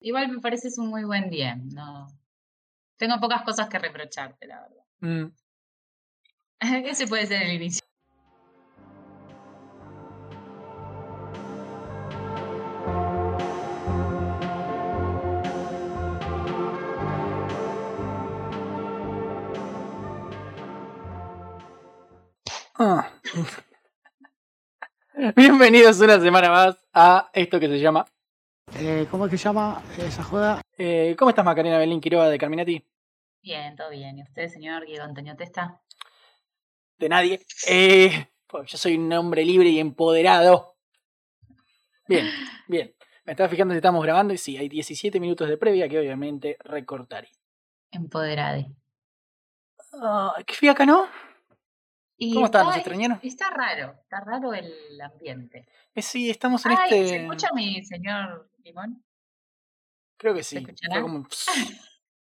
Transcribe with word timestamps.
Igual 0.00 0.28
me 0.28 0.40
parece 0.40 0.68
es 0.68 0.78
un 0.78 0.88
muy 0.88 1.04
buen 1.04 1.28
día. 1.28 1.56
No. 1.56 2.06
Tengo 2.96 3.20
pocas 3.20 3.42
cosas 3.42 3.68
que 3.68 3.78
reprocharte, 3.78 4.46
la 4.46 4.62
verdad. 4.62 4.84
Mm. 5.00 5.26
Ese 6.88 7.06
puede 7.06 7.26
ser 7.26 7.42
el 7.42 7.52
inicio. 7.52 7.84
Ah. 22.82 23.10
Bienvenidos 25.36 26.00
una 26.00 26.18
semana 26.18 26.48
más 26.48 26.76
a 26.94 27.28
esto 27.34 27.60
que 27.60 27.68
se 27.68 27.78
llama. 27.78 28.06
Eh, 28.82 29.06
¿Cómo 29.10 29.26
es 29.26 29.30
que 29.30 29.36
se 29.36 29.44
llama 29.44 29.82
esa 29.98 30.22
joda? 30.22 30.62
Eh, 30.78 31.14
¿Cómo 31.18 31.28
estás, 31.28 31.44
Macarena 31.44 31.76
Belín 31.76 32.00
Quiroga 32.00 32.30
de 32.30 32.38
Carminati? 32.38 32.82
Bien, 33.42 33.76
todo 33.76 33.90
bien. 33.90 34.16
¿Y 34.16 34.22
usted, 34.22 34.48
señor 34.48 34.86
Guido 34.86 35.04
Antonio 35.04 35.36
Testa? 35.36 35.82
De 36.96 37.08
nadie. 37.10 37.40
Eh, 37.68 38.30
pues 38.46 38.72
yo 38.72 38.78
soy 38.78 38.96
un 38.96 39.12
hombre 39.12 39.44
libre 39.44 39.68
y 39.68 39.80
empoderado. 39.80 40.78
Bien, 42.08 42.26
bien. 42.68 42.94
Me 43.26 43.32
estaba 43.32 43.50
fijando 43.50 43.74
si 43.74 43.76
estamos 43.76 44.02
grabando 44.02 44.32
y 44.32 44.38
sí, 44.38 44.56
hay 44.56 44.70
17 44.70 45.20
minutos 45.20 45.46
de 45.46 45.58
previa 45.58 45.86
que 45.86 45.98
obviamente 45.98 46.56
recortaré. 46.60 47.28
Empoderade. 47.90 48.72
Ah, 49.92 50.36
¿Qué 50.46 50.54
fui 50.54 50.68
acá, 50.68 50.86
no? 50.86 51.06
Y 52.22 52.34
¿Cómo 52.34 52.46
están? 52.46 52.60
está- 52.60 52.68
¿Nos 52.70 52.76
extrañaron? 52.76 53.18
Está 53.22 53.48
raro, 53.50 53.94
está 54.02 54.20
raro 54.20 54.52
el 54.52 55.00
ambiente. 55.00 55.66
Eh, 55.94 56.02
sí, 56.02 56.28
estamos 56.28 56.64
en 56.66 56.72
Ay, 56.72 56.78
este. 56.84 57.08
¿se 57.08 57.16
escucha 57.22 57.48
mi 57.54 57.82
señor 57.82 58.50
Limón? 58.62 59.02
Creo 60.18 60.34
que 60.34 60.42
sí. 60.42 60.58
escuchará? 60.58 60.96
Fue 60.96 61.02
como 61.02 61.26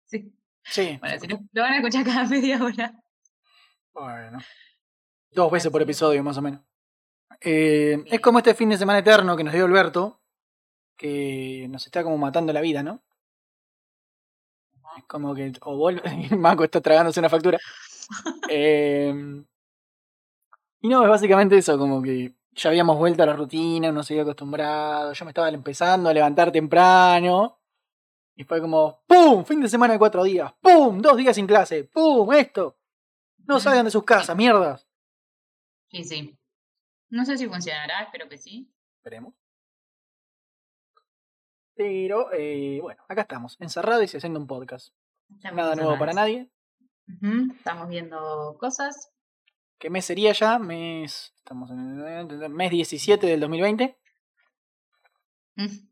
Sí. 0.07 0.33
Sí. 0.62 0.97
Bueno, 1.01 1.20
si 1.20 1.27
no, 1.27 1.38
lo 1.52 1.62
van 1.62 1.73
a 1.74 1.76
escuchar 1.76 2.02
cada 2.02 2.24
media 2.29 2.65
hora. 2.65 2.95
Bueno. 3.93 4.38
Dos 5.30 5.52
veces 5.52 5.71
por 5.71 5.82
episodio, 5.82 6.24
más 6.24 6.38
o 6.38 6.43
menos. 6.43 6.63
Eh, 7.43 8.02
es 8.07 8.21
como 8.21 8.38
este 8.38 8.54
fin 8.54 8.71
de 8.71 8.79
semana 8.79 9.01
eterno 9.01 9.37
que 9.37 9.45
nos 9.45 9.52
dio 9.52 9.66
Alberto, 9.66 10.23
que 10.96 11.66
nos 11.69 11.85
está 11.85 12.02
como 12.02 12.16
matando 12.16 12.54
la 12.54 12.63
vida, 12.63 12.82
¿no? 12.82 13.02
Es 14.96 15.04
como 15.04 15.35
que, 15.35 15.52
o 15.60 15.76
vuelve, 15.76 16.02
Maco 16.38 16.65
está 16.65 16.80
tragándose 16.80 17.21
una 17.21 17.29
factura. 17.29 17.59
Eh, 18.48 19.45
y 20.85 20.88
no, 20.88 21.02
es 21.02 21.09
básicamente 21.09 21.57
eso, 21.57 21.79
como 21.79 22.02
que 22.02 22.35
ya 22.52 22.68
habíamos 22.68 22.99
vuelto 22.99 23.23
a 23.23 23.27
la 23.27 23.32
rutina, 23.32 23.88
uno 23.88 24.02
se 24.02 24.13
había 24.13 24.24
acostumbrado, 24.24 25.15
yo 25.15 25.24
me 25.24 25.30
estaba 25.30 25.49
empezando 25.49 26.10
a 26.10 26.13
levantar 26.13 26.52
temprano. 26.52 27.59
Y 28.37 28.45
fue 28.45 28.60
como, 28.60 29.02
¡pum! 29.07 29.46
Fin 29.46 29.63
de 29.63 29.68
semana 29.71 29.95
de 29.95 29.99
cuatro 29.99 30.23
días, 30.23 30.52
¡pum! 30.60 31.01
Dos 31.01 31.16
días 31.16 31.37
sin 31.37 31.46
clase, 31.46 31.85
¡pum! 31.85 32.30
Esto. 32.35 32.76
No 33.46 33.59
salgan 33.60 33.87
de 33.87 33.91
sus 33.91 34.04
casas, 34.04 34.37
mierdas. 34.37 34.87
Sí, 35.88 36.04
sí. 36.04 36.38
No 37.09 37.24
sé 37.24 37.38
si 37.38 37.48
funcionará, 37.48 38.02
espero 38.02 38.29
que 38.29 38.37
sí. 38.37 38.71
Esperemos. 38.98 39.32
Pero, 41.74 42.30
eh, 42.35 42.80
bueno, 42.82 43.02
acá 43.09 43.23
estamos, 43.23 43.57
encerrados 43.59 44.13
y 44.13 44.19
haciendo 44.19 44.38
un 44.38 44.46
podcast. 44.46 44.95
Estamos 45.35 45.57
Nada 45.57 45.76
nuevo 45.76 45.98
para 45.98 46.13
nadie. 46.13 46.51
Estamos 47.57 47.88
viendo 47.88 48.59
cosas. 48.60 49.13
¿Qué 49.85 49.90
mes 49.90 50.07
sería 50.07 50.32
ya? 50.32 50.59
Mes. 50.59 51.35
Estamos 51.37 51.71
en 51.71 52.01
el 52.01 52.49
mes 52.49 52.71
17 52.71 53.27
del 53.27 53.40
2020. 53.40 53.99
Mm. 55.57 55.66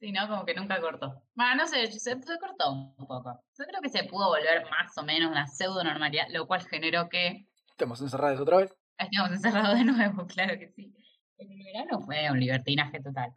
Sí, 0.00 0.10
¿no? 0.10 0.28
Como 0.28 0.44
que 0.44 0.54
nunca 0.54 0.80
cortó. 0.80 1.22
Bueno, 1.34 1.54
no 1.54 1.66
sé, 1.68 1.86
se, 1.86 2.00
se 2.00 2.38
cortó 2.38 2.72
un 2.72 3.06
poco. 3.06 3.40
Yo 3.56 3.64
creo 3.64 3.80
que 3.80 3.88
se 3.88 4.02
pudo 4.02 4.26
volver 4.26 4.68
más 4.68 4.98
o 4.98 5.04
menos 5.04 5.30
una 5.30 5.46
pseudo 5.46 5.84
normalidad, 5.84 6.26
lo 6.30 6.48
cual 6.48 6.66
generó 6.66 7.08
que 7.08 7.46
Estamos 7.70 8.00
encerrados 8.00 8.40
otra 8.40 8.56
vez. 8.56 8.76
estemos 8.98 9.30
encerrados 9.30 9.78
de 9.78 9.84
nuevo, 9.84 10.26
claro 10.34 10.58
que 10.58 10.68
sí. 10.72 10.92
El 11.38 11.48
verano 11.64 12.00
fue 12.00 12.28
un 12.28 12.40
libertinaje 12.40 13.00
total. 13.00 13.32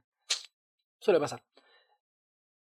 Suele 0.99 1.19
pasar. 1.19 1.43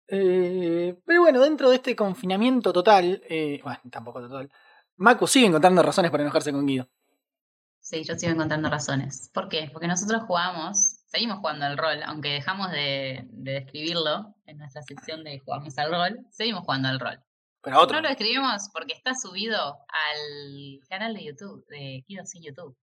Eh, 0.08 0.94
pero 1.06 1.22
bueno, 1.22 1.40
dentro 1.40 1.70
de 1.70 1.76
este 1.76 1.96
confinamiento 1.96 2.70
total, 2.70 3.22
eh, 3.30 3.60
bueno, 3.64 3.80
tampoco 3.90 4.20
total, 4.20 4.52
Mako 4.96 5.26
sigue 5.26 5.46
encontrando 5.46 5.82
razones 5.82 6.10
para 6.10 6.22
enojarse 6.22 6.52
con 6.52 6.66
Guido. 6.66 6.88
Sí, 7.80 8.02
yo 8.02 8.16
sigo 8.16 8.32
encontrando 8.32 8.68
razones. 8.68 9.30
¿Por 9.32 9.48
qué? 9.48 9.70
Porque 9.72 9.86
nosotros 9.86 10.22
jugamos, 10.26 11.04
seguimos 11.06 11.38
jugando 11.38 11.66
al 11.66 11.78
rol, 11.78 12.02
aunque 12.04 12.30
dejamos 12.30 12.70
de, 12.72 13.26
de 13.30 13.52
describirlo 13.52 14.34
en 14.46 14.58
nuestra 14.58 14.82
sección 14.82 15.22
de 15.22 15.38
jugamos 15.38 15.78
al 15.78 15.90
rol, 15.90 16.26
seguimos 16.30 16.62
jugando 16.64 16.88
al 16.88 16.98
rol. 16.98 17.20
Pero 17.62 17.80
otro. 17.80 17.96
No 17.96 18.02
lo 18.02 18.08
escribimos 18.08 18.68
porque 18.72 18.94
está 18.94 19.12
subido 19.14 19.56
al 19.58 20.80
canal 20.88 21.14
de 21.14 21.24
YouTube, 21.24 21.66
de 21.68 22.04
Kido 22.06 22.24
sin 22.24 22.42
YouTube. 22.42 22.76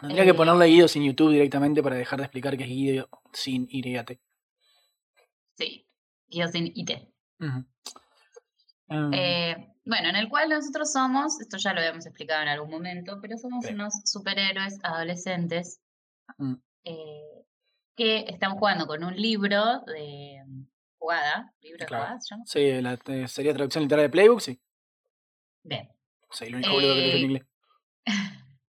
Tendría 0.00 0.24
que 0.24 0.30
eh, 0.30 0.34
ponerle 0.34 0.66
Guido 0.66 0.88
sin 0.88 1.04
YouTube 1.04 1.32
directamente 1.32 1.82
para 1.82 1.96
dejar 1.96 2.18
de 2.18 2.24
explicar 2.24 2.56
que 2.56 2.64
es 2.64 2.70
Guido 2.70 3.08
sin 3.32 3.68
YT. 3.68 4.18
Sí, 5.54 5.86
Kido 6.28 6.48
sin 6.48 6.66
IT. 6.74 6.90
Ujú. 7.40 7.64
Ah, 8.90 9.08
Eh, 9.12 9.56
bueno, 9.84 10.08
en 10.08 10.16
el 10.16 10.28
cual 10.28 10.48
nosotros 10.50 10.92
somos, 10.92 11.40
esto 11.40 11.56
ya 11.58 11.72
lo 11.72 11.80
habíamos 11.80 12.06
explicado 12.06 12.42
en 12.42 12.48
algún 12.48 12.70
momento, 12.70 13.18
pero 13.20 13.36
somos 13.38 13.64
Sí. 13.66 13.72
unos 13.74 13.94
superhéroes 14.04 14.78
adolescentes 14.82 15.80
Mm. 16.40 16.58
eh, 16.84 17.44
que 17.96 18.20
están 18.28 18.52
jugando 18.56 18.86
con 18.86 19.04
un 19.04 19.16
libro 19.16 19.80
de 19.86 20.42
mm, 20.46 20.66
jugada, 20.98 21.54
libro 21.60 21.84
de 21.84 21.88
jugada, 21.88 22.20
¿se 22.20 22.34
llama? 22.34 22.44
Sí, 22.46 22.80
la, 22.82 22.98
eh, 23.06 23.28
sería 23.28 23.54
traducción 23.54 23.84
literal 23.84 24.04
de 24.06 24.10
Playbook, 24.10 24.40
sí. 24.40 24.60
Bien. 25.64 25.88
Sí, 26.30 26.44
el 26.46 26.54
único 26.54 26.74
boludo 26.74 26.94
que 26.94 27.02
lo 27.02 27.08
en 27.08 27.22
Eh, 27.22 27.24
inglés. 27.24 27.42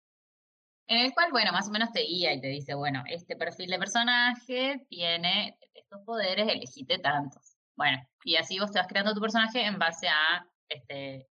En 0.88 0.98
el 0.98 1.12
cual, 1.14 1.30
bueno, 1.32 1.52
más 1.52 1.68
o 1.68 1.70
menos 1.70 1.92
te 1.92 2.00
guía 2.00 2.32
y 2.32 2.40
te 2.40 2.48
dice, 2.48 2.74
bueno, 2.74 3.04
este 3.08 3.36
perfil 3.36 3.70
de 3.70 3.78
personaje 3.78 4.84
tiene 4.88 5.56
estos 5.74 6.00
poderes, 6.04 6.48
elegite 6.48 6.98
tantos. 6.98 7.47
Bueno, 7.78 8.04
y 8.24 8.34
así 8.34 8.58
vos 8.58 8.72
te 8.72 8.80
vas 8.80 8.88
creando 8.88 9.14
tu 9.14 9.20
personaje 9.20 9.64
en 9.64 9.78
base 9.78 10.08
a 10.08 10.44
este, 10.68 11.28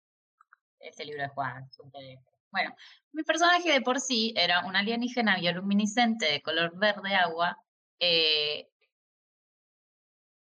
este 0.79 1.05
libro 1.05 1.23
de 1.25 1.99
bien. 1.99 2.25
Bueno, 2.53 2.73
mi 3.11 3.25
personaje 3.25 3.73
de 3.73 3.81
por 3.81 4.01
sí 4.01 4.33
era 4.37 4.65
un 4.65 4.77
alienígena 4.77 5.37
bioluminiscente 5.39 6.25
de 6.27 6.41
color 6.43 6.79
verde 6.79 7.17
agua, 7.17 7.59
eh, 7.99 8.71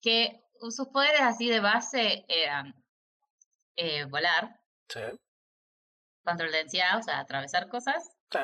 que 0.02 0.42
sus 0.60 0.88
poderes 0.88 1.22
así 1.22 1.48
de 1.48 1.60
base 1.60 2.26
eran 2.28 2.74
eh, 3.76 4.04
volar, 4.04 4.60
Sí, 4.90 5.00
control 6.22 6.52
de 6.52 6.58
densidad, 6.58 6.98
o 6.98 7.02
sea, 7.02 7.20
atravesar 7.20 7.68
cosas, 7.68 8.14
sí. 8.30 8.38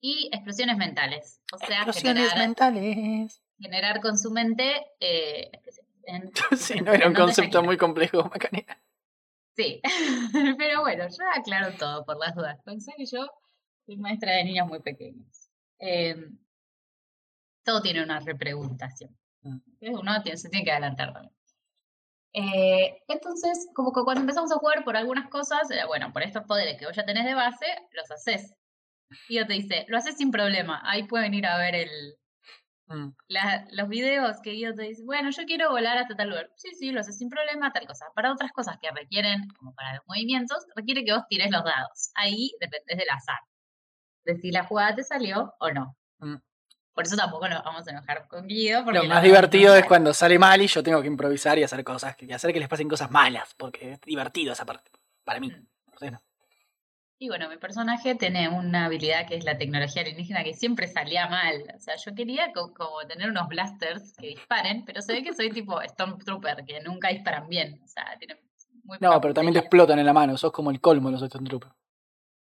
y 0.00 0.30
explosiones 0.32 0.78
mentales. 0.78 1.42
O 1.52 1.58
sea, 1.58 1.82
Explosiones 1.82 2.30
generar, 2.30 2.38
mentales. 2.38 3.42
generar 3.58 4.00
con 4.00 4.18
su 4.18 4.30
mente. 4.30 4.86
eh, 5.00 5.50
en 6.04 6.30
Sí, 6.56 6.80
no 6.80 6.92
era 6.92 7.08
un 7.08 7.14
concepto 7.14 7.62
muy 7.62 7.76
complejo, 7.76 8.22
Macanera. 8.32 8.80
Sí, 9.56 9.80
pero 10.58 10.80
bueno, 10.80 11.04
yo 11.08 11.24
aclaro 11.38 11.72
todo 11.76 12.04
por 12.04 12.18
las 12.18 12.34
dudas. 12.34 12.58
Pensé 12.64 12.92
que 12.96 13.04
yo 13.06 13.26
soy 13.86 13.96
maestra 13.96 14.32
de 14.32 14.44
niños 14.44 14.66
muy 14.68 14.80
pequeños. 14.80 15.50
Eh, 15.78 16.16
todo 17.64 17.82
tiene 17.82 18.02
una 18.02 18.20
repreguntación. 18.20 19.16
Uno 19.42 20.22
tiene- 20.22 20.36
se 20.38 20.48
tiene 20.48 20.64
que 20.64 20.72
adelantar 20.72 21.12
también. 21.12 21.34
Eh, 22.32 23.02
entonces, 23.08 23.68
como 23.74 23.92
que 23.92 24.02
cuando 24.04 24.20
empezamos 24.20 24.52
a 24.52 24.56
jugar 24.58 24.84
por 24.84 24.96
algunas 24.96 25.28
cosas, 25.28 25.68
bueno, 25.88 26.12
por 26.12 26.22
estos 26.22 26.44
poderes 26.44 26.78
que 26.78 26.86
vos 26.86 26.94
ya 26.94 27.04
tenés 27.04 27.24
de 27.24 27.34
base, 27.34 27.66
los 27.92 28.10
haces. 28.10 28.54
Y 29.28 29.36
yo 29.36 29.46
te 29.46 29.54
dice, 29.54 29.84
lo 29.88 29.98
haces 29.98 30.16
sin 30.16 30.30
problema. 30.30 30.80
Ahí 30.84 31.02
pueden 31.04 31.34
ir 31.34 31.46
a 31.46 31.58
ver 31.58 31.74
el, 31.74 32.14
Mm. 32.90 33.14
la- 33.28 33.66
los 33.70 33.88
videos 33.88 34.40
que 34.42 34.50
Guido 34.50 34.74
te 34.74 34.82
dice, 34.82 35.02
bueno, 35.04 35.30
yo 35.30 35.44
quiero 35.44 35.70
volar 35.70 35.96
hasta 35.98 36.16
tal 36.16 36.28
lugar. 36.30 36.50
Sí, 36.56 36.70
sí, 36.74 36.90
lo 36.90 37.00
haces 37.00 37.16
sin 37.16 37.28
problema, 37.30 37.72
tal 37.72 37.86
cosa. 37.86 38.06
Para 38.16 38.32
otras 38.32 38.50
cosas 38.52 38.78
que 38.82 38.90
requieren, 38.90 39.48
como 39.58 39.72
para 39.74 39.94
los 39.94 40.02
movimientos, 40.08 40.66
requiere 40.74 41.04
que 41.04 41.12
vos 41.12 41.22
tires 41.28 41.50
los 41.50 41.62
dados. 41.64 42.10
Ahí 42.16 42.50
dependés 42.60 42.98
del 42.98 43.08
azar. 43.10 43.38
De 44.24 44.36
si 44.36 44.50
la 44.50 44.64
jugada 44.64 44.96
te 44.96 45.04
salió 45.04 45.54
o 45.60 45.70
no. 45.70 45.96
Mm. 46.18 46.36
Por 46.92 47.04
eso 47.06 47.16
tampoco 47.16 47.48
nos 47.48 47.62
vamos 47.62 47.86
a 47.86 47.90
enojar 47.92 48.26
con 48.26 48.46
Guido. 48.48 48.84
Porque 48.84 48.98
Lo 48.98 49.04
más 49.06 49.22
divertido 49.22 49.74
es 49.76 49.86
cuando 49.86 50.12
sale 50.12 50.38
mal 50.38 50.60
y 50.60 50.66
yo 50.66 50.82
tengo 50.82 51.00
que 51.00 51.06
improvisar 51.06 51.58
y 51.58 51.62
hacer 51.62 51.84
cosas, 51.84 52.16
y 52.20 52.32
hacer 52.32 52.52
que 52.52 52.58
les 52.60 52.68
pasen 52.68 52.88
cosas 52.88 53.10
malas, 53.10 53.54
porque 53.56 53.92
es 53.92 54.00
divertido 54.00 54.52
esa 54.52 54.66
parte, 54.66 54.90
para 55.24 55.38
mí. 55.40 55.48
Mm. 55.48 56.10
No. 56.10 56.20
Y 57.22 57.28
bueno, 57.28 57.50
mi 57.50 57.58
personaje 57.58 58.14
tiene 58.14 58.48
una 58.48 58.86
habilidad 58.86 59.26
que 59.28 59.36
es 59.36 59.44
la 59.44 59.58
tecnología 59.58 60.00
alienígena 60.00 60.42
que 60.42 60.54
siempre 60.54 60.88
salía 60.88 61.28
mal. 61.28 61.64
O 61.76 61.78
sea, 61.78 61.96
yo 61.96 62.14
quería 62.14 62.50
co- 62.50 62.72
como 62.72 62.98
tener 63.06 63.28
unos 63.28 63.46
blasters 63.46 64.14
que 64.16 64.28
disparen, 64.28 64.86
pero 64.86 65.02
se 65.02 65.12
ve 65.12 65.22
que 65.22 65.34
soy 65.34 65.50
tipo 65.50 65.78
Stormtrooper, 65.82 66.64
que 66.64 66.80
nunca 66.80 67.08
disparan 67.08 67.46
bien. 67.46 67.78
O 67.84 67.86
sea, 67.86 68.16
tienen 68.18 68.38
muy 68.84 68.96
No, 69.02 69.20
pero 69.20 69.34
también 69.34 69.52
te 69.52 69.58
explotan 69.58 69.98
en 69.98 70.06
la 70.06 70.14
mano, 70.14 70.38
sos 70.38 70.50
como 70.50 70.70
el 70.70 70.80
colmo 70.80 71.10
de 71.10 71.18
los 71.20 71.28
Stormtroopers. 71.28 71.74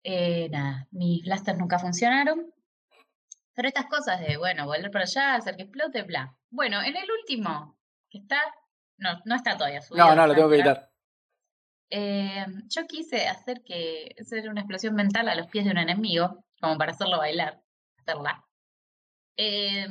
Eh, 0.05 0.51
nada, 0.51 0.87
mis 0.91 1.23
blasters 1.25 1.59
nunca 1.59 1.79
funcionaron. 1.79 2.53
Pero 3.55 3.69
estas 3.69 3.87
cosas 3.87 4.21
de, 4.21 4.37
bueno, 4.37 4.67
volver 4.67 4.91
para 4.91 5.05
allá, 5.05 5.35
hacer 5.37 5.57
que 5.57 5.63
explote, 5.63 6.03
bla. 6.03 6.37
bueno, 6.51 6.83
en 6.83 6.95
el 6.95 7.09
último, 7.11 7.79
que 8.11 8.19
está, 8.19 8.37
no, 8.99 9.19
no 9.25 9.35
está 9.35 9.57
todavía 9.57 9.81
subido. 9.81 10.05
No, 10.09 10.15
no, 10.15 10.27
lo 10.27 10.35
tengo 10.35 10.51
que 10.51 10.57
editar. 10.57 10.88
Eh, 11.91 12.45
yo 12.69 12.87
quise 12.87 13.27
hacer 13.27 13.63
que 13.65 14.15
hacer 14.21 14.49
una 14.49 14.61
explosión 14.61 14.95
mental 14.95 15.29
a 15.29 15.35
los 15.35 15.47
pies 15.49 15.65
de 15.65 15.71
un 15.71 15.79
enemigo, 15.79 16.45
como 16.61 16.77
para 16.77 16.93
hacerlo 16.93 17.19
bailar, 17.19 17.61
hacerla. 17.97 18.45
Eh, 19.37 19.87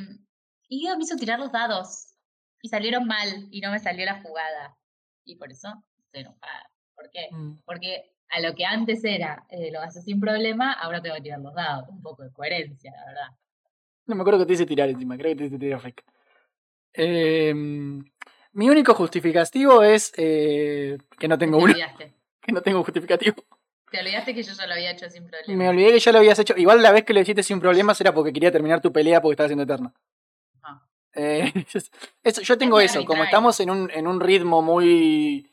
y 0.70 0.80
Guido 0.80 0.98
me 0.98 1.04
hizo 1.04 1.16
tirar 1.16 1.40
los 1.40 1.52
dados 1.52 2.14
y 2.62 2.70
salieron 2.70 3.06
mal 3.06 3.48
y 3.52 3.62
no 3.62 3.72
me 3.72 3.80
salió 3.80 4.06
la 4.06 4.22
jugada. 4.22 4.78
Y 5.24 5.36
por 5.36 5.52
eso 5.52 5.74
estoy 5.98 6.22
enojada. 6.22 6.70
¿Por 6.96 7.10
qué? 7.10 7.30
Mm. 7.32 7.60
Porque 7.66 8.14
a 8.30 8.42
lo 8.42 8.54
que 8.54 8.66
antes 8.66 9.04
era 9.04 9.46
eh, 9.50 9.72
lo 9.72 9.82
haces 9.82 10.04
sin 10.04 10.20
problema, 10.20 10.74
ahora 10.74 11.02
tengo 11.02 11.16
que 11.16 11.22
tirar 11.22 11.40
los 11.40 11.54
dados. 11.54 11.90
Un 11.90 12.02
poco 12.02 12.24
de 12.24 12.32
coherencia, 12.32 12.92
la 12.92 13.06
verdad. 13.06 13.38
No 14.06 14.16
me 14.16 14.22
acuerdo 14.22 14.40
que 14.40 14.46
te 14.46 14.54
hice 14.54 14.66
tirar 14.66 14.90
encima, 14.90 15.18
creo 15.18 15.32
que 15.32 15.36
te 15.38 15.46
hice 15.46 15.60
tirar 15.60 15.82
fake. 15.82 16.04
Eh, 16.94 17.54
mi 18.58 18.70
único 18.70 18.94
justificativo 18.94 19.84
es 19.84 20.12
eh, 20.18 20.98
que 21.18 21.28
no 21.28 21.38
tengo 21.38 21.58
Te 21.58 21.64
uno, 21.64 21.74
olvidaste. 21.74 22.14
que 22.42 22.52
no 22.52 22.62
tengo 22.62 22.84
justificativo. 22.84 23.36
Te 23.92 24.00
olvidaste 24.02 24.34
que 24.36 24.44
yo 24.44 24.54
ya 24.54 24.68
lo 24.68 24.74
había 24.74 24.92
hecho 24.92 25.10
sin 25.10 25.28
problema. 25.28 25.58
Me 25.64 25.70
olvidé 25.70 25.92
que 25.94 26.00
ya 26.00 26.12
lo 26.12 26.18
habías 26.18 26.38
hecho. 26.40 26.54
Igual 26.58 26.82
la 26.82 26.92
vez 26.92 27.06
que 27.06 27.14
lo 27.14 27.22
hiciste 27.22 27.42
sin 27.44 27.60
problemas 27.60 28.00
era 28.02 28.14
porque 28.14 28.34
quería 28.34 28.52
terminar 28.52 28.82
tu 28.82 28.92
pelea 28.92 29.22
porque 29.22 29.34
estaba 29.34 29.48
siendo 29.48 29.64
eterna. 29.64 29.94
Ah. 30.64 30.82
Eh, 31.14 31.54
eso- 32.24 32.42
yo 32.42 32.58
tengo 32.58 32.80
eso, 32.82 33.06
como 33.06 33.24
estamos 33.24 33.60
en 33.62 33.70
un, 33.70 33.90
en 33.92 34.08
un 34.08 34.20
ritmo 34.20 34.62
muy 34.62 35.50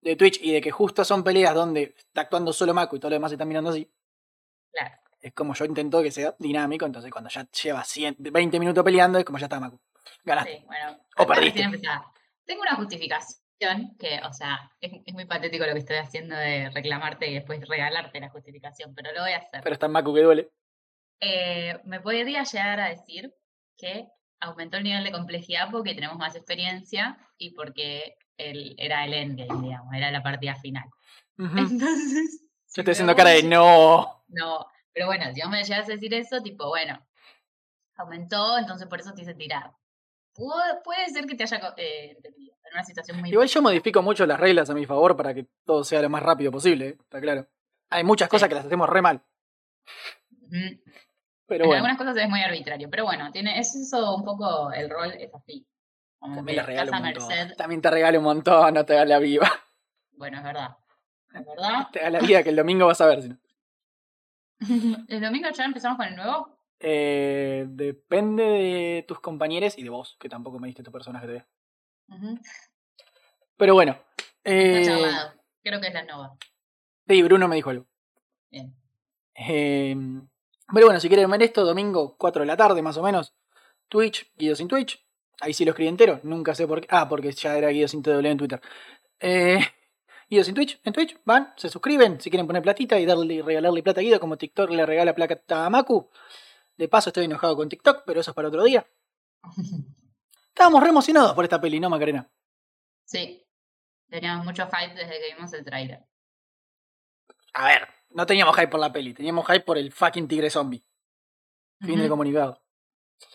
de 0.00 0.16
Twitch 0.16 0.40
y 0.42 0.52
de 0.52 0.60
que 0.60 0.70
justo 0.70 1.04
son 1.04 1.22
peleas 1.24 1.54
donde 1.54 1.94
está 1.96 2.22
actuando 2.22 2.52
solo 2.52 2.74
Mako 2.74 2.96
y 2.96 3.00
todo 3.00 3.10
lo 3.10 3.14
demás 3.16 3.30
se 3.30 3.34
están 3.34 3.48
mirando 3.48 3.70
así, 3.70 3.90
Claro. 4.72 4.94
es 5.20 5.32
como 5.32 5.52
yo 5.54 5.64
intento 5.64 6.00
que 6.02 6.12
sea 6.12 6.34
dinámico, 6.38 6.86
entonces 6.86 7.10
cuando 7.10 7.28
ya 7.30 7.44
lleva 7.50 7.82
100, 7.82 8.16
20 8.18 8.60
minutos 8.60 8.84
peleando 8.84 9.18
es 9.18 9.24
como 9.24 9.38
ya 9.38 9.46
está 9.46 9.58
Mako. 9.58 9.80
Ganaste. 10.24 10.58
Sí, 10.58 10.64
bueno. 10.66 10.98
O 11.16 11.26
perdiste. 11.26 11.62
Tengo 12.46 12.62
una 12.62 12.76
justificación 12.76 13.96
que, 13.98 14.20
o 14.26 14.32
sea, 14.32 14.70
es, 14.80 14.92
es 15.04 15.14
muy 15.14 15.26
patético 15.26 15.66
lo 15.66 15.72
que 15.72 15.80
estoy 15.80 15.96
haciendo 15.96 16.36
de 16.36 16.70
reclamarte 16.70 17.28
y 17.28 17.34
después 17.34 17.66
regalarte 17.68 18.20
la 18.20 18.30
justificación, 18.30 18.94
pero 18.94 19.12
lo 19.12 19.22
voy 19.22 19.32
a 19.32 19.38
hacer. 19.38 19.60
Pero 19.62 19.74
está 19.74 19.88
Mako 19.88 20.14
que 20.14 20.22
duele. 20.22 20.50
Eh, 21.20 21.80
me 21.84 22.00
podría 22.00 22.42
llegar 22.42 22.80
a 22.80 22.88
decir 22.88 23.34
que 23.76 24.08
aumentó 24.40 24.76
el 24.76 24.84
nivel 24.84 25.04
de 25.04 25.12
complejidad 25.12 25.68
porque 25.70 25.94
tenemos 25.94 26.18
más 26.18 26.36
experiencia 26.36 27.18
y 27.38 27.50
porque 27.52 28.16
el, 28.36 28.74
era 28.78 29.04
el 29.04 29.14
endgame, 29.14 29.62
digamos, 29.62 29.94
era 29.94 30.10
la 30.10 30.22
partida 30.22 30.54
final. 30.56 30.88
Entonces. 31.38 32.42
Yo 32.74 32.82
estoy 32.82 32.92
haciendo 32.92 33.16
cara 33.16 33.30
de 33.30 33.42
no. 33.42 34.24
No, 34.28 34.66
pero 34.92 35.06
bueno, 35.06 35.32
si 35.32 35.40
vos 35.40 35.50
me 35.50 35.64
llegas 35.64 35.88
a 35.88 35.92
decir 35.92 36.12
eso, 36.12 36.42
tipo, 36.42 36.68
bueno, 36.68 36.98
aumentó, 37.96 38.58
entonces 38.58 38.86
por 38.86 39.00
eso 39.00 39.14
te 39.14 39.22
hice 39.22 39.34
tirar. 39.34 39.72
Puede, 40.36 40.80
puede 40.84 41.08
ser 41.10 41.26
que 41.26 41.34
te 41.34 41.44
haya 41.44 41.74
eh, 41.76 42.12
entendido, 42.16 42.54
en 42.64 42.72
una 42.74 42.84
situación 42.84 43.18
muy... 43.20 43.30
Igual 43.30 43.48
yo 43.48 43.62
modifico 43.62 44.02
mucho 44.02 44.26
las 44.26 44.38
reglas 44.38 44.68
a 44.70 44.74
mi 44.74 44.86
favor 44.86 45.16
para 45.16 45.32
que 45.34 45.46
todo 45.64 45.82
sea 45.84 46.02
lo 46.02 46.10
más 46.10 46.22
rápido 46.22 46.50
posible, 46.52 46.88
¿eh? 46.88 46.96
está 47.00 47.20
claro. 47.20 47.46
Hay 47.90 48.04
muchas 48.04 48.28
cosas 48.28 48.46
Sí. 48.46 48.48
que 48.50 48.54
las 48.56 48.66
hacemos 48.66 48.88
re 48.88 49.02
mal. 49.02 49.22
Ujú. 50.42 50.82
Pero 51.48 51.64
en 51.64 51.68
bueno, 51.68 51.74
algunas 51.84 51.96
cosas 51.98 52.16
es 52.16 52.28
muy 52.28 52.40
arbitrario, 52.42 52.90
pero 52.90 53.04
bueno, 53.04 53.30
tiene, 53.30 53.58
es 53.58 53.74
eso 53.76 54.16
un 54.16 54.24
poco, 54.24 54.72
el 54.72 54.90
rol 54.90 55.12
es 55.12 55.32
así. 55.32 55.66
Como 56.18 56.36
también 56.36 56.56
le 56.56 56.62
regalo 56.64 56.92
un 56.92 57.02
merced, 57.02 57.54
También 57.56 57.80
te 57.80 57.90
regalo 57.90 58.18
un 58.18 58.24
montón, 58.24 58.74
no 58.74 58.84
te 58.84 58.94
da 58.94 59.04
la 59.04 59.18
viva. 59.20 59.48
bueno, 60.12 60.38
es 60.38 60.44
verdad. 60.44 60.76
Es 61.32 61.46
verdad. 61.46 61.86
Te 61.92 62.00
da 62.00 62.10
la 62.10 62.18
vida 62.20 62.42
que 62.42 62.48
el 62.50 62.56
domingo 62.56 62.86
vas 62.86 63.00
a 63.00 63.06
ver. 63.06 63.22
si 63.22 63.28
no. 63.28 63.38
el 65.08 65.20
domingo 65.20 65.48
ya 65.50 65.64
empezamos 65.64 65.98
con 65.98 66.06
el 66.08 66.16
nuevo. 66.16 66.55
Eh, 66.78 67.64
depende 67.68 68.42
de 68.42 69.04
tus 69.08 69.20
compañeros 69.20 69.78
y 69.78 69.82
de 69.82 69.90
vos, 69.90 70.16
que 70.20 70.28
tampoco 70.28 70.58
me 70.58 70.68
diste 70.68 70.82
tu 70.82 70.92
personaje. 70.92 71.44
Ujú. 72.08 72.38
Pero 73.56 73.74
bueno. 73.74 73.98
Eh. 74.44 74.84
Creo 75.62 75.80
que 75.80 75.88
es 75.88 75.94
la 75.94 76.04
Nova. 76.04 76.36
sí, 77.08 77.22
Bruno 77.22 77.48
me 77.48 77.56
dijo 77.56 77.70
algo. 77.70 77.86
Bien. 78.50 78.74
Eh, 79.34 79.96
pero 80.72 80.86
bueno, 80.86 81.00
si 81.00 81.08
quieren 81.08 81.30
ver 81.30 81.42
esto, 81.42 81.64
domingo 81.64 82.16
4 82.16 82.40
de 82.42 82.46
la 82.46 82.56
tarde 82.56 82.82
más 82.82 82.96
o 82.96 83.02
menos. 83.02 83.34
Twitch, 83.88 84.32
Guido 84.36 84.56
sin 84.56 84.68
Twitch. 84.68 85.04
Ahí 85.40 85.52
sí 85.52 85.64
lo 85.64 85.70
escribí 85.70 85.88
entero. 85.88 86.20
Nunca 86.22 86.54
sé 86.54 86.66
por 86.66 86.80
qué. 86.80 86.88
Ah, 86.90 87.08
porque 87.08 87.32
ya 87.32 87.56
era 87.56 87.68
Guido 87.68 87.88
sin 87.88 88.02
TW 88.02 88.26
en 88.26 88.38
Twitter. 88.38 88.60
Eh, 89.20 89.60
Guido 90.30 90.44
sin 90.44 90.54
Twitch. 90.54 90.80
En 90.84 90.92
Twitch 90.92 91.18
van, 91.24 91.52
se 91.56 91.68
suscriben. 91.68 92.20
Si 92.20 92.30
quieren 92.30 92.46
poner 92.46 92.62
platita 92.62 92.98
y 92.98 93.06
darle 93.06 93.34
y 93.34 93.42
regalarle 93.42 93.82
plata 93.82 94.00
a 94.00 94.02
Guido, 94.02 94.18
como 94.18 94.36
TikTok 94.36 94.70
le 94.70 94.86
regala 94.86 95.14
plata 95.14 95.66
a 95.66 95.70
Maku. 95.70 96.10
De 96.76 96.88
paso 96.88 97.10
estoy 97.10 97.24
enojado 97.24 97.56
con 97.56 97.68
TikTok, 97.68 98.02
pero 98.04 98.20
eso 98.20 98.30
es 98.30 98.34
para 98.34 98.48
otro 98.48 98.62
día. 98.64 98.86
Estábamos 100.48 100.82
re 100.82 100.88
emocionados 100.90 101.34
por 101.34 101.44
esta 101.44 101.60
peli, 101.60 101.80
¿no, 101.80 101.88
Macarena? 101.90 102.30
Sí. 103.04 103.42
Teníamos 104.08 104.44
mucho 104.44 104.66
hype 104.68 104.94
desde 104.94 105.18
que 105.20 105.34
vimos 105.34 105.52
el 105.52 105.64
trailer. 105.64 106.04
A 107.54 107.66
ver, 107.66 107.88
no 108.10 108.26
teníamos 108.26 108.54
hype 108.56 108.68
por 108.68 108.80
la 108.80 108.92
peli, 108.92 109.14
teníamos 109.14 109.46
hype 109.46 109.60
por 109.64 109.78
el 109.78 109.90
fucking 109.92 110.28
tigre 110.28 110.50
zombie. 110.50 110.84
Fin 111.80 111.96
del 111.96 112.00
Ujú. 112.02 112.10
comunicado. 112.10 112.62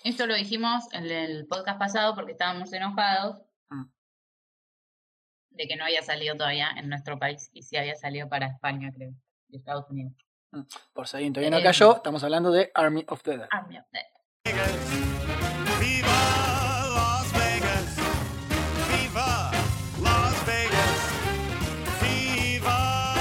Esto 0.04 0.28
lo 0.28 0.36
dijimos 0.36 0.84
en 0.94 1.06
el 1.10 1.48
podcast 1.48 1.80
pasado 1.80 2.14
porque 2.16 2.34
estábamos 2.34 2.72
enojados 2.74 3.38
Mm. 3.70 3.86
de 5.52 5.68
que 5.68 5.76
no 5.76 5.86
había 5.86 6.02
salido 6.04 6.36
todavía 6.36 6.70
en 6.78 6.90
nuestro 6.90 7.18
país 7.18 7.50
y 7.54 7.64
sí 7.64 7.78
había 7.78 7.96
salido 7.96 8.30
para 8.30 8.48
España, 8.48 8.92
creo, 8.94 9.12
y 9.50 9.58
Estados 9.58 9.90
Unidos. 9.90 10.14
Por 10.94 11.08
si 11.08 11.16
alguien 11.18 11.32
todavía 11.34 11.50
no 11.52 11.58
Eh, 11.60 11.64
cayó, 11.64 11.96
estamos 11.96 12.22
hablando 12.24 12.52
de 12.52 12.72
Army 12.76 13.06
of 13.08 13.22
the 13.24 13.38
Dead. 13.38 13.48
Army 13.52 13.78
of 13.78 13.86
Dead. 13.92 14.04
Viva 15.80 16.12
Las 16.94 17.32
Vegas. 17.34 17.96
Viva 18.92 19.52
Las 20.02 20.46
Vegas. 20.46 21.12
Viva 22.02 23.14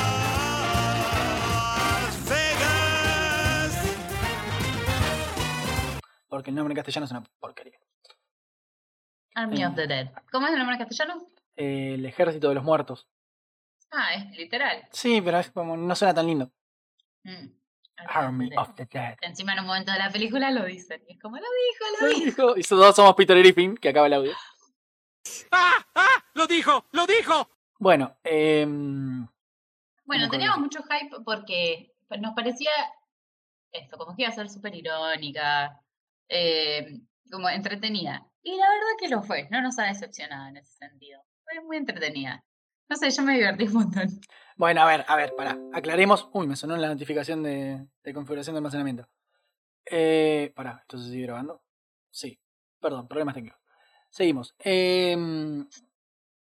Las 2.03 2.29
Vegas. 2.29 3.97
Porque 6.29 6.51
el 6.51 6.57
nombre 6.57 6.73
en 6.73 6.77
castellano 6.77 7.05
es 7.05 7.11
una 7.13 7.23
porquería. 7.39 7.79
Army 9.37 9.65
of 9.65 9.73
Mm. 9.73 9.77
the 9.77 9.87
Dead. 9.87 10.09
¿Cómo 10.33 10.47
es 10.49 10.53
el 10.53 10.59
nombre 10.59 10.75
en 10.77 10.81
castellano? 10.85 11.29
El 11.55 12.05
ejército 12.07 12.49
de 12.49 12.57
los 12.57 12.65
muertos. 12.65 13.07
Ah, 13.93 14.15
es 14.15 14.37
literal. 14.37 14.89
Sí, 14.91 15.21
pero 15.21 15.39
es 15.39 15.51
como 15.53 15.77
no 15.77 15.95
suena 15.95 16.13
tan 16.15 16.27
lindo. 16.27 16.51
Mm. 17.25 17.61
Army 18.09 18.51
of 18.57 18.75
the 18.77 18.87
Dead. 18.87 19.17
Encima 19.21 19.53
en 19.53 19.61
un 19.61 19.67
momento 19.67 19.93
de 19.93 19.99
la 19.99 20.11
película 20.11 20.51
lo 20.51 20.65
dicen. 20.65 21.03
Y 21.07 21.15
es 21.15 21.21
como, 21.21 21.37
lo 21.37 21.43
dijo, 21.43 21.85
lo 22.01 22.09
dijo. 22.09 22.25
Dijo, 22.25 22.57
Y 22.57 22.63
todos 22.63 22.97
somos 22.97 23.15
Peter 23.15 23.39
Griffin, 23.39 23.77
que 23.77 23.91
acaba 23.91 24.07
el 24.07 24.15
audio. 24.15 24.33
¡Ah! 25.53 25.85
¡Ah! 25.95 26.25
¡Lo 26.35 26.47
dijo! 26.47 26.87
¡Lo 26.93 27.07
dijo! 27.07 27.49
Bueno, 27.79 28.17
em, 28.25 29.27
Bueno, 30.05 30.29
teníamos 30.29 30.59
mucho 30.59 30.83
hype 30.83 31.23
porque 31.25 31.95
nos 32.19 32.35
parecía 32.35 32.71
esto, 33.73 33.97
como 33.97 34.15
que 34.15 34.23
iba 34.23 34.31
a 34.31 34.35
ser 34.35 34.49
súper 34.49 34.75
irónica, 34.75 35.81
eh, 36.29 37.01
como 37.31 37.49
entretenida. 37.49 38.27
Y 38.43 38.57
la 38.57 38.69
verdad 38.69 38.97
que 38.99 39.09
lo 39.09 39.23
fue, 39.23 39.49
no 39.51 39.61
nos 39.61 39.79
ha 39.79 39.85
decepcionado 39.85 40.49
en 40.49 40.57
ese 40.59 40.73
sentido. 40.77 41.23
Fue 41.45 41.63
muy 41.63 41.77
entretenida. 41.77 42.45
No 42.91 42.97
sé, 42.97 43.09
yo 43.11 43.23
me 43.23 43.35
divertí 43.35 43.65
un 43.69 43.73
montón. 43.75 44.09
bueno, 44.57 44.83
a 44.83 44.87
ver, 44.87 45.05
a 45.07 45.15
ver, 45.17 45.33
pará. 45.37 45.57
Aclaremos. 45.73 46.29
Uy, 46.33 46.49
me 46.49 46.57
sonó 46.57 46.77
la 46.77 46.89
notificación 46.89 47.43
de, 47.43 47.87
de 48.03 48.13
configuración 48.15 48.55
de 48.55 48.59
almacenamiento. 48.59 49.09
Eh, 49.87 50.53
pará, 50.57 50.79
¿esto 50.83 50.99
se 50.99 51.11
sigue 51.11 51.27
grabando? 51.27 51.63
Sí. 52.11 52.39
Perdón, 52.81 53.07
problemas 53.07 53.35
técnicos. 53.35 53.61
Seguimos. 54.11 54.55
Em, 54.59 55.69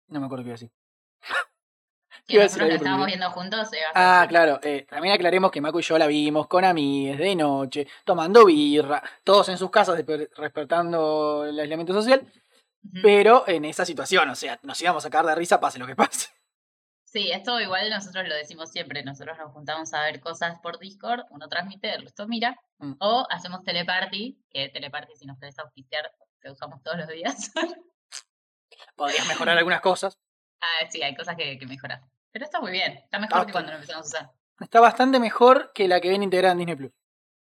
no 0.09 0.21
me 0.21 0.25
acuerdo 0.27 0.45
qué 0.45 0.49
iba 0.49 0.55
a 0.55 0.59
decir. 0.59 0.71
Que 2.27 2.35
Iba 2.35 2.43
a 2.43 2.45
decir 2.45 2.59
nosotros 2.63 2.69
la 2.69 2.75
estábamos 2.77 3.07
viendo 3.07 3.31
juntos. 3.33 3.69
Ah, 3.95 4.25
claro. 4.29 4.61
eh, 4.63 4.87
también 4.89 5.15
aclaremos 5.15 5.51
que 5.51 5.61
Maco 5.61 5.81
y 5.81 5.83
yo 5.83 5.99
la 5.99 6.07
vimos 6.07 6.47
con 6.47 6.65
amigues 6.65 7.19
de 7.19 7.37
noche, 7.37 7.87
tomando 8.05 8.47
birra, 8.47 9.03
todos 9.25 9.49
en 9.51 9.59
sus 9.59 9.71
casas, 9.71 10.03
respetando 10.37 11.45
el 11.45 11.59
aislamiento 11.61 11.93
social, 11.93 12.25
Pero 13.03 13.47
en 13.47 13.65
esa 13.65 13.85
situación, 13.85 14.29
o 14.31 14.35
sea, 14.35 14.59
nos 14.63 14.81
íbamos 14.81 15.05
a 15.05 15.11
cagar 15.11 15.27
de 15.27 15.35
risa, 15.35 15.61
pase 15.61 15.79
lo 15.79 15.87
que 15.87 15.97
pase. 15.97 16.29
Sí, 17.13 17.33
esto 17.33 17.61
igual 17.61 17.91
nosotros 17.91 18.29
lo 18.29 18.37
decimos 18.37 18.71
siempre. 18.71 19.03
Nosotros 19.03 19.37
nos 19.37 19.51
juntamos 19.53 19.93
a 19.95 20.03
ver 20.05 20.21
cosas 20.21 20.61
por 20.63 20.79
Discord, 20.79 21.25
uno 21.31 21.49
transmite, 21.49 21.93
el 21.93 22.03
resto 22.03 22.29
mira. 22.29 22.57
Mm. 22.79 22.93
O 23.01 23.27
hacemos 23.31 23.65
teleparty, 23.65 24.39
que 24.49 24.69
teleparty 24.69 25.17
si 25.17 25.27
nos 25.27 25.37
querés 25.37 25.59
auspiciar, 25.59 26.09
que 26.41 26.51
usamos 26.53 26.81
todos 26.85 26.99
los 26.99 27.09
días. 27.09 27.51
Podrías 28.95 29.27
mejorar 29.27 29.59
algunas 29.59 29.81
cosas. 29.81 30.21
ah, 30.61 30.87
sí, 30.89 31.03
hay 31.03 31.17
cosas 31.17 31.35
que, 31.37 31.59
que 31.59 31.67
mejorar. 31.67 32.01
Pero 32.31 32.45
está 32.45 32.61
muy 32.61 32.71
bien, 32.71 32.93
está 32.93 33.19
mejor 33.19 33.41
Ah, 33.41 33.47
que 33.47 33.51
cuando 33.51 33.73
lo 33.73 33.79
empezamos 33.79 34.07
a 34.07 34.19
usar. 34.19 34.31
Está 34.61 34.79
bastante 34.79 35.19
mejor 35.19 35.73
que 35.75 35.89
la 35.89 36.01
que 36.01 36.11
viene 36.11 36.23
integrada 36.25 36.53
en 36.53 36.59
Disney 36.59 36.77
Plus. 36.77 36.93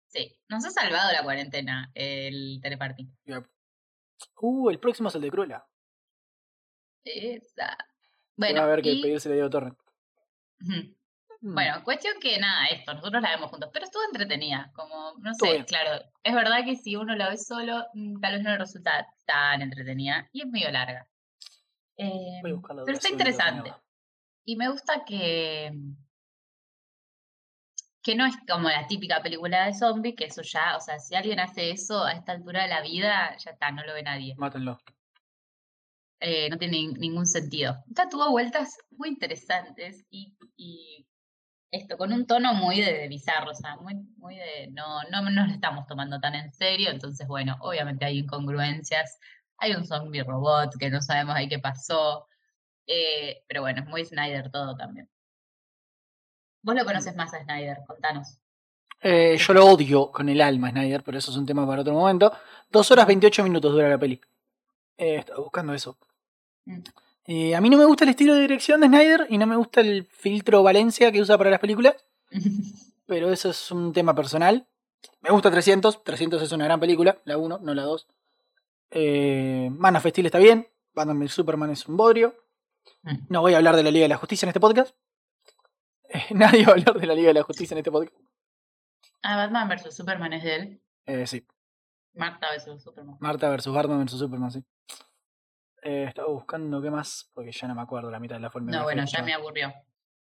Sí, 0.07 0.35
nos 0.49 0.64
ha 0.64 0.71
salvado 0.71 1.12
la 1.12 1.23
cuarentena 1.23 1.90
el 1.92 2.59
teleparty. 2.62 3.07
Uh, 4.40 4.70
el 4.70 4.78
próximo 4.78 5.08
es 5.08 5.14
el 5.14 5.22
de 5.22 5.30
Cruella. 5.30 5.66
Esa. 7.04 7.76
Bueno, 8.37 8.60
a 8.60 8.64
haber 8.64 8.82
que 8.82 8.92
y- 8.92 9.02
pedirse 9.02 9.32
Diego 9.32 9.50
Torrent. 9.50 9.78
Mm. 10.60 11.54
Bueno, 11.54 11.84
cuestión 11.84 12.14
que 12.20 12.38
nada, 12.38 12.66
esto, 12.66 12.94
nosotros 12.94 13.22
la 13.22 13.30
vemos 13.30 13.50
juntos, 13.50 13.70
pero 13.72 13.84
estuvo 13.84 14.02
entretenida, 14.04 14.72
como, 14.75 15.14
no 15.18 15.32
sé, 15.34 15.64
claro, 15.66 16.04
es 16.25 16.34
verdad 16.34 16.64
que 16.64 16.75
si 16.75 16.96
uno 16.96 17.14
la 17.14 17.30
ve 17.30 17.38
solo, 17.38 17.87
mm, 17.94 18.20
tal 18.20 18.32
vez 18.34 18.42
no 18.42 18.50
le 18.50 18.58
resulta 18.58 19.06
tan 19.25 19.62
entretenida, 19.62 20.28
y 20.32 20.42
es 20.42 20.48
medio 20.48 20.70
larga. 20.72 21.08
Eh, 21.96 22.40
pero 22.42 22.60
está 22.88 23.08
interesante. 23.08 23.72
Y 24.44 24.56
me 24.56 24.68
gusta 24.68 25.04
que, 25.04 25.72
que 28.08 28.14
no 28.14 28.24
es 28.24 28.36
como 28.48 28.70
la 28.70 28.86
típica 28.86 29.20
película 29.20 29.66
de 29.66 29.74
zombies, 29.74 30.14
que 30.16 30.24
eso 30.24 30.40
ya, 30.40 30.78
o 30.78 30.80
sea, 30.80 30.98
si 30.98 31.14
alguien 31.14 31.40
hace 31.40 31.70
eso 31.70 32.04
a 32.04 32.12
esta 32.12 32.32
altura 32.32 32.62
de 32.62 32.68
la 32.68 32.80
vida, 32.80 33.36
ya 33.36 33.50
está, 33.50 33.70
no 33.70 33.84
lo 33.84 33.92
ve 33.92 34.02
nadie. 34.02 34.34
Mátenlo. 34.38 34.78
Eh, 36.20 36.48
no 36.48 36.56
tiene 36.56 36.78
nin- 36.78 36.98
ningún 36.98 37.26
sentido. 37.26 37.76
Esta 37.86 38.08
tuvo 38.08 38.30
vueltas 38.30 38.78
muy 38.92 39.10
interesantes 39.10 40.06
y, 40.08 40.34
y 40.56 41.06
esto, 41.70 41.98
con 41.98 42.14
un 42.14 42.26
tono 42.26 42.54
muy 42.54 42.80
de, 42.80 42.94
de 42.94 43.08
bizarro, 43.08 43.50
o 43.50 43.54
sea, 43.54 43.76
muy, 43.76 43.94
muy 44.16 44.36
de, 44.36 44.68
no, 44.72 45.02
no 45.10 45.20
nos 45.30 45.48
lo 45.48 45.52
estamos 45.52 45.86
tomando 45.86 46.18
tan 46.18 46.34
en 46.34 46.50
serio, 46.50 46.88
entonces, 46.90 47.28
bueno, 47.28 47.56
obviamente 47.60 48.06
hay 48.06 48.20
incongruencias, 48.20 49.18
hay 49.58 49.74
un 49.74 49.86
zombie 49.86 50.22
robot 50.24 50.70
que 50.80 50.88
no 50.88 51.02
sabemos 51.02 51.36
ahí 51.36 51.46
qué 51.46 51.58
pasó, 51.58 52.26
eh, 52.86 53.42
pero 53.48 53.60
bueno, 53.60 53.82
es 53.82 53.86
muy 53.88 54.04
Snyder 54.06 54.50
todo 54.50 54.76
también. 54.76 55.10
Vos 56.62 56.74
lo 56.74 56.84
conoces 56.84 57.14
más 57.16 57.32
a 57.34 57.42
Snyder, 57.42 57.78
contanos. 57.86 58.38
Eh, 59.00 59.36
yo 59.38 59.54
lo 59.54 59.66
odio 59.66 60.10
con 60.10 60.28
el 60.28 60.40
alma, 60.40 60.70
Snyder, 60.70 61.02
pero 61.02 61.18
eso 61.18 61.30
es 61.30 61.36
un 61.36 61.46
tema 61.46 61.66
para 61.66 61.82
otro 61.82 61.94
momento. 61.94 62.32
Dos 62.70 62.90
horas 62.90 63.06
28 63.06 63.44
minutos 63.44 63.72
dura 63.72 63.88
la 63.88 63.98
peli. 63.98 64.20
Eh, 64.96 65.16
estaba 65.16 65.38
buscando 65.40 65.72
eso. 65.72 65.96
Mm. 66.64 66.80
Eh, 67.30 67.54
a 67.54 67.60
mí 67.60 67.68
no 67.68 67.76
me 67.76 67.84
gusta 67.84 68.04
el 68.04 68.10
estilo 68.10 68.34
de 68.34 68.40
dirección 68.40 68.80
de 68.80 68.86
Snyder 68.86 69.26
y 69.28 69.36
no 69.36 69.46
me 69.46 69.56
gusta 69.56 69.82
el 69.82 70.06
filtro 70.06 70.62
Valencia 70.62 71.12
que 71.12 71.20
usa 71.20 71.36
para 71.36 71.50
las 71.50 71.60
películas, 71.60 71.94
pero 73.06 73.30
eso 73.30 73.50
es 73.50 73.70
un 73.70 73.92
tema 73.92 74.14
personal. 74.14 74.66
Me 75.20 75.30
gusta 75.30 75.50
300, 75.50 76.04
300 76.04 76.40
es 76.40 76.52
una 76.52 76.64
gran 76.64 76.80
película, 76.80 77.18
la 77.24 77.36
1, 77.36 77.60
no 77.62 77.74
la 77.74 77.82
2. 77.82 78.08
Eh, 78.92 79.68
Man 79.72 79.96
of 79.96 80.06
Steel 80.06 80.26
está 80.26 80.38
bien, 80.38 80.68
Batman 80.94 81.28
Superman 81.28 81.70
es 81.70 81.86
un 81.86 81.98
bodrio. 81.98 82.34
Mm. 83.02 83.16
No 83.28 83.42
voy 83.42 83.52
a 83.52 83.58
hablar 83.58 83.76
de 83.76 83.82
la 83.82 83.90
Liga 83.90 84.04
de 84.04 84.08
la 84.08 84.16
Justicia 84.16 84.46
en 84.46 84.48
este 84.48 84.60
podcast. 84.60 84.94
Nadie 86.30 86.64
va 86.64 86.72
a 86.72 86.74
hablar 86.74 86.98
de 86.98 87.06
la 87.06 87.14
Liga 87.14 87.28
de 87.28 87.34
la 87.34 87.42
Justicia 87.42 87.74
en 87.74 87.78
este 87.78 87.90
podcast. 87.90 88.16
Ah, 89.22 89.36
Batman 89.36 89.68
vs 89.68 89.94
Superman 89.94 90.32
es 90.32 90.42
de 90.42 90.54
él. 90.54 90.82
Eh, 91.06 91.26
sí, 91.26 91.46
Marta 92.14 92.48
vs 92.54 92.82
Superman. 92.82 93.16
Marta 93.20 93.48
versus 93.48 93.74
Batman 93.74 94.00
versus 94.00 94.18
Superman, 94.18 94.50
sí. 94.50 94.64
Eh, 95.82 96.04
estaba 96.08 96.28
buscando 96.28 96.82
qué 96.82 96.90
más, 96.90 97.30
porque 97.32 97.52
ya 97.52 97.68
no 97.68 97.74
me 97.74 97.82
acuerdo 97.82 98.10
la 98.10 98.18
mitad 98.18 98.36
de 98.36 98.42
la 98.42 98.50
forma. 98.50 98.70
No, 98.70 98.82
bueno, 98.82 99.04
ya 99.04 99.22
me 99.22 99.32
aburrió. 99.32 99.72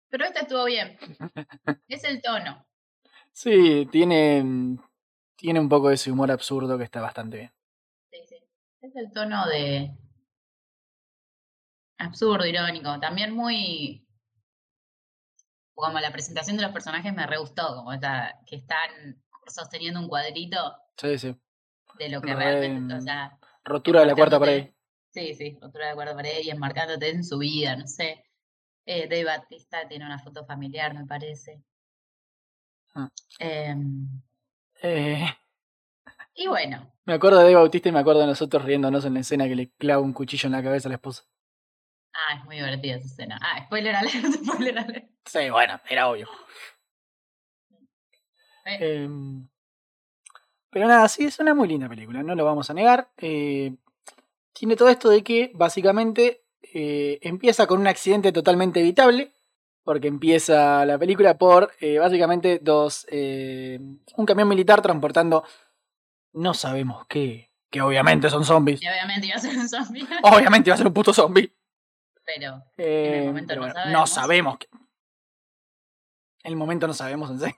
Pero 0.08 0.24
este 0.24 0.40
estuvo 0.40 0.64
bien. 0.64 0.96
es 1.88 2.04
el 2.04 2.22
tono. 2.22 2.64
Sí, 3.32 3.86
tiene, 3.90 4.78
tiene 5.36 5.60
un 5.60 5.68
poco 5.68 5.88
de 5.88 5.94
ese 5.94 6.10
humor 6.10 6.30
absurdo 6.30 6.78
que 6.78 6.84
está 6.84 7.00
bastante 7.00 7.36
bien. 7.38 7.52
Sí, 8.10 8.18
sí. 8.28 8.36
Es 8.80 8.96
el 8.96 9.12
tono 9.12 9.46
de 9.46 9.90
absurdo, 11.98 12.46
irónico. 12.46 12.98
También 13.00 13.34
muy 13.34 14.07
como 15.82 16.00
la 16.00 16.10
presentación 16.12 16.56
de 16.56 16.62
los 16.62 16.72
personajes 16.72 17.12
me 17.14 17.26
re 17.26 17.38
gustó, 17.38 17.76
como 17.76 17.92
esa, 17.92 18.34
que 18.46 18.56
están 18.56 19.22
sosteniendo 19.46 20.00
un 20.00 20.08
cuadrito 20.08 20.58
Sí, 20.96 21.16
sí. 21.18 21.36
de 21.98 22.08
lo 22.08 22.20
que 22.20 22.34
Re, 22.34 22.44
realmente, 22.44 22.94
o 22.94 23.00
sea, 23.00 23.38
Rotura 23.64 24.00
de 24.00 24.06
la 24.06 24.14
cuarta 24.14 24.38
pared. 24.38 24.70
Sí, 25.12 25.34
sí, 25.34 25.58
rotura 25.60 25.86
de 25.86 25.90
la 25.92 25.94
cuarta 25.94 26.14
pared 26.14 26.40
y 26.42 26.50
enmarcándote 26.50 27.08
en 27.10 27.24
su 27.24 27.38
vida, 27.38 27.76
no 27.76 27.86
sé. 27.86 28.24
Eh, 28.86 29.06
Dave 29.08 29.24
Batista 29.24 29.86
tiene 29.88 30.06
una 30.06 30.18
foto 30.18 30.44
familiar, 30.46 30.94
me 30.94 31.06
parece. 31.06 31.62
Ah. 32.94 33.08
Em, 33.38 34.08
Eh, 34.82 35.26
y 36.34 36.46
bueno, 36.46 36.92
me 37.04 37.14
acuerdo 37.14 37.38
de 37.38 37.44
Dave 37.44 37.56
Bautista 37.56 37.88
y 37.88 37.92
me 37.92 37.98
acuerdo 37.98 38.20
de 38.20 38.26
nosotros 38.28 38.64
riéndonos 38.64 39.04
en 39.04 39.14
la 39.14 39.20
escena 39.20 39.46
que 39.48 39.56
le 39.56 39.70
clava 39.72 40.02
un 40.02 40.12
cuchillo 40.12 40.46
en 40.46 40.52
la 40.52 40.62
cabeza 40.62 40.88
a 40.88 40.90
la 40.90 40.94
esposa. 40.96 41.24
Ah, 42.12 42.36
es 42.38 42.44
muy 42.44 42.56
divertida 42.56 42.96
esa 42.96 43.06
escena. 43.06 43.38
Ah, 43.42 43.64
spoiler 43.64 43.94
alert, 43.94 44.34
spoiler 44.44 44.78
alert. 44.78 45.10
Sí, 45.24 45.50
bueno, 45.50 45.80
era 45.88 46.08
obvio. 46.08 46.28
Eh, 48.64 49.04
Em, 49.04 49.48
pero 50.70 50.86
nada, 50.86 51.08
sí, 51.08 51.24
es 51.24 51.38
una 51.38 51.54
muy 51.54 51.68
linda 51.68 51.88
película, 51.88 52.22
no 52.22 52.34
lo 52.34 52.44
vamos 52.44 52.68
a 52.70 52.74
negar. 52.74 53.10
Eh, 53.16 53.74
tiene 54.52 54.76
todo 54.76 54.88
esto 54.88 55.08
de 55.08 55.22
que 55.22 55.50
básicamente 55.54 56.44
eh, 56.74 57.18
empieza 57.22 57.66
con 57.66 57.80
un 57.80 57.86
accidente 57.86 58.32
totalmente 58.32 58.80
evitable, 58.80 59.32
porque 59.82 60.08
empieza 60.08 60.84
la 60.84 60.98
película 60.98 61.38
por 61.38 61.72
básicamente 61.98 62.58
dos... 62.62 63.06
un 63.10 64.26
camión 64.26 64.48
militar 64.48 64.82
transportando... 64.82 65.44
No 66.34 66.52
sabemos 66.52 67.06
qué, 67.06 67.50
que 67.70 67.80
obviamente 67.80 68.28
son 68.28 68.44
zombies. 68.44 68.82
y 68.82 68.86
obviamente 68.86 69.26
iba 69.26 69.36
a 69.36 69.40
ser 69.40 69.56
un 69.56 69.66
zombie, 69.66 70.06
Obviamente 70.22 70.70
va 70.70 70.74
a 70.74 70.76
ser 70.76 70.86
un 70.86 70.92
puto 70.92 71.14
zombie. 71.14 71.50
Pero 72.36 72.62
Eh, 72.76 73.22
momento 73.26 73.54
no 73.56 73.60
bueno, 73.62 73.74
no 73.74 74.06
sabemos. 74.06 74.10
sabemos. 74.10 74.58
que- 74.58 74.68
En 76.44 76.52
el 76.52 76.56
momento 76.56 76.86
no 76.86 76.92
sabemos 76.94 77.30
en 77.30 77.40
sí. 77.40 77.54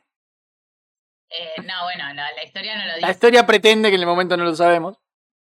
eh, 1.30 1.62
no, 1.64 1.84
bueno, 1.84 2.04
la, 2.14 2.32
la 2.32 2.44
historia 2.44 2.74
no 2.76 2.82
lo 2.82 2.88
La 2.92 2.96
dice, 2.96 3.10
historia 3.10 3.46
pretende 3.46 3.88
que 3.88 3.94
en 3.96 4.00
el 4.00 4.06
momento 4.06 4.36
no 4.36 4.44
lo 4.44 4.54
sabemos. 4.54 4.96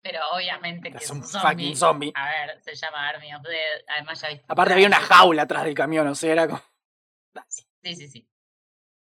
pero 0.02 0.20
obviamente 0.34 0.90
que 0.92 0.98
Es 0.98 1.10
un 1.10 1.22
zombie. 1.24 1.48
fucking 1.50 1.76
zombie. 1.76 2.12
A 2.14 2.28
ver, 2.30 2.62
se 2.62 2.74
llama 2.76 3.08
Army 3.08 3.34
of 3.34 3.42
Dead, 3.42 3.84
además 3.88 4.20
ya 4.20 4.28
viste. 4.28 4.44
Aparte 4.48 4.72
había 4.74 4.86
una 4.86 5.00
jaula 5.00 5.42
atrás 5.42 5.64
del 5.64 5.74
camión, 5.74 6.06
o 6.06 6.14
sea, 6.14 6.32
era 6.32 6.46
como... 6.46 6.62
Sí, 7.82 7.94
sí, 7.94 8.08
sí. 8.08 8.28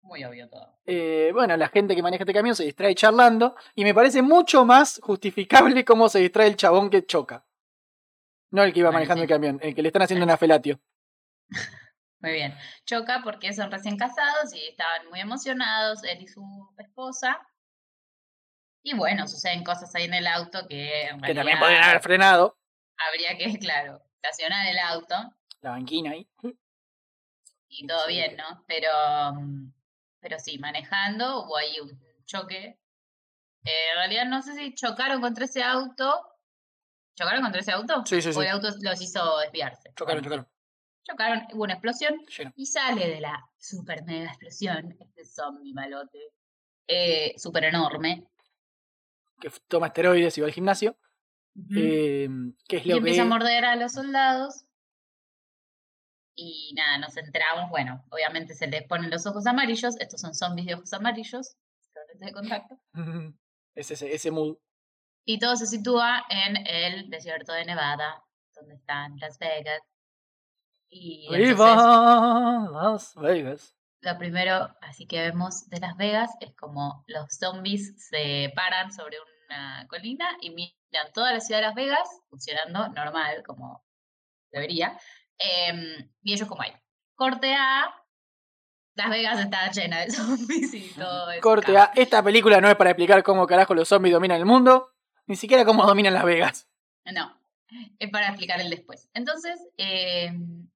Muy 0.02 0.22
obvio 0.24 0.48
todo. 0.50 0.78
Eh, 0.86 1.30
bueno, 1.32 1.56
la 1.56 1.68
gente 1.68 1.94
que 1.96 2.02
maneja 2.02 2.24
este 2.24 2.32
camión 2.34 2.54
se 2.54 2.64
distrae 2.64 2.94
charlando 2.94 3.56
y 3.74 3.84
me 3.84 3.94
parece 3.94 4.20
mucho 4.22 4.64
más 4.66 5.00
justificable 5.02 5.84
cómo 5.84 6.08
se 6.08 6.18
distrae 6.20 6.48
el 6.48 6.56
chabón 6.56 6.90
que 6.90 7.04
choca. 7.06 7.45
No 8.50 8.62
el 8.62 8.72
que 8.72 8.80
iba 8.80 8.90
Bueno, 8.90 8.98
manejando 8.98 9.20
sí. 9.20 9.24
el 9.24 9.28
camión, 9.28 9.58
el 9.62 9.74
que 9.74 9.82
le 9.82 9.88
están 9.88 10.02
haciendo 10.02 10.24
una 10.24 10.36
felatio. 10.36 10.80
Muy 12.20 12.32
bien. 12.32 12.56
Choca 12.84 13.20
porque 13.22 13.52
son 13.52 13.70
recién 13.70 13.96
casados 13.96 14.52
y 14.54 14.68
estaban 14.68 15.08
muy 15.10 15.20
emocionados, 15.20 16.02
él 16.04 16.22
y 16.22 16.26
su 16.26 16.42
esposa. 16.78 17.38
Y 18.82 18.96
bueno, 18.96 19.26
suceden 19.28 19.62
cosas 19.64 19.94
ahí 19.94 20.04
en 20.04 20.14
el 20.14 20.26
auto 20.26 20.66
que 20.66 21.08
en 21.08 21.20
Que 21.20 21.34
también 21.34 21.58
podrían 21.58 21.84
haber 21.84 22.00
frenado. 22.00 22.58
habría 22.96 23.36
que, 23.36 23.58
claro, 23.58 24.00
estacionar 24.22 24.66
el 24.66 24.78
auto 24.78 25.14
La 25.60 25.70
banquina 25.72 26.12
ahí. 26.12 26.26
y 27.68 27.86
todo 27.86 28.06
Sí, 28.06 28.12
bien, 28.14 28.36
¿no? 28.36 28.64
Pero, 28.66 28.88
mm, 29.34 29.72
pero 30.20 30.38
sí, 30.38 30.58
manejando 30.58 31.44
hubo 31.44 31.56
ahí 31.58 31.78
un 31.80 32.00
choque. 32.24 32.78
Eh, 33.64 33.88
en 33.92 33.98
realidad 33.98 34.24
no 34.26 34.40
sé 34.42 34.54
si 34.54 34.74
chocaron 34.74 35.20
contra 35.20 35.44
ese 35.44 35.62
auto. 35.62 36.35
¿Chocaron 37.16 37.42
contra 37.42 37.60
ese 37.60 37.72
auto? 37.72 38.02
Sí, 38.06 38.20
sí, 38.22 38.28
O 38.28 38.32
sí. 38.32 38.40
el 38.40 38.48
auto 38.48 38.68
los 38.82 39.00
hizo 39.00 39.38
desviarse. 39.38 39.92
Chocaron, 39.96 40.22
chocaron. 40.22 40.48
Chocaron, 41.02 41.42
hubo 41.52 41.62
una 41.64 41.74
explosión 41.74 42.18
Lleno. 42.26 42.52
y 42.56 42.66
sale 42.66 43.08
de 43.08 43.20
la 43.20 43.44
super 43.56 44.04
mega 44.04 44.28
explosión 44.28 44.96
este 45.00 45.24
zombie 45.24 45.72
malote, 45.72 46.18
eh, 46.88 47.34
súper 47.38 47.64
enorme. 47.64 48.26
Que 49.40 49.50
toma 49.68 49.86
esteroides 49.88 50.36
y 50.36 50.40
va 50.40 50.46
al 50.48 50.52
gimnasio. 50.52 50.96
Eh, 51.74 52.28
que 52.68 52.76
es 52.78 52.86
y 52.86 52.88
lo 52.90 52.96
empieza 52.96 53.22
a 53.22 53.24
que... 53.24 53.28
morder 53.30 53.64
a 53.64 53.76
los 53.76 53.92
soldados. 53.92 54.64
Y 56.34 56.74
nada, 56.76 56.98
nos 56.98 57.16
enteramos, 57.16 57.70
bueno, 57.70 58.04
obviamente 58.10 58.54
se 58.54 58.66
les 58.66 58.82
ponen 58.86 59.08
los 59.10 59.24
ojos 59.26 59.46
amarillos, 59.46 59.94
estos 60.00 60.20
son 60.20 60.34
zombies 60.34 60.66
de 60.66 60.74
ojos 60.74 60.92
amarillos, 60.92 61.56
de 62.18 62.32
contacto. 62.32 62.78
Es 63.74 63.90
ese, 63.90 64.14
ese 64.14 64.30
mood. 64.30 64.56
Y 65.26 65.38
todo 65.38 65.56
se 65.56 65.66
sitúa 65.66 66.24
en 66.30 66.56
el 66.66 67.10
desierto 67.10 67.52
de 67.52 67.64
Nevada, 67.64 68.24
donde 68.54 68.76
están 68.76 69.18
Las 69.18 69.38
Vegas. 69.38 69.82
Y 70.88 71.28
¡Viva 71.34 72.68
Las 72.72 73.14
Vegas! 73.16 73.76
lo 74.00 74.18
primero, 74.18 74.68
así 74.82 75.06
que 75.06 75.20
vemos 75.20 75.68
de 75.68 75.80
Las 75.80 75.96
Vegas, 75.96 76.30
es 76.38 76.54
como 76.54 77.02
los 77.08 77.26
zombies 77.34 78.08
se 78.08 78.52
paran 78.54 78.92
sobre 78.92 79.16
una 79.48 79.84
colina 79.88 80.28
y 80.40 80.50
miran 80.50 81.12
toda 81.12 81.32
la 81.32 81.40
ciudad 81.40 81.60
de 81.60 81.66
Las 81.66 81.74
Vegas 81.74 82.08
funcionando 82.30 82.88
normal, 82.90 83.42
como 83.44 83.84
debería. 84.52 84.96
em, 85.38 86.08
y 86.22 86.32
ellos 86.34 86.48
como 86.48 86.62
ahí. 86.62 86.72
Corte 87.16 87.52
A, 87.54 87.92
Las 88.94 89.10
Vegas 89.10 89.40
está 89.40 89.70
llena 89.72 89.98
de 90.00 90.10
zombies 90.12 90.72
y 90.72 90.88
todo 90.94 91.30
es 91.32 91.40
Corte. 91.40 91.76
A. 91.76 91.90
Esta 91.96 92.22
película 92.22 92.60
no 92.60 92.68
es 92.68 92.76
para 92.76 92.90
explicar 92.90 93.24
cómo 93.24 93.46
carajo 93.46 93.74
los 93.74 93.88
zombies 93.88 94.14
dominan 94.14 94.38
el 94.38 94.46
mundo, 94.46 94.94
ni 95.26 95.36
siquiera 95.36 95.64
cómo 95.64 95.86
dominan 95.86 96.14
Las 96.14 96.24
Vegas. 96.24 96.68
No, 97.04 97.40
es 97.98 98.10
para 98.10 98.28
explicar 98.28 98.60
el 98.60 98.70
después. 98.70 99.08
Entonces, 99.14 99.60
em, 99.76 100.68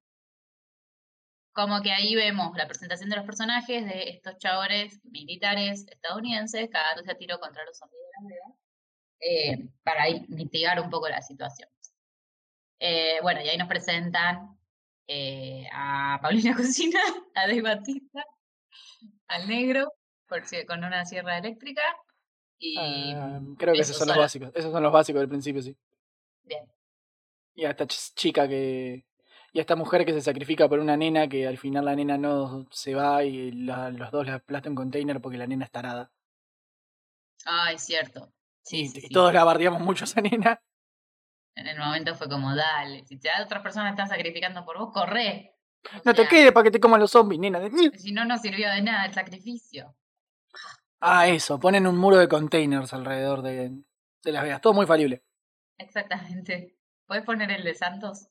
como 1.53 1.81
que 1.81 1.91
ahí 1.91 2.15
vemos 2.15 2.55
la 2.55 2.67
presentación 2.67 3.09
de 3.09 3.17
los 3.17 3.25
personajes 3.25 3.85
de 3.85 4.09
estos 4.09 4.37
chavales 4.37 4.99
militares 5.05 5.85
estadounidenses 5.89 6.69
cagándose 6.69 7.11
a 7.11 7.17
tiro 7.17 7.39
contra 7.39 7.65
los 7.65 7.77
zombies 7.77 8.01
de 8.01 8.09
Las 8.13 8.29
Vegas 8.29 8.61
eh, 9.19 9.69
para 9.83 10.05
mitigar 10.29 10.79
un 10.79 10.89
poco 10.89 11.09
la 11.09 11.21
situación. 11.21 11.69
Eh, 12.79 13.19
bueno, 13.21 13.41
y 13.41 13.49
ahí 13.49 13.57
nos 13.57 13.67
presentan 13.67 14.57
eh, 15.07 15.67
a 15.73 16.19
Paulina 16.21 16.55
Cocina, 16.55 16.99
a 17.35 17.41
Dave 17.47 17.61
Batista, 17.61 18.23
al 19.27 19.47
negro, 19.47 19.93
con 20.67 20.83
una 20.83 21.05
sierra 21.05 21.37
eléctrica. 21.37 21.81
Y 22.63 22.77
Ah, 22.77 23.39
creo 23.57 23.73
que 23.73 23.81
esos 23.81 23.95
eso 23.95 23.99
son 24.05 24.09
los 24.09 24.17
básicos. 24.17 24.51
Esos 24.53 24.71
son 24.71 24.83
los 24.83 24.93
básicos 24.93 25.19
del 25.19 25.29
principio, 25.29 25.61
sí. 25.63 25.75
bien. 26.43 26.71
Y 27.55 27.65
a 27.65 27.71
esta 27.71 27.85
ch- 27.85 28.13
chica 28.15 28.47
que. 28.47 29.03
Y 29.51 29.57
a 29.59 29.61
esta 29.61 29.75
mujer 29.75 30.05
que 30.05 30.13
se 30.13 30.21
sacrifica 30.21 30.69
por 30.69 30.79
una 30.79 30.95
nena 30.95 31.27
que 31.27 31.45
al 31.47 31.57
final 31.57 31.83
la 31.85 31.95
nena 31.95 32.17
no 32.17 32.67
se 32.71 32.93
va 32.95 33.23
y 33.23 33.51
la- 33.51 33.89
los 33.89 34.11
dos 34.11 34.25
le 34.27 34.33
aplastan 34.33 34.71
un 34.73 34.75
container 34.77 35.19
porque 35.19 35.37
la 35.39 35.47
nena 35.47 35.65
es 35.65 35.71
tarada. 35.71 36.11
Ah, 37.45 37.71
es 37.73 37.83
cierto. 37.83 38.31
Sí, 38.61 38.81
y, 38.81 38.87
sí, 38.89 38.97
y 38.99 39.01
sí. 39.01 39.09
todos 39.09 39.33
la 39.33 39.43
bardeamos 39.43 39.81
mucho 39.81 40.03
a 40.03 40.07
esa 40.07 40.21
nena. 40.21 40.61
En 41.55 41.67
el 41.67 41.77
momento 41.79 42.13
fue 42.15 42.29
como, 42.29 42.55
dale, 42.55 43.03
si 43.05 43.17
te 43.17 43.27
da 43.27 43.43
otra 43.43 43.61
persona 43.63 43.89
están 43.89 44.07
sacrificando 44.07 44.63
por 44.63 44.77
vos, 44.77 44.93
corre. 44.93 45.55
O 45.97 46.01
No 46.05 46.13
te 46.13 46.27
quedes 46.27 46.51
para 46.51 46.65
que 46.65 46.71
te 46.71 46.79
coman 46.79 46.99
los 47.01 47.11
zombies, 47.11 47.41
nena. 47.41 47.59
Si 47.97 48.11
no, 48.13 48.23
no 48.23 48.37
sirvió 48.37 48.69
de 48.69 48.83
nada 48.83 49.05
el 49.07 49.13
sacrificio. 49.13 49.95
Ah, 51.01 51.27
eso. 51.27 51.59
Ponen 51.59 51.87
un 51.87 51.97
muro 51.97 52.17
de 52.17 52.27
containers 52.27 52.93
alrededor 52.93 53.41
de, 53.41 53.71
de 54.23 54.31
Las 54.31 54.43
Vegas. 54.43 54.61
Todo 54.61 54.73
muy 54.73 54.85
falible. 54.85 55.23
Exactamente. 55.77 56.77
¿Puedes 57.07 57.23
poner 57.25 57.49
el 57.51 57.63
de 57.63 57.73
Santos? 57.73 58.27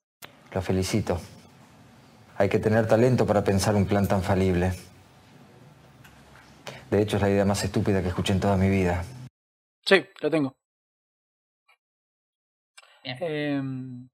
Lo 0.53 0.63
felicito. 0.63 1.21
Hay 2.39 2.49
que 2.49 2.59
tener 2.59 2.87
talento 2.87 3.27
para 3.27 3.43
pensar 3.45 3.75
un 3.75 3.87
plan 3.87 4.07
tan 4.09 4.23
falible. 4.23 4.73
De 6.91 7.03
hecho, 7.03 7.17
es 7.17 7.23
la 7.23 7.31
idea 7.31 7.45
más 7.45 7.63
estúpida 7.65 8.03
que 8.03 8.09
escuché 8.09 8.33
en 8.33 8.41
toda 8.41 8.57
mi 8.57 8.69
vida. 8.69 9.05
Sí, 9.85 10.05
lo 10.21 10.31
tengo. 10.31 10.57
Bien. 13.03 13.17
Em, 13.21 14.09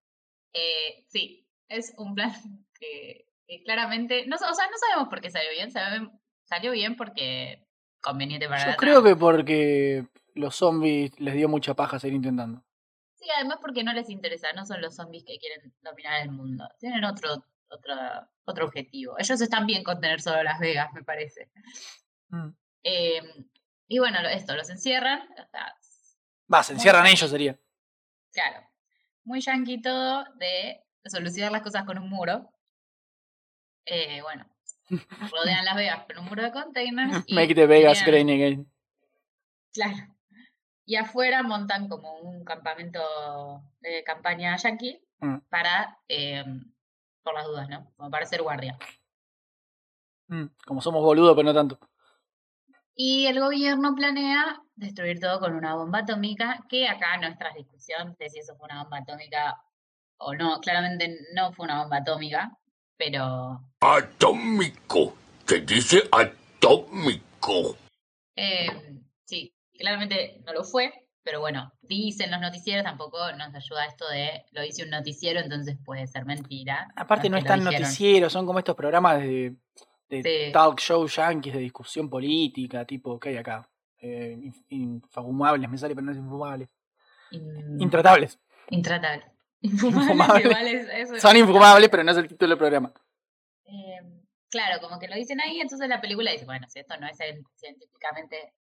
Eh, 0.59 1.05
sí, 1.09 1.47
es 1.69 1.93
un 1.99 2.15
plan 2.15 2.33
que, 2.81 3.29
que 3.47 3.63
claramente, 3.63 4.27
no, 4.27 4.37
o 4.37 4.39
sea, 4.55 4.67
no 4.71 4.79
sabemos 4.79 5.09
por 5.11 5.21
qué 5.21 5.31
salió 5.31 5.51
bien, 5.51 5.71
sabe- 5.71 6.11
salió 6.45 6.73
bien 6.73 6.97
porque 6.97 7.66
conveniente 8.07 8.49
para 8.49 8.63
yo 8.65 8.71
la 8.71 8.77
creo 8.77 9.01
trama. 9.03 9.09
que 9.09 9.17
porque 9.21 10.07
los 10.35 10.55
zombies 10.57 11.19
les 11.21 11.35
dio 11.35 11.49
mucha 11.49 11.75
paja 11.75 11.99
seguir 11.99 12.17
intentando. 12.17 12.63
Sí, 13.15 13.27
además 13.35 13.59
porque 13.61 13.83
no 13.83 13.93
les 13.93 14.09
interesa, 14.11 14.53
no 14.55 14.65
son 14.67 14.81
los 14.81 14.95
zombies 14.95 15.25
que 15.25 15.39
quieren 15.39 15.75
dominar 15.83 16.23
el 16.23 16.31
mundo, 16.31 16.69
tienen 16.79 17.05
otro, 17.05 17.45
otro, 17.69 17.95
otro 18.45 18.67
objetivo. 18.67 19.17
Ellos 19.19 19.41
están 19.41 19.67
bien 19.67 19.83
con 19.83 20.01
tener 20.01 20.21
solo 20.21 20.43
Las 20.43 20.61
Vegas, 20.61 20.93
me 20.93 21.03
parece. 21.03 21.51
Mm. 22.29 22.49
Eh, 22.85 23.23
y 23.89 23.99
bueno, 23.99 24.19
esto, 24.29 24.55
los 24.55 24.69
encierran, 24.71 25.29
Va, 26.53 26.63
se 26.63 26.75
encierran 26.75 27.07
ellos, 27.07 27.29
sería. 27.31 27.59
claro, 28.33 28.61
muy 29.25 29.41
yankee 29.41 29.81
todo 29.83 30.25
de 30.35 30.85
solucionar 31.07 31.53
las 31.53 31.63
cosas 31.63 31.85
con 31.85 31.99
un 31.99 32.09
muro. 32.09 32.49
Eh, 33.87 34.21
bueno, 34.23 34.45
rodean 34.89 35.65
Las 35.65 35.77
Vegas 35.77 36.05
con 36.07 36.19
un 36.19 36.25
muro 36.27 36.43
de 36.43 36.53
containers. 36.53 37.25
y 37.27 37.35
Make 37.35 37.55
the 37.55 37.67
Vegas 37.67 38.05
great 38.05 38.29
again. 38.29 38.71
Claro. 39.73 39.97
Y 40.85 40.97
afuera 40.97 41.43
montan 41.43 41.89
como 41.89 42.19
un 42.21 42.45
campamento 42.45 43.01
de 43.81 44.03
campaña 44.05 44.57
yankee 44.57 45.01
Mm. 45.19 45.39
para, 45.49 45.99
eh, 46.09 46.45
por 47.23 47.33
las 47.33 47.47
dudas, 47.47 47.69
¿no? 47.71 47.91
Como 47.97 48.11
para 48.11 48.27
ser 48.27 48.43
guardia. 48.43 48.77
Mm, 50.29 50.45
Como 50.67 50.81
somos 50.83 51.03
boludos, 51.03 51.35
pero 51.35 51.47
no 51.47 51.55
tanto. 51.55 51.79
Y 52.95 53.27
el 53.27 53.41
gobierno 53.41 53.95
planea 53.95 54.63
destruir 54.75 55.19
todo 55.19 55.41
con 55.41 55.55
una 55.55 55.75
bomba 55.75 56.01
atómica, 56.01 56.65
que 56.69 56.87
acá 56.89 57.17
nuestra 57.17 57.53
discusión 57.55 58.15
de 58.19 58.29
si 58.29 58.41
eso 58.41 58.57
fue 58.57 58.67
una 58.67 58.83
bomba 58.83 58.99
atómica 58.99 59.63
o 60.19 60.35
no, 60.35 60.61
claramente 60.61 61.19
no 61.35 61.53
fue 61.53 61.65
una 61.65 61.81
bomba 61.81 61.99
atómica, 61.99 62.57
pero 62.97 63.61
Atómico. 63.81 65.15
Se 65.47 65.61
dice 65.61 66.03
atómico. 66.11 67.77
eh, 68.37 68.67
sí, 69.25 69.55
claramente 69.79 70.41
no 70.45 70.53
lo 70.53 70.65
fue, 70.65 70.93
pero 71.23 71.41
bueno, 71.41 71.73
dicen 71.83 72.31
los 72.31 72.41
noticieros, 72.41 72.85
tampoco 72.85 73.19
nos 73.33 73.55
ayuda 73.55 73.87
esto 73.87 74.09
de 74.09 74.45
lo 74.53 74.63
dice 74.63 74.83
un 74.85 74.91
noticiero, 74.91 75.41
entonces 75.41 75.77
puede 75.85 76.07
ser 76.07 76.25
mentira. 76.25 76.89
Aparte 76.97 77.29
no 77.31 77.37
es 77.37 77.45
es 77.45 77.45
que 77.45 77.49
lo 77.49 77.55
tan 77.57 77.61
dijeron. 77.65 77.83
noticiero, 77.83 78.31
son 78.31 78.47
como 78.47 78.59
estos 78.59 78.75
programas 78.77 79.21
de, 79.21 79.55
de 80.09 80.23
Sí. 80.23 80.53
talk 80.53 80.81
show 80.81 81.07
yankees 81.07 81.55
de 81.55 81.61
discusión 81.61 82.09
política, 82.11 82.85
tipo, 82.85 83.19
¿qué 83.21 83.31
hay 83.31 83.37
acá? 83.37 83.69
Eh, 84.01 84.37
inf- 84.41 84.65
infumables, 84.69 85.69
me 85.71 85.79
sale, 85.79 85.95
pero 85.95 86.05
no 86.05 86.13
es 86.13 86.19
infumables. 86.19 86.69
In- 87.31 87.81
Intratables. 87.81 88.39
Intratable. 88.71 89.25
Infumables, 89.61 90.45
igual 90.45 90.67
es- 90.69 91.21
Son 91.23 91.37
infumables, 91.37 91.89
pero 91.89 92.05
no 92.05 92.13
es 92.13 92.19
el 92.19 92.29
título 92.29 92.51
del 92.51 92.59
programa. 92.59 92.93
Eh, 93.65 93.99
claro, 94.51 94.81
como 94.81 94.99
que 94.99 95.09
lo 95.09 95.17
dicen 95.17 95.41
ahí, 95.41 95.61
entonces 95.61 95.89
la 95.89 96.01
película 96.01 96.31
dice, 96.31 96.45
bueno, 96.45 96.67
si 96.69 96.79
esto 96.81 96.97
no 96.99 97.07
es 97.09 97.19
cien- 97.19 97.45
científicamente 97.57 98.53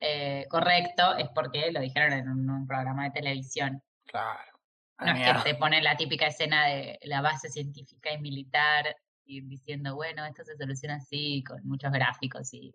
eh, 0.00 0.46
correcto, 0.48 1.16
es 1.18 1.28
porque 1.34 1.70
lo 1.72 1.80
dijeron 1.80 2.12
en 2.14 2.28
un, 2.28 2.48
un 2.48 2.66
programa 2.66 3.04
de 3.04 3.10
televisión. 3.10 3.82
Claro. 4.06 4.58
No 4.98 5.12
es 5.12 5.42
que 5.44 5.50
te 5.52 5.54
ponen 5.58 5.82
la 5.84 5.96
típica 5.96 6.26
escena 6.26 6.66
de 6.66 6.98
la 7.02 7.22
base 7.22 7.48
científica 7.48 8.12
y 8.12 8.18
militar 8.18 8.96
y 9.24 9.40
diciendo, 9.42 9.94
bueno, 9.94 10.24
esto 10.26 10.42
se 10.44 10.56
soluciona 10.56 10.96
así, 10.96 11.42
con 11.44 11.66
muchos 11.66 11.90
gráficos 11.92 12.52
y, 12.52 12.74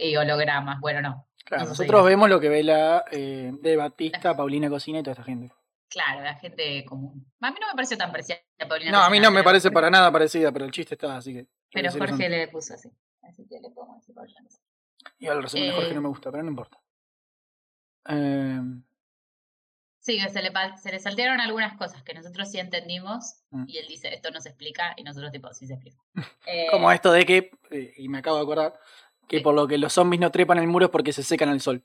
y 0.00 0.16
hologramas. 0.16 0.80
Bueno, 0.80 1.00
no. 1.00 1.28
Claro, 1.44 1.64
nosotros 1.66 2.04
vemos 2.04 2.28
lo 2.28 2.40
que 2.40 2.48
ve 2.50 2.62
la 2.62 3.04
eh, 3.10 3.52
de 3.60 3.76
Batista, 3.76 4.36
Paulina 4.36 4.68
Cocina 4.68 4.98
y 4.98 5.02
toda 5.02 5.12
esta 5.12 5.24
gente. 5.24 5.50
Claro, 5.90 6.20
la 6.22 6.34
gente 6.36 6.84
común. 6.84 7.26
A 7.40 7.50
mí 7.50 7.58
no 7.60 7.66
me 7.66 7.74
pareció 7.74 7.98
tan 7.98 8.12
parecida 8.12 8.38
a 8.60 8.66
Paulina 8.68 8.92
No, 8.92 9.02
a 9.02 9.10
mí 9.10 9.18
no 9.20 9.30
me 9.32 9.42
parece 9.42 9.70
para 9.72 9.90
nada 9.90 10.10
parecida, 10.12 10.52
pero 10.52 10.64
el 10.64 10.70
chiste 10.70 10.94
está, 10.94 11.16
así 11.16 11.34
que. 11.34 11.46
Pero 11.72 11.90
Jorge 11.92 12.28
le 12.28 12.46
puso 12.48 12.74
así. 12.74 12.88
Así 13.22 13.44
que 13.48 13.60
le 13.60 13.70
pongo 13.70 13.96
así 13.96 14.12
Paulina 14.12 14.40
Cocina. 14.42 14.64
Y 15.18 15.26
el 15.26 15.42
resumen 15.42 15.66
de 15.66 15.72
Jorge 15.74 15.90
Eh, 15.90 15.94
no 15.94 16.00
me 16.02 16.08
gusta, 16.08 16.30
pero 16.30 16.42
no 16.44 16.48
importa. 16.48 16.78
Eh, 18.08 18.60
Sí, 20.02 20.18
que 20.18 20.30
se 20.30 20.40
le, 20.40 20.50
pa- 20.50 20.78
se 20.78 20.90
le 20.90 20.98
saltearon 20.98 21.40
algunas 21.40 21.76
cosas 21.76 22.02
que 22.02 22.14
nosotros 22.14 22.50
sí 22.50 22.58
entendimos 22.58 23.42
Mm. 23.50 23.64
y 23.68 23.76
él 23.78 23.86
dice, 23.86 24.14
esto 24.14 24.30
no 24.30 24.40
se 24.40 24.48
explica 24.48 24.94
y 24.96 25.02
nosotros 25.02 25.30
tipo, 25.30 25.52
sí 25.52 25.66
se 25.66 25.74
explica. 25.74 25.98
Eh, 26.46 26.68
como 26.70 26.90
esto 26.90 27.12
de 27.12 27.26
que, 27.26 27.50
eh, 27.70 27.92
y 27.98 28.08
me 28.08 28.18
acabo 28.18 28.36
de 28.38 28.42
acordar, 28.44 28.80
que 29.28 29.38
Sí. 29.38 29.42
por 29.42 29.54
lo 29.54 29.66
que 29.68 29.76
los 29.76 29.92
zombies 29.92 30.20
no 30.20 30.30
trepan 30.30 30.56
el 30.58 30.68
muro 30.68 30.86
es 30.86 30.90
porque 30.92 31.12
se 31.12 31.22
secan 31.22 31.48
al 31.50 31.60
sol. 31.60 31.84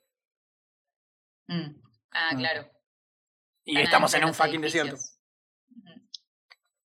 mm, 1.48 1.82
Ah, 2.12 2.30
Mm. 2.34 2.38
claro. 2.38 2.70
Y 3.66 3.80
estamos 3.80 4.14
en 4.14 4.26
un 4.26 4.34
fucking 4.34 4.62
desierto. 4.62 4.96
edificios. 4.96 5.20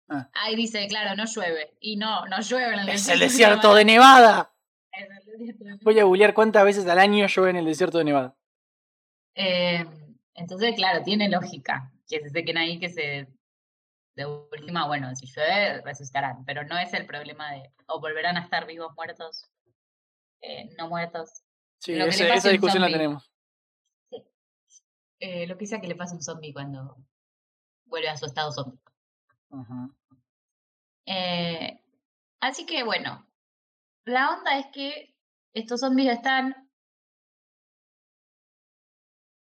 Ah. 0.08 0.28
Ahí 0.34 0.56
dice, 0.56 0.86
claro, 0.88 1.14
no 1.14 1.24
llueve. 1.24 1.76
Y 1.80 1.96
no, 1.96 2.26
no 2.26 2.40
llueve 2.40 2.74
en 2.74 2.80
el 2.80 2.88
¡Es 2.88 2.94
desierto. 3.06 3.12
el 3.12 3.20
desierto 3.30 3.74
de 3.74 3.84
Nevada! 3.84 4.52
Es 4.92 5.26
el 5.26 5.38
desierto 5.38 5.64
de 5.64 5.78
Voy 5.82 5.98
a 6.00 6.04
googlear 6.04 6.34
cuántas 6.34 6.64
veces 6.64 6.86
al 6.86 6.98
año 6.98 7.26
llueve 7.26 7.50
en 7.50 7.56
el 7.56 7.64
desierto 7.64 7.98
de 7.98 8.04
Nevada. 8.04 8.36
Eh, 9.34 9.84
entonces, 10.34 10.74
claro, 10.74 11.02
tiene 11.04 11.28
lógica 11.28 11.92
que 12.08 12.20
se 12.20 12.30
sequen 12.30 12.58
ahí, 12.58 12.78
que 12.80 12.88
se. 12.90 13.28
De 14.16 14.26
última, 14.26 14.86
bueno, 14.88 15.14
si 15.14 15.26
llueve, 15.26 15.80
resucitarán. 15.82 16.44
Pero 16.44 16.64
no 16.64 16.76
es 16.76 16.92
el 16.94 17.06
problema 17.06 17.52
de. 17.52 17.72
O 17.86 18.00
volverán 18.00 18.36
a 18.36 18.40
estar 18.40 18.66
vivos, 18.66 18.92
muertos, 18.96 19.48
eh, 20.40 20.68
no 20.76 20.88
muertos. 20.88 21.42
Sí, 21.78 21.92
ese- 21.92 22.32
esa 22.34 22.48
discusión 22.50 22.82
la 22.82 22.88
tenemos. 22.88 23.29
Eh, 25.20 25.46
lo 25.46 25.56
que 25.58 25.66
sea 25.66 25.80
que 25.80 25.86
le 25.86 25.94
pase 25.94 26.14
a 26.14 26.16
un 26.16 26.22
zombie 26.22 26.52
cuando 26.52 26.96
vuelve 27.84 28.08
a 28.08 28.16
su 28.16 28.26
estado 28.26 28.52
zombie. 28.52 28.80
Eh, 31.06 31.82
así 32.40 32.64
que 32.66 32.82
bueno, 32.84 33.26
la 34.04 34.30
onda 34.30 34.58
es 34.58 34.66
que 34.72 35.14
estos 35.52 35.80
zombies 35.80 36.12
están 36.12 36.70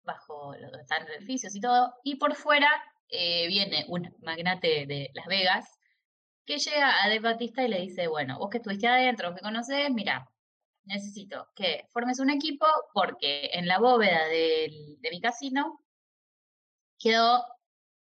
bajo 0.03 0.53
los 0.55 0.73
están 0.79 1.07
edificios 1.07 1.55
y 1.55 1.61
todo, 1.61 1.93
y 2.03 2.15
por 2.15 2.35
fuera 2.35 2.69
eh, 3.09 3.47
viene 3.47 3.85
un 3.87 4.13
magnate 4.21 4.85
de 4.87 5.09
Las 5.13 5.27
Vegas 5.27 5.79
que 6.45 6.57
llega 6.57 7.03
a 7.03 7.07
Dave 7.07 7.19
Batista 7.19 7.63
y 7.63 7.67
le 7.69 7.81
dice, 7.81 8.07
bueno, 8.07 8.39
vos 8.39 8.49
que 8.49 8.57
estuviste 8.57 8.87
adentro, 8.87 9.29
vos 9.29 9.37
que 9.37 9.43
conocés, 9.43 9.91
mira, 9.91 10.30
necesito 10.85 11.49
que 11.55 11.87
formes 11.91 12.19
un 12.19 12.29
equipo 12.29 12.65
porque 12.93 13.49
en 13.53 13.67
la 13.67 13.79
bóveda 13.79 14.25
del- 14.27 14.97
de 14.99 15.09
mi 15.09 15.21
casino 15.21 15.83
quedó 16.99 17.45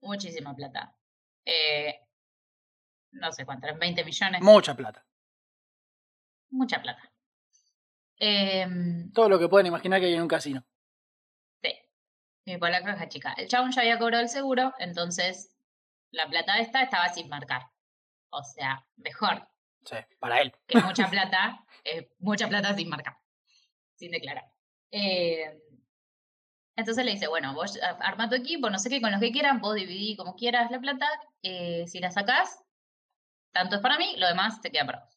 muchísima 0.01 0.55
plata. 0.55 0.95
Eh, 1.45 1.99
no 3.11 3.31
sé 3.31 3.45
cuánto, 3.45 3.67
eran 3.67 3.79
20 3.79 4.03
millones. 4.03 4.41
Mucha 4.41 4.75
plata. 4.75 5.05
Mucha 6.49 6.81
plata. 6.81 7.11
Em, 8.17 9.11
Todo 9.11 9.29
lo 9.29 9.39
que 9.39 9.49
pueden 9.49 9.67
imaginar 9.67 9.99
que 9.99 10.07
hay 10.07 10.13
en 10.13 10.21
un 10.21 10.27
casino. 10.27 10.65
sí. 11.61 11.73
Y 12.45 12.57
por 12.57 12.69
la 12.69 12.83
caja 12.83 13.09
chica. 13.09 13.33
El 13.37 13.47
chabón 13.47 13.71
ya 13.71 13.81
había 13.81 13.97
cobrado 13.99 14.21
el 14.23 14.29
seguro, 14.29 14.73
entonces 14.79 15.51
la 16.11 16.27
plata 16.29 16.59
esta 16.59 16.81
estaba 16.83 17.09
sin 17.09 17.27
marcar. 17.27 17.63
O 18.29 18.43
sea, 18.43 18.85
mejor 18.97 19.47
Sí, 19.85 19.95
para 20.19 20.41
él. 20.41 20.53
que 20.67 20.79
mucha 20.79 21.07
plata, 21.09 21.63
eh, 21.83 22.11
mucha 22.19 22.47
plata 22.47 22.73
sin 22.73 22.89
marcar, 22.89 23.17
sin 23.95 24.11
declarar. 24.11 24.45
Eh, 24.91 25.61
entonces 26.75 27.05
le 27.05 27.11
dice, 27.11 27.27
bueno, 27.27 27.53
vos 27.53 27.79
arma 27.81 28.29
tu 28.29 28.35
equipo, 28.35 28.69
no 28.69 28.79
sé 28.79 28.89
qué, 28.89 28.99
con 28.99 29.11
los 29.11 29.21
que 29.21 29.31
quieran, 29.31 29.61
vos 29.61 29.75
dividí 29.75 30.17
como 30.17 30.35
quieras 30.35 30.71
la 30.71 30.79
plata, 30.79 31.07
eh, 31.41 31.85
si 31.87 31.99
la 31.99 32.11
sacás, 32.11 32.63
tanto 33.51 33.77
es 33.77 33.81
para 33.81 33.97
mí, 33.97 34.15
lo 34.17 34.27
demás 34.27 34.59
te 34.61 34.71
queda 34.71 34.85
para 34.85 34.99
vos. 35.05 35.15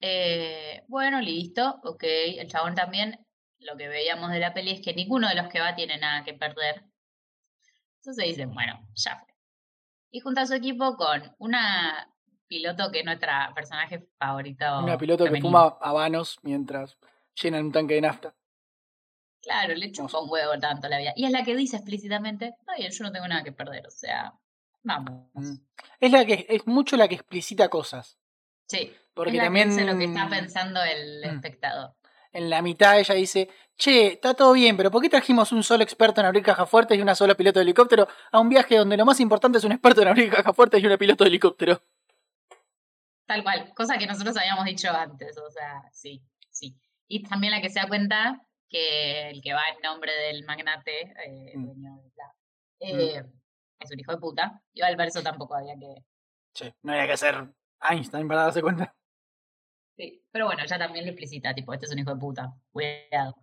Eh, 0.00 0.82
bueno, 0.88 1.20
listo, 1.20 1.80
ok. 1.84 2.02
El 2.02 2.48
chabón 2.48 2.74
también, 2.74 3.24
lo 3.60 3.76
que 3.76 3.86
veíamos 3.86 4.32
de 4.32 4.40
la 4.40 4.52
peli 4.52 4.72
es 4.72 4.80
que 4.80 4.94
ninguno 4.94 5.28
de 5.28 5.36
los 5.36 5.48
que 5.48 5.60
va 5.60 5.76
tiene 5.76 5.96
nada 5.98 6.24
que 6.24 6.34
perder. 6.34 6.84
Entonces 7.98 8.24
dicen, 8.26 8.52
bueno, 8.52 8.84
ya 8.94 9.16
fue. 9.18 9.32
Y 10.10 10.20
junta 10.20 10.42
a 10.42 10.46
su 10.46 10.54
equipo 10.54 10.96
con 10.96 11.34
una 11.38 12.11
piloto 12.52 12.90
que 12.90 12.98
es 13.00 13.04
nuestra 13.04 13.50
personaje 13.54 14.06
favorito. 14.18 14.64
Una 14.84 14.98
piloto 14.98 15.24
que 15.24 15.40
fuma 15.40 15.78
habanos 15.80 16.38
mientras 16.42 16.98
llenan 17.40 17.64
un 17.66 17.72
tanque 17.72 17.94
de 17.94 18.02
nafta. 18.02 18.34
Claro, 19.40 19.74
le 19.74 19.90
chupa 19.90 20.18
un 20.20 20.30
huevo 20.30 20.58
tanto 20.60 20.86
la 20.88 20.98
vida. 20.98 21.12
Y 21.16 21.24
es 21.24 21.30
la 21.32 21.42
que 21.42 21.56
dice 21.56 21.76
explícitamente, 21.76 22.54
está 22.60 22.74
bien, 22.76 22.92
yo 22.92 23.04
no 23.04 23.10
tengo 23.12 23.26
nada 23.26 23.42
que 23.42 23.52
perder, 23.52 23.86
o 23.86 23.90
sea, 23.90 24.34
vamos. 24.82 25.30
Mm. 25.32 25.54
Es 25.98 26.12
la 26.12 26.24
que 26.26 26.46
es 26.48 26.66
mucho 26.66 26.96
la 26.96 27.08
que 27.08 27.14
explicita 27.14 27.68
cosas. 27.68 28.18
Sí, 28.68 28.92
Porque 29.14 29.30
es 29.32 29.36
la 29.38 29.44
también 29.44 29.68
que 29.70 29.74
dice 29.76 29.84
lo 29.90 29.98
que 29.98 30.04
está 30.04 30.28
pensando 30.28 30.82
el 30.82 31.20
Mm. 31.22 31.34
espectador. 31.36 31.94
en 32.34 32.48
la 32.48 32.62
mitad 32.62 32.98
ella 32.98 33.14
dice, 33.14 33.48
che, 33.76 34.06
está 34.14 34.32
todo 34.32 34.52
bien, 34.54 34.74
pero 34.76 34.90
¿por 34.90 35.02
qué 35.02 35.10
trajimos 35.10 35.52
un 35.52 35.62
solo 35.62 35.82
experto 35.82 36.20
en 36.20 36.26
abrir 36.26 36.42
cajas 36.42 36.66
fuertes 36.68 36.96
y 36.96 37.02
una 37.02 37.14
sola 37.14 37.34
piloto 37.34 37.58
de 37.58 37.64
helicóptero 37.64 38.08
a 38.30 38.40
un 38.40 38.48
viaje 38.48 38.78
donde 38.78 38.96
lo 38.96 39.04
más 39.04 39.20
importante 39.20 39.58
es 39.58 39.64
un 39.64 39.72
experto 39.72 40.00
en 40.00 40.08
abrir 40.08 40.30
cajas 40.30 40.56
fuertes 40.56 40.82
y 40.82 40.86
una 40.86 40.96
piloto 40.96 41.24
de 41.24 41.28
helicóptero? 41.28 41.82
Tal 43.32 43.42
cual, 43.42 43.72
cosa 43.74 43.96
que 43.96 44.06
nosotros 44.06 44.36
habíamos 44.36 44.66
dicho 44.66 44.90
antes, 44.90 45.38
o 45.38 45.50
sea, 45.50 45.82
sí, 45.90 46.22
sí. 46.50 46.76
Y 47.08 47.22
también 47.22 47.50
la 47.52 47.62
que 47.62 47.70
se 47.70 47.80
da 47.80 47.88
cuenta 47.88 48.42
que 48.68 49.30
el 49.30 49.40
que 49.40 49.54
va 49.54 49.62
en 49.74 49.80
nombre 49.82 50.12
del 50.12 50.44
magnate, 50.44 51.00
eh, 51.24 51.52
Mm. 51.56 51.64
dueño 51.64 51.96
de 52.02 52.10
la- 52.14 52.34
eh, 52.80 53.24
es 53.80 53.90
un 53.90 54.00
hijo 54.00 54.12
de 54.12 54.18
puta. 54.18 54.60
Igual 54.74 54.96
para 54.96 55.08
eso 55.08 55.22
tampoco 55.22 55.54
había 55.54 55.74
que... 55.78 55.94
Che, 56.52 56.74
no 56.82 56.92
había 56.92 57.06
que 57.06 57.16
ser 57.16 57.48
Einstein 57.88 58.28
para 58.28 58.42
darse 58.42 58.60
cuenta. 58.60 58.94
Sí, 59.96 60.22
pero 60.30 60.44
bueno, 60.44 60.62
ella 60.62 60.78
también 60.78 61.06
lo 61.06 61.12
explicita, 61.12 61.54
tipo, 61.54 61.72
este 61.72 61.86
es 61.86 61.92
un 61.92 62.00
hijo 62.00 62.12
de 62.14 62.20
puta, 62.20 62.52
cuidado. 62.70 63.34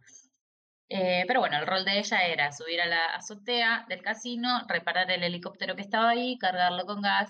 Eh, 0.88 1.23
pero 1.28 1.39
bueno, 1.39 1.58
el 1.58 1.65
rol 1.65 1.84
de 1.84 1.97
ella 1.97 2.28
era 2.28 2.52
subir 2.52 2.80
a 2.82 2.86
la 2.86 3.06
azotea 3.15 3.86
del 3.89 4.04
casino, 4.04 4.65
reparar 4.67 5.10
el 5.10 5.23
helicóptero 5.23 5.75
que 5.75 5.82
estaba 5.82 6.10
ahí, 6.10 6.38
cargarlo 6.38 6.86
con 6.86 7.02
gas 7.02 7.30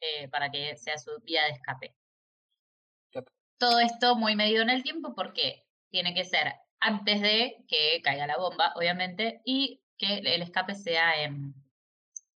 eh, 0.00 0.28
para 0.28 0.50
que 0.50 0.76
sea 0.76 0.98
su 0.98 1.10
vía 1.22 1.44
de 1.44 1.50
escape. 1.50 1.94
Yep. 3.12 3.28
Todo 3.58 3.80
esto 3.80 4.16
muy 4.16 4.36
medido 4.36 4.62
en 4.62 4.70
el 4.70 4.82
tiempo 4.82 5.14
porque 5.14 5.66
tiene 5.90 6.14
que 6.14 6.24
ser 6.24 6.54
antes 6.80 7.20
de 7.20 7.64
que 7.68 8.00
caiga 8.02 8.26
la 8.26 8.38
bomba, 8.38 8.72
obviamente, 8.76 9.42
y 9.44 9.82
que 9.98 10.18
el 10.18 10.42
escape 10.42 10.74
sea 10.74 11.22
en, 11.22 11.54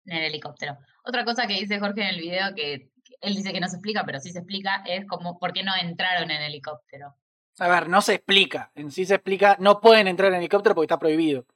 en 0.05 0.17
el 0.17 0.25
helicóptero. 0.25 0.77
Otra 1.05 1.25
cosa 1.25 1.47
que 1.47 1.55
dice 1.55 1.81
Jorge 1.81 2.03
en 2.03 2.09
el 2.09 2.21
video 2.21 2.55
que 2.55 2.91
que 3.05 3.15
él 3.21 3.35
dice 3.35 3.53
que 3.53 3.61
no 3.61 3.69
se 3.69 3.77
explica, 3.77 4.05
pero 4.05 4.19
sí 4.19 4.33
se 4.33 4.39
explica, 4.39 4.83
es 4.87 5.07
como 5.07 5.39
por 5.39 5.53
qué 5.53 5.63
no 5.63 5.73
entraron 5.81 6.31
en 6.31 6.43
helicóptero. 6.43 7.15
A 7.59 7.69
ver, 7.69 7.89
no 7.89 8.01
se 8.01 8.15
explica. 8.15 8.73
En 8.75 8.91
sí 8.91 9.05
se 9.05 9.15
explica, 9.15 9.57
no 9.61 9.81
pueden 9.81 10.09
entrar 10.09 10.33
en 10.33 10.39
helicóptero 10.39 10.75
porque 10.75 10.87
está 10.87 10.99
prohibido. 10.99 11.47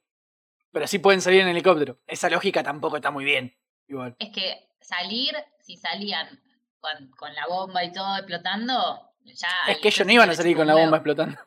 Pero 0.71 0.87
sí 0.87 0.99
pueden 0.99 1.19
salir 1.19 1.41
en 1.41 1.49
helicóptero. 1.49 1.99
Esa 2.07 2.29
lógica 2.29 2.63
tampoco 2.63 2.97
está 2.97 3.11
muy 3.11 3.25
bien. 3.25 3.57
Igual. 3.87 4.15
Es 4.19 4.29
que 4.29 4.68
salir, 4.81 5.33
si 5.61 5.77
salían 5.77 6.41
con, 6.79 7.09
con 7.11 7.33
la 7.35 7.45
bomba 7.47 7.83
y 7.83 7.91
todo 7.91 8.15
explotando, 8.17 9.11
ya... 9.23 9.47
Es 9.67 9.77
que 9.79 9.89
ellos 9.89 10.05
no 10.07 10.13
iban 10.13 10.29
a 10.29 10.35
salir 10.35 10.55
con 10.57 10.67
la 10.67 10.75
bomba 10.75 10.97
explotando. 10.97 11.39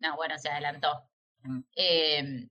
No, 0.00 0.16
bueno, 0.16 0.38
se 0.38 0.48
adelantó. 0.50 1.08
Mm. 1.42 1.60
Eh, 1.74 2.48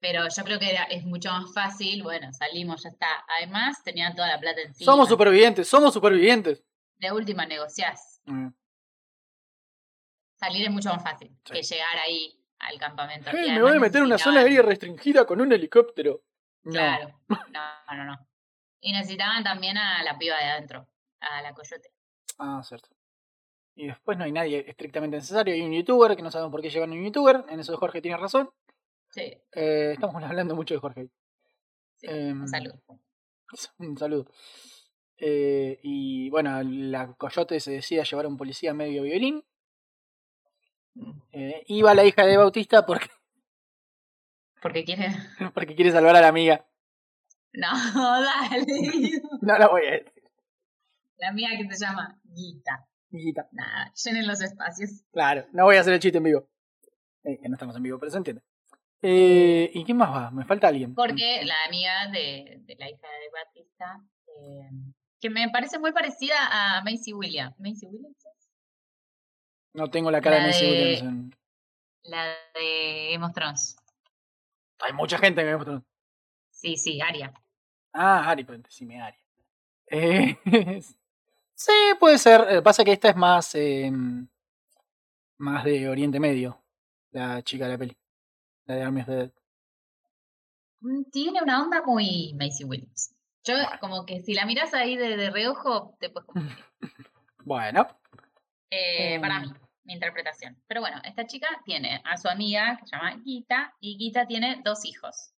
pero 0.00 0.26
yo 0.28 0.44
creo 0.44 0.58
que 0.58 0.70
era- 0.70 0.84
es 0.84 1.04
mucho 1.04 1.30
más 1.32 1.52
fácil, 1.54 2.02
bueno, 2.02 2.30
salimos, 2.32 2.82
ya 2.82 2.90
está. 2.90 3.24
Además, 3.38 3.82
tenían 3.82 4.14
toda 4.14 4.28
la 4.28 4.38
plata 4.38 4.60
encima. 4.60 4.84
Somos 4.92 5.08
supervivientes, 5.08 5.66
somos 5.68 5.94
supervivientes. 5.94 6.62
De 6.98 7.10
última 7.10 7.46
negociás. 7.46 8.20
Mm. 8.26 8.48
Salir 10.36 10.64
es 10.66 10.70
mucho 10.70 10.90
más 10.90 11.02
fácil 11.02 11.30
Sí. 11.44 11.52
que 11.54 11.62
llegar 11.62 11.96
ahí 12.04 12.38
al 12.58 12.78
campamento. 12.78 13.30
Eh, 13.30 13.46
Y 13.46 13.50
me 13.52 13.62
voy 13.62 13.76
a 13.76 13.80
meter 13.80 14.00
en 14.00 14.06
una 14.06 14.18
zona 14.18 14.40
aérea 14.40 14.62
restringida 14.62 15.24
con 15.26 15.40
un 15.40 15.52
helicóptero. 15.52 16.22
No. 16.64 16.72
Claro. 16.72 17.20
No, 17.28 17.94
no, 17.96 18.04
no. 18.04 18.26
Y 18.86 18.92
necesitaban 18.92 19.42
también 19.42 19.78
a 19.78 20.02
la 20.02 20.18
piba 20.18 20.36
de 20.36 20.44
adentro, 20.44 20.86
a 21.20 21.40
la 21.40 21.54
coyote. 21.54 21.88
Ah, 22.38 22.60
cierto. 22.62 22.90
Y 23.74 23.86
después 23.86 24.18
no 24.18 24.24
hay 24.24 24.32
nadie 24.32 24.62
estrictamente 24.68 25.16
necesario. 25.16 25.54
Hay 25.54 25.62
un 25.62 25.72
youtuber 25.72 26.14
que 26.14 26.22
no 26.22 26.30
sabemos 26.30 26.52
por 26.52 26.60
qué 26.60 26.68
llevan 26.68 26.92
un 26.92 27.02
youtuber. 27.02 27.44
En 27.48 27.60
eso 27.60 27.76
Jorge 27.78 28.02
tiene 28.02 28.18
razón. 28.18 28.50
Sí, 29.10 29.22
Eh, 29.52 29.92
estamos 29.94 30.22
hablando 30.22 30.54
mucho 30.54 30.74
de 30.74 30.80
Jorge. 30.80 31.08
sí. 31.96 32.06
Em, 32.08 32.42
un 32.42 32.48
saludo. 32.48 32.78
Un 33.78 33.96
saludo. 33.96 34.26
Eh, 35.16 35.78
y 35.82 36.28
bueno, 36.28 36.60
la 36.62 37.14
coyote 37.14 37.60
se 37.60 37.70
decide 37.72 38.00
a 38.00 38.04
llevar 38.04 38.26
a 38.26 38.28
un 38.28 38.36
policía 38.36 38.74
medio 38.74 39.02
violín. 39.02 39.44
Eh, 41.32 41.64
va 41.82 41.94
la 41.94 42.04
hija 42.04 42.26
de 42.26 42.36
Bautista 42.36 42.84
porque, 42.84 43.08
Porque 44.60 44.84
quiere. 44.84 45.08
porque 45.54 45.74
quiere 45.74 45.90
salvar 45.90 46.16
a 46.16 46.20
la 46.20 46.28
amiga. 46.28 46.66
No, 47.54 47.68
dale. 48.22 49.22
No 49.42 49.58
la 49.58 49.68
voy 49.68 49.86
a 49.86 49.90
decir. 49.92 50.12
La 51.18 51.32
mía 51.32 51.50
que 51.56 51.74
se 51.74 51.84
llama 51.86 52.18
Guita. 52.24 52.86
Hijita. 53.10 53.48
Nada, 53.52 53.92
llenen 53.94 54.26
los 54.26 54.40
espacios. 54.42 54.90
Claro, 55.12 55.46
no 55.52 55.64
voy 55.64 55.76
a 55.76 55.80
hacer 55.80 55.92
el 55.94 56.00
chiste 56.00 56.18
en 56.18 56.24
vivo. 56.24 56.48
Eh, 57.22 57.38
que 57.40 57.48
no 57.48 57.54
estamos 57.54 57.76
en 57.76 57.82
vivo, 57.84 57.98
pero 57.98 58.10
se 58.10 58.18
entiende. 58.18 58.42
Eh, 59.02 59.70
¿Y 59.72 59.84
quién 59.84 59.96
más 59.96 60.10
va? 60.10 60.30
Me 60.30 60.44
falta 60.44 60.68
alguien. 60.68 60.94
Porque 60.94 61.42
la 61.44 61.54
amiga 61.66 62.08
de, 62.08 62.58
de 62.64 62.76
la 62.76 62.88
hija 62.90 63.06
de 63.06 63.30
Batista, 63.32 64.00
eh, 64.26 64.70
que 65.20 65.30
me 65.30 65.48
parece 65.50 65.78
muy 65.78 65.92
parecida 65.92 66.34
a 66.50 66.82
Macy 66.82 67.12
Williams. 67.12 67.54
¿Macy 67.60 67.86
Williams? 67.86 68.16
No 69.74 69.90
tengo 69.90 70.10
la 70.10 70.20
cara 70.20 70.38
La 70.38 70.42
de 70.42 70.48
Macy 70.48 70.64
Williams. 70.66 71.02
en- 71.02 71.34
La 72.04 72.24
de 72.54 73.10
Game 73.12 73.24
of 73.24 73.32
Thrones. 73.32 73.76
Hay 74.80 74.92
mucha 74.92 75.18
gente 75.18 75.40
que 75.42 75.46
me 75.50 75.56
mostró. 75.56 75.84
Sí, 76.50 76.76
sí, 76.76 77.00
Aria. 77.00 77.32
Ah, 77.94 78.28
Ari, 78.30 78.42
decime 78.44 79.00
Ari. 79.00 79.16
Eh, 79.86 80.36
sí, 81.54 81.72
puede 82.00 82.18
ser. 82.18 82.44
Eh, 82.50 82.62
pasa 82.62 82.84
que 82.84 82.92
esta 82.92 83.08
es 83.10 83.16
más. 83.16 83.54
eh, 83.54 83.90
más 85.38 85.64
de 85.64 85.88
Oriente 85.88 86.18
Medio. 86.20 86.60
La 87.12 87.42
chica 87.42 87.66
de 87.66 87.72
la 87.72 87.78
peli. 87.78 87.96
La 88.66 88.74
de 88.76 88.82
Army 88.82 89.00
of 89.02 89.06
the 89.06 89.12
Dead. 89.16 89.32
Mm, 90.80 91.04
Tiene 91.10 91.42
una 91.42 91.62
onda 91.62 91.82
muy 91.82 92.34
Macy 92.38 92.64
Williams. 92.64 93.14
Yo, 93.44 93.54
como 93.80 94.06
que 94.06 94.20
si 94.20 94.34
la 94.34 94.46
miras 94.46 94.72
ahí 94.74 94.96
de, 94.96 95.16
de 95.16 95.30
reojo, 95.30 95.96
te 96.00 96.10
puedes 96.10 96.26
confundir. 96.26 96.64
Bueno, 97.46 97.86
Eh, 98.70 99.20
para 99.20 99.36
Em. 99.36 99.42
mí, 99.42 99.52
mi 99.84 99.92
interpretación. 99.92 100.56
Pero 100.66 100.80
bueno, 100.80 100.98
esta 101.04 101.26
chica 101.26 101.46
tiene 101.66 102.00
a 102.06 102.16
su 102.16 102.26
amiga 102.28 102.78
que 102.80 102.86
se 102.86 102.96
llama 102.96 103.20
Gita 103.22 103.74
y 103.80 103.96
Gita 103.98 104.26
tiene 104.26 104.62
dos 104.64 104.86
hijos. 104.86 105.34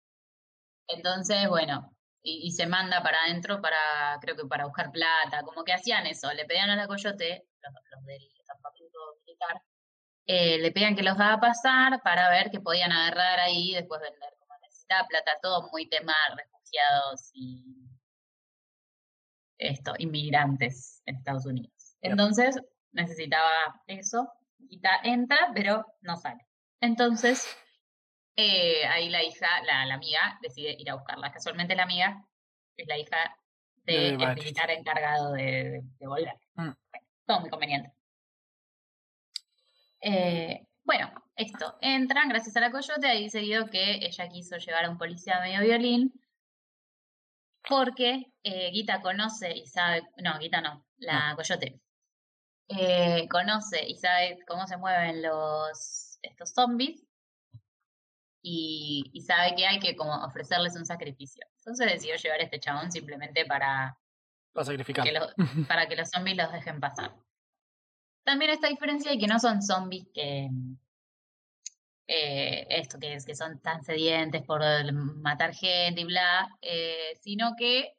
Entonces, 0.86 1.48
bueno, 1.48 1.95
y, 2.26 2.48
y 2.48 2.50
se 2.50 2.66
manda 2.66 3.02
para 3.02 3.18
adentro 3.24 3.62
para, 3.62 4.18
creo 4.20 4.36
que 4.36 4.46
para 4.46 4.66
buscar 4.66 4.90
plata, 4.90 5.42
como 5.44 5.62
que 5.64 5.72
hacían 5.72 6.06
eso, 6.06 6.32
le 6.32 6.44
pedían 6.44 6.70
a 6.70 6.76
la 6.76 6.88
coyote, 6.88 7.46
los, 7.62 7.72
los 7.92 8.04
del 8.04 8.28
campamento 8.44 8.98
militar, 9.24 9.62
eh, 10.26 10.58
le 10.58 10.72
pedían 10.72 10.96
que 10.96 11.04
los 11.04 11.14
haga 11.20 11.38
pasar 11.38 12.02
para 12.02 12.28
ver 12.30 12.50
qué 12.50 12.60
podían 12.60 12.90
agarrar 12.90 13.38
ahí 13.38 13.70
y 13.70 13.74
después 13.74 14.00
vender. 14.00 14.34
Como 14.40 14.52
necesitaba 14.60 15.06
plata, 15.06 15.30
todo 15.40 15.68
muy 15.70 15.88
tema 15.88 16.14
refugiados 16.36 17.30
y 17.32 17.88
esto, 19.58 19.94
inmigrantes 19.98 21.02
en 21.06 21.16
Estados 21.16 21.46
Unidos. 21.46 21.96
Entonces, 22.00 22.60
necesitaba 22.90 23.50
eso. 23.86 24.28
Gita 24.68 25.00
entra, 25.04 25.52
pero 25.54 25.86
no 26.00 26.16
sale. 26.16 26.44
Entonces, 26.80 27.46
eh, 28.36 28.86
ahí 28.86 29.08
la 29.08 29.22
hija, 29.22 29.48
la, 29.64 29.86
la 29.86 29.94
amiga, 29.94 30.38
decide 30.42 30.76
ir 30.78 30.90
a 30.90 30.94
buscarla. 30.94 31.32
Casualmente 31.32 31.74
la 31.74 31.84
amiga 31.84 32.24
es 32.76 32.86
la 32.86 32.98
hija 32.98 33.16
De 33.84 34.16
del 34.16 34.34
militar 34.34 34.70
encargado 34.70 35.32
de, 35.32 35.82
de, 35.98 36.06
volver. 36.06 36.34
Mm. 36.54 36.72
Bueno, 36.90 37.06
todo 37.26 37.40
muy 37.40 37.50
conveniente. 37.50 37.92
Eh, 40.00 40.66
bueno, 40.84 41.10
esto. 41.34 41.76
Entran 41.80 42.28
gracias 42.28 42.56
a 42.56 42.60
la 42.60 42.70
coyote, 42.70 43.06
ahí 43.06 43.28
seguido 43.30 43.66
que 43.68 44.06
ella 44.06 44.28
quiso 44.28 44.56
llevar 44.58 44.84
a 44.84 44.90
un 44.90 44.98
policía 44.98 45.40
medio 45.40 45.62
violín. 45.62 46.12
Porque 47.68 48.26
eh, 48.44 48.70
Guita 48.70 49.00
conoce 49.02 49.50
y 49.56 49.66
sabe. 49.66 50.02
No, 50.18 50.38
Guita 50.38 50.60
no, 50.60 50.84
la 50.98 51.34
coyote. 51.36 51.80
Eh, 52.68 53.26
conoce 53.28 53.84
y 53.86 53.96
sabe 53.96 54.38
cómo 54.46 54.66
se 54.66 54.76
mueven 54.76 55.22
los 55.22 56.18
estos 56.22 56.52
zombies. 56.52 57.05
Y, 58.48 59.10
y 59.12 59.22
sabe 59.22 59.56
que 59.56 59.66
hay 59.66 59.80
que 59.80 59.96
como 59.96 60.14
ofrecerles 60.24 60.76
un 60.76 60.86
sacrificio. 60.86 61.44
Entonces 61.58 61.90
decidió 61.92 62.14
llevar 62.14 62.38
a 62.38 62.44
este 62.44 62.60
chabón 62.60 62.92
simplemente 62.92 63.44
para 63.44 63.98
va 64.56 64.62
a 64.62 64.64
sacrificar. 64.64 65.04
que 65.04 65.10
lo- 65.12 65.26
para 65.68 65.88
que 65.88 65.96
los 65.96 66.08
zombies 66.10 66.36
los 66.36 66.52
dejen 66.52 66.78
pasar. 66.78 67.12
También 68.24 68.52
esta 68.52 68.68
diferencia 68.68 69.10
de 69.10 69.18
que 69.18 69.26
no 69.26 69.40
son 69.40 69.62
zombies 69.62 70.06
que 70.14 70.48
eh, 72.06 72.66
esto 72.70 72.98
que 73.00 73.14
es 73.14 73.24
que 73.26 73.34
son 73.34 73.58
tan 73.60 73.82
sedientes 73.82 74.42
por 74.44 74.62
matar 74.92 75.52
gente 75.52 76.02
y 76.02 76.04
bla, 76.04 76.48
eh, 76.62 77.18
sino 77.20 77.54
que 77.58 77.94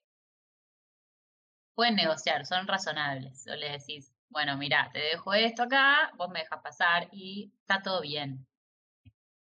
pueden 1.76 1.96
negociar, 1.96 2.46
son 2.46 2.68
razonables. 2.68 3.46
O 3.48 3.56
le 3.56 3.72
decís, 3.72 4.14
bueno, 4.30 4.56
mira, 4.58 4.90
te 4.94 5.00
dejo 5.00 5.34
esto 5.34 5.64
acá, 5.64 6.12
vos 6.16 6.30
me 6.30 6.40
dejas 6.40 6.62
pasar 6.62 7.10
y 7.12 7.52
está 7.60 7.82
todo 7.82 8.02
bien. 8.02 8.48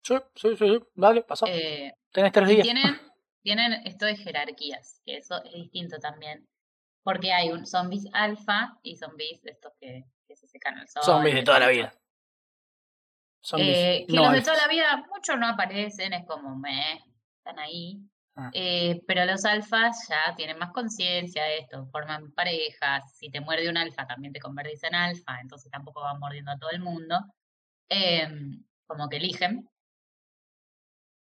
Sí, 0.04 0.14
sí, 0.34 0.56
sí, 0.56 0.68
sí. 0.68 0.80
Dale, 0.94 1.22
pasa. 1.22 1.46
Eh, 1.48 1.94
Tenés 2.12 2.32
tres 2.32 2.48
días. 2.48 2.62
tienen, 2.62 2.84
tienen 3.42 3.72
esto 3.86 4.04
de 4.04 4.16
jerarquías, 4.16 5.00
que 5.04 5.16
eso 5.16 5.42
es 5.44 5.52
distinto 5.52 5.98
también. 5.98 6.46
Porque 7.02 7.32
hay 7.32 7.50
un 7.50 7.66
zombies 7.66 8.06
alfa 8.12 8.78
y 8.82 8.96
zombies 8.96 9.42
de 9.42 9.52
estos 9.52 9.72
que, 9.80 10.04
que 10.26 10.36
se 10.36 10.46
secan 10.46 10.78
al 10.78 10.88
sol. 10.88 11.02
Zombies 11.02 11.34
de 11.34 11.42
toda 11.42 11.60
la 11.60 11.68
vida. 11.68 11.94
Zombies 13.42 13.76
Eh, 13.76 14.04
que 14.06 14.14
no 14.14 14.24
los 14.24 14.32
de 14.32 14.42
toda 14.42 14.56
la 14.56 14.68
vida, 14.68 15.06
muchos 15.12 15.38
no 15.38 15.48
aparecen, 15.48 16.12
es 16.12 16.26
como, 16.26 16.56
meh, 16.56 17.02
están 17.38 17.58
ahí. 17.58 17.98
Ah. 18.36 18.50
Eh, 18.52 19.00
pero 19.06 19.24
los 19.26 19.44
alfas 19.44 20.08
ya 20.08 20.34
tienen 20.34 20.58
más 20.58 20.72
conciencia 20.72 21.44
de 21.44 21.58
esto, 21.58 21.86
forman 21.86 22.32
parejas. 22.32 23.16
Si 23.16 23.30
te 23.30 23.40
muerde 23.40 23.68
un 23.68 23.76
alfa, 23.76 24.06
también 24.06 24.32
te 24.32 24.40
convertís 24.40 24.82
en 24.84 24.94
alfa, 24.94 25.40
entonces 25.40 25.70
tampoco 25.70 26.00
van 26.00 26.18
mordiendo 26.18 26.50
a 26.50 26.58
todo 26.58 26.70
el 26.70 26.80
mundo. 26.80 27.20
Em, 27.88 28.64
como 28.86 29.08
que 29.08 29.16
eligen. 29.16 29.68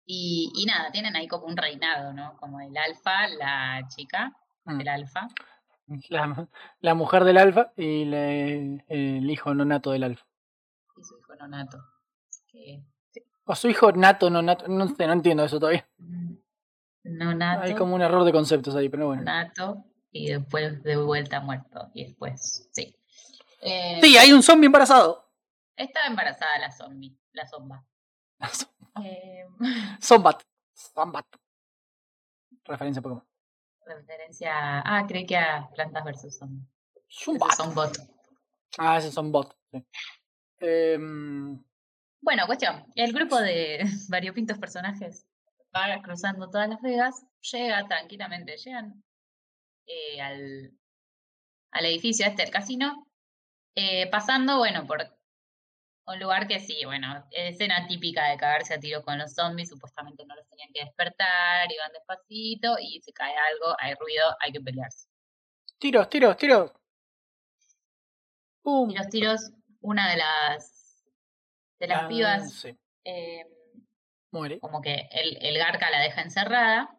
Y, 0.09 0.51
y 0.55 0.65
nada, 0.65 0.89
tienen 0.91 1.15
ahí 1.17 1.27
como 1.27 1.45
un 1.47 1.57
reinado, 1.57 2.13
¿no? 2.13 2.37
Como 2.37 2.61
el 2.61 2.75
alfa, 2.77 3.27
la 3.27 3.85
chica, 3.89 4.33
Mm. 4.63 4.81
el 4.81 4.87
alfa. 4.87 5.27
La, 6.09 6.47
la 6.79 6.93
mujer 6.95 7.23
del 7.23 7.37
alfa 7.37 7.71
y 7.77 8.05
la- 8.05 8.31
el 8.89 9.29
hijo 9.29 9.53
no 9.53 9.63
nato 9.65 9.91
del 9.91 10.03
alfa. 10.03 10.25
y 10.97 11.03
su 11.03 11.17
hijo 11.19 11.35
nonato. 11.35 11.77
Que, 12.47 12.81
O 13.45 13.53
su 13.55 13.67
hijo 13.69 13.91
nato, 13.91 14.29
no 14.29 14.41
nato. 14.41 14.67
No 14.67 14.87
sé, 14.87 15.05
no 15.07 15.13
entiendo 15.13 15.43
eso 15.45 15.59
todavía. 15.59 15.87
mm, 15.99 16.33
nonato. 17.03 17.61
Hay 17.63 17.75
como 17.75 17.93
un 17.95 18.01
error 18.01 18.23
de 18.25 18.31
conceptos 18.31 18.75
ahí, 18.75 18.89
pero 18.89 19.07
bueno. 19.07 19.21
nato 19.23 19.85
y 20.11 20.27
después 20.31 20.81
de 20.83 20.95
vuelta 20.97 21.39
muerto. 21.41 21.89
Y 21.93 22.05
después, 22.05 22.67
sí. 22.71 22.95
Eh, 23.61 23.99
Sí, 24.01 24.17
hay 24.17 24.31
un 24.33 24.41
zombie 24.43 24.65
embarazado. 24.67 25.29
Estaba 25.75 26.07
embarazada 26.07 26.57
la 26.59 26.71
zombie, 26.71 27.15
la 27.33 27.45
zomba. 27.47 27.85
Eh, 29.03 29.45
Zombat. 30.01 30.43
Zombat. 30.75 31.25
Referencia 32.65 32.99
a 32.99 33.03
Pokémon. 33.03 33.25
referencia 33.85 34.53
a... 34.53 34.97
Ah, 34.99 35.05
creí 35.07 35.25
que 35.25 35.37
a 35.37 35.69
Plantas 35.73 36.03
vs. 36.03 36.37
Zombies. 36.37 37.55
Zombat. 37.55 37.97
Ah, 38.77 38.97
ese 38.97 39.11
son 39.11 39.31
bot. 39.31 39.55
sí. 39.71 39.83
Em, 40.59 41.63
Bueno, 42.21 42.45
cuestión. 42.45 42.85
El 42.95 43.13
grupo 43.13 43.37
de 43.39 43.79
variopintos 44.09 44.57
personajes 44.59 45.25
va 45.75 46.01
cruzando 46.01 46.49
todas 46.49 46.69
las 46.69 46.81
vegas, 46.81 47.25
llega 47.51 47.87
tranquilamente, 47.87 48.57
llegan 48.57 49.03
eh, 49.85 50.21
al, 50.21 50.73
al 51.71 51.85
edificio 51.85 52.25
este, 52.25 52.43
el 52.43 52.51
casino, 52.51 53.07
eh, 53.75 54.09
pasando, 54.09 54.57
bueno, 54.57 54.85
por 54.87 55.16
un 56.07 56.19
lugar 56.19 56.47
que 56.47 56.59
sí, 56.59 56.83
bueno, 56.85 57.25
escena 57.31 57.85
típica 57.87 58.29
de 58.29 58.37
cagarse 58.37 58.73
a 58.73 58.79
tiro 58.79 59.03
con 59.03 59.17
los 59.17 59.33
zombies, 59.33 59.69
supuestamente 59.69 60.25
no 60.25 60.35
los 60.35 60.47
tenían 60.47 60.69
que 60.73 60.85
despertar, 60.85 61.71
iban 61.71 61.91
despacito 61.91 62.77
y 62.79 63.01
se 63.01 63.11
cae 63.13 63.35
algo, 63.35 63.75
hay 63.79 63.93
ruido, 63.95 64.35
hay 64.39 64.51
que 64.51 64.61
pelearse. 64.61 65.07
tiros, 65.79 66.09
tiros, 66.09 66.37
tiros. 66.37 66.71
Pum. 68.61 68.89
Y 68.89 68.95
los 68.95 69.07
tiros, 69.09 69.51
una 69.81 70.09
de 70.09 70.17
las 70.17 71.03
de 71.79 71.87
las 71.87 72.03
Ah, 72.03 72.07
pibas 72.07 72.51
sí, 72.53 72.75
eh, 73.03 73.45
Muere. 74.31 74.59
como 74.59 74.81
que 74.81 75.07
el, 75.11 75.37
el 75.45 75.57
garca 75.59 75.89
la 75.91 75.99
deja 76.01 76.21
encerrada 76.21 76.89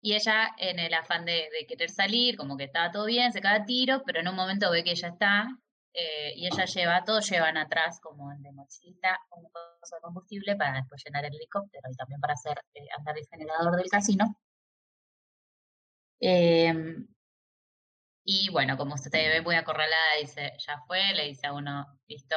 y 0.00 0.14
ella 0.14 0.50
en 0.58 0.78
el 0.78 0.94
afán 0.94 1.24
de, 1.26 1.48
de 1.58 1.66
querer 1.68 1.90
salir, 1.90 2.36
como 2.36 2.56
que 2.56 2.64
estaba 2.64 2.90
todo 2.90 3.04
bien, 3.04 3.32
se 3.32 3.40
cae 3.40 3.58
a 3.60 3.64
tiro, 3.66 4.02
pero 4.04 4.20
en 4.20 4.28
un 4.28 4.34
momento 4.34 4.70
ve 4.70 4.82
que 4.82 4.92
ella 4.92 5.08
está 5.08 5.48
eh, 5.94 6.32
y 6.36 6.46
ella 6.46 6.64
lleva, 6.64 7.04
todos 7.04 7.28
llevan 7.28 7.56
atrás 7.58 8.00
como 8.00 8.30
de 8.38 8.52
mochilita 8.52 9.18
un 9.30 9.44
coso 9.50 9.96
de 9.96 10.00
combustible 10.00 10.56
para 10.56 10.74
después 10.76 11.02
llenar 11.04 11.24
el 11.26 11.34
helicóptero 11.34 11.88
y 11.90 11.96
también 11.96 12.20
para 12.20 12.32
hacer 12.32 12.58
eh, 12.74 12.86
andar 12.96 13.18
el 13.18 13.26
generador 13.26 13.76
del 13.76 13.90
casino. 13.90 14.36
Em, 16.20 17.06
y 18.24 18.48
bueno, 18.50 18.76
como 18.76 18.94
usted 18.94 19.10
ve 19.10 19.42
muy 19.42 19.56
acorralada, 19.56 20.16
dice, 20.20 20.52
ya 20.58 20.80
fue, 20.86 21.12
le 21.14 21.26
dice 21.26 21.48
a 21.48 21.52
uno, 21.52 22.00
listo, 22.06 22.36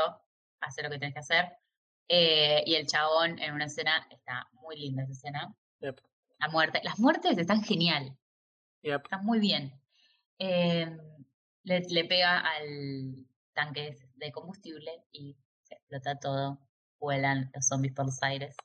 hace 0.59 0.83
lo 0.83 0.89
que 0.89 0.97
tienes 0.97 1.13
que 1.13 1.19
hacer. 1.19 1.57
Eh, 2.07 2.63
y 2.65 2.75
el 2.75 2.87
chabón 2.87 3.39
en 3.39 3.53
una 3.53 3.65
escena, 3.65 4.05
está 4.09 4.47
muy 4.53 4.75
linda 4.77 5.03
esa 5.03 5.13
escena. 5.13 5.55
Yep. 5.79 6.01
La 6.39 6.49
muerte, 6.49 6.81
las 6.83 6.99
muertes 6.99 7.37
están 7.37 7.63
genial, 7.63 8.17
Yep. 8.81 9.03
están 9.03 9.25
muy 9.25 9.39
bien. 9.39 9.79
Eh, 10.39 10.97
le, 11.63 11.79
le 11.87 12.05
pega 12.05 12.39
al 12.39 13.25
tanque 13.55 13.97
de 14.15 14.31
combustible 14.31 15.03
y 15.11 15.35
se 15.63 15.75
explota 15.75 16.19
todo, 16.19 16.59
vuelan 16.99 17.49
los 17.55 17.67
zombies 17.67 17.93
por 17.95 18.05
los 18.05 18.21
aires. 18.23 18.55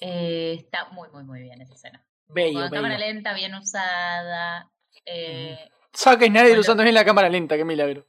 Eh, 0.00 0.54
está 0.58 0.90
muy, 0.90 1.08
muy, 1.10 1.24
muy 1.24 1.40
bien 1.42 1.60
esa 1.60 1.74
escena. 1.74 2.04
Bello, 2.28 2.60
Con 2.60 2.70
cámara 2.70 2.98
lenta, 2.98 3.34
bien 3.34 3.54
usada. 3.54 4.70
eh, 5.06 5.68
Zack 5.96 6.20
Snyder 6.24 6.48
Bueno. 6.48 6.60
usando 6.60 6.82
bien 6.82 6.94
la 6.94 7.04
cámara 7.04 7.28
lenta, 7.28 7.56
qué 7.56 7.64
milagro. 7.64 8.06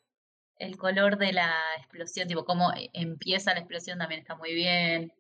el 0.58 0.76
color 0.78 1.18
de 1.18 1.32
la 1.32 1.54
explosión, 1.78 2.28
tipo 2.28 2.44
cómo 2.44 2.72
empieza 2.94 3.54
la 3.54 3.60
explosión 3.62 4.00
también 4.00 4.20
está 4.22 4.36
muy 4.36 4.54
bien. 4.54 5.14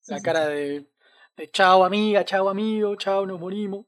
Sí, 0.00 0.14
La 0.14 0.16
sí, 0.16 0.22
cara 0.24 0.46
sí. 0.46 0.46
de, 0.48 0.90
de 1.36 1.50
chao 1.52 1.84
amiga, 1.84 2.24
chao 2.24 2.48
amigo, 2.48 2.96
chao 2.96 3.24
nos 3.26 3.38
morimos. 3.38 3.86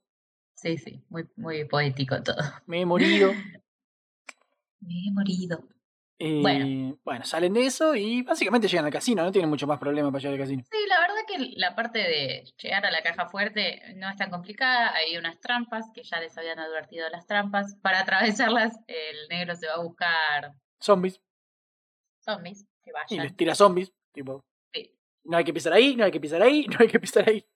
Sí, 0.55 0.79
sí, 0.79 1.03
muy, 1.09 1.29
muy 1.37 1.65
poético 1.65 2.23
todo. 2.23 2.37
Me 2.67 2.81
he 2.81 2.87
morido. 2.87 3.33
Me 4.81 4.95
he 5.07 5.11
morido. 5.13 5.63
Eh, 6.23 6.41
Bueno. 6.43 6.99
bueno, 7.03 7.25
salen 7.25 7.55
de 7.55 7.65
eso 7.65 7.95
y 7.95 8.21
básicamente 8.23 8.69
llegan 8.69 8.85
al 8.85 8.93
casino, 8.93 9.23
no 9.25 9.33
tienen 9.33 9.49
mucho 9.49 9.67
más 9.67 9.79
problema 9.79 10.11
para 10.11 10.21
llegar 10.21 10.35
al 10.35 10.41
casino. 10.41 10.63
Sí, 10.71 10.77
la 10.87 11.01
verdad 11.01 11.15
que 11.27 11.39
la 11.57 11.75
parte 11.75 11.99
de 11.99 12.45
llegar 12.63 12.85
a 12.85 12.91
la 12.91 13.03
caja 13.03 13.27
fuerte 13.27 13.81
no 13.97 14.09
es 14.09 14.17
tan 14.17 14.31
complicada. 14.31 14.93
Hay 14.95 15.17
unas 15.17 15.41
trampas 15.41 15.87
que 15.95 16.03
ya 16.03 16.21
les 16.21 16.37
habían 16.37 16.59
advertido 16.59 17.09
las 17.09 17.27
trampas. 17.27 17.77
Para 17.83 18.01
atravesarlas, 18.01 18.79
el 18.87 19.29
negro 19.31 19.55
se 19.57 19.67
va 19.67 19.75
a 19.75 19.83
buscar 19.83 20.53
Zombies. 20.83 21.21
zombies 22.23 22.67
que 22.85 22.91
Y 22.91 22.93
vayan. 22.93 23.25
les 23.27 23.37
tira 23.37 23.55
zombies. 23.55 23.93
Tipo, 24.13 24.45
Sí. 24.75 24.93
no 25.25 25.37
hay 25.39 25.45
que 25.45 25.55
pisar 25.55 25.73
ahí, 25.73 25.97
no 25.97 26.05
hay 26.05 26.11
que 26.11 26.21
pisar 26.21 26.43
ahí, 26.43 26.67
no 26.67 26.77
hay 26.81 26.89
que 26.89 27.01
pisar 27.01 27.29
ahí. 27.29 27.47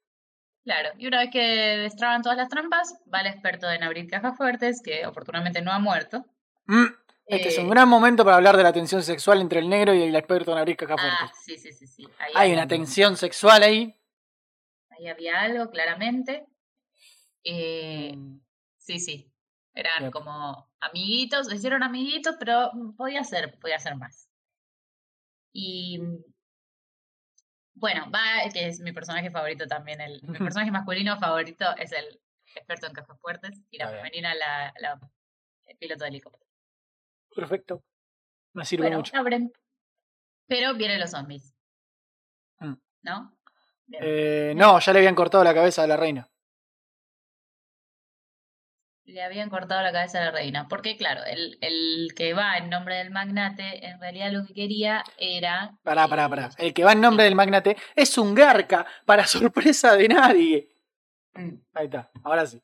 Claro, 0.64 0.88
y 0.96 1.06
una 1.06 1.18
vez 1.18 1.28
que 1.30 1.38
destraban 1.42 2.22
todas 2.22 2.38
las 2.38 2.48
trampas, 2.48 2.98
va 3.12 3.20
el 3.20 3.26
experto 3.26 3.70
en 3.70 3.82
abrir 3.82 4.08
cajas 4.08 4.34
fuertes, 4.38 4.80
que 4.82 5.06
oportunamente 5.06 5.60
no 5.60 5.70
ha 5.70 5.78
muerto. 5.78 6.24
Mm, 6.66 6.86
Este 7.26 7.48
es 7.48 7.58
Eh, 7.58 7.62
un 7.62 7.70
gran 7.70 7.88
momento 7.88 8.24
para 8.24 8.36
hablar 8.36 8.56
de 8.56 8.62
la 8.62 8.72
tensión 8.72 9.02
sexual 9.02 9.40
entre 9.40 9.60
el 9.60 9.68
negro 9.68 9.94
y 9.94 10.02
el 10.02 10.14
experto 10.14 10.52
en 10.52 10.58
abrir 10.58 10.76
cajas 10.76 10.98
Ah, 11.00 11.32
sí, 11.44 11.56
sí, 11.56 11.72
sí, 11.72 11.86
sí. 11.86 12.06
Ahí 12.18 12.32
Hay 12.34 12.52
una 12.52 12.68
tensión 12.68 13.16
sexual 13.16 13.62
ahí. 13.62 13.98
Ahí 14.90 15.08
había 15.08 15.40
algo, 15.40 15.70
claramente. 15.70 16.46
Eh, 17.42 18.12
Mm, 18.16 18.40
sí, 18.78 18.98
sí. 18.98 19.30
Eran 19.74 20.10
como 20.12 20.70
amiguitos, 20.80 21.48
se 21.48 21.56
hicieron 21.56 21.82
amiguitos, 21.82 22.36
pero 22.38 22.70
podía 22.96 23.24
ser, 23.24 23.58
podía 23.58 23.78
ser 23.78 23.96
más. 23.96 24.28
Y 25.52 26.00
bueno, 27.74 28.10
va, 28.10 28.48
que 28.52 28.68
es 28.68 28.80
mi 28.80 28.92
personaje 28.92 29.30
favorito 29.30 29.66
también. 29.66 30.00
El, 30.00 30.20
mi 30.22 30.38
personaje 30.58 30.70
masculino 30.70 31.18
favorito 31.18 31.64
es 31.76 31.92
el 31.92 32.20
experto 32.54 32.86
en 32.86 32.92
cajas 32.92 33.18
fuertes 33.20 33.60
y 33.70 33.78
la 33.78 33.88
femenina 33.88 34.34
la, 34.34 34.72
la 34.80 35.00
el 35.66 35.76
piloto 35.78 36.04
de 36.04 36.08
helicóptero. 36.10 36.43
Perfecto. 37.34 37.82
Me 38.54 38.64
sirve 38.64 38.84
Bueno, 38.84 38.98
mucho. 38.98 39.16
abren. 39.16 39.52
Pero 40.46 40.74
vienen 40.74 41.00
los 41.00 41.10
zombies. 41.10 41.54
Mm. 42.60 42.74
¿No? 43.02 43.36
Eh, 44.00 44.52
no, 44.56 44.78
ya 44.80 44.92
le 44.92 44.98
habían 45.00 45.14
cortado 45.14 45.42
la 45.44 45.54
cabeza 45.54 45.82
a 45.82 45.86
la 45.86 45.96
reina. 45.96 46.28
Le 49.06 49.22
habían 49.22 49.50
cortado 49.50 49.82
la 49.82 49.92
cabeza 49.92 50.18
a 50.20 50.24
la 50.26 50.30
reina. 50.30 50.66
Porque, 50.68 50.96
claro, 50.96 51.22
el, 51.24 51.58
el 51.60 52.14
que 52.16 52.32
va 52.32 52.56
en 52.56 52.70
nombre 52.70 52.96
del 52.96 53.10
magnate, 53.10 53.86
en 53.86 54.00
realidad 54.00 54.32
lo 54.32 54.46
que 54.46 54.54
quería 54.54 55.04
era. 55.18 55.76
Pará, 55.82 56.08
pará, 56.08 56.28
pará. 56.28 56.50
El 56.56 56.72
que 56.72 56.84
va 56.84 56.92
en 56.92 57.00
nombre 57.02 57.24
del 57.24 57.34
magnate 57.34 57.76
es 57.94 58.16
un 58.16 58.34
garca, 58.34 58.86
para 59.04 59.26
sorpresa 59.26 59.94
de 59.96 60.08
nadie. 60.08 60.68
mm, 61.34 61.54
Ahí 61.74 61.84
está, 61.86 62.10
ahora 62.22 62.46
sí. 62.46 62.62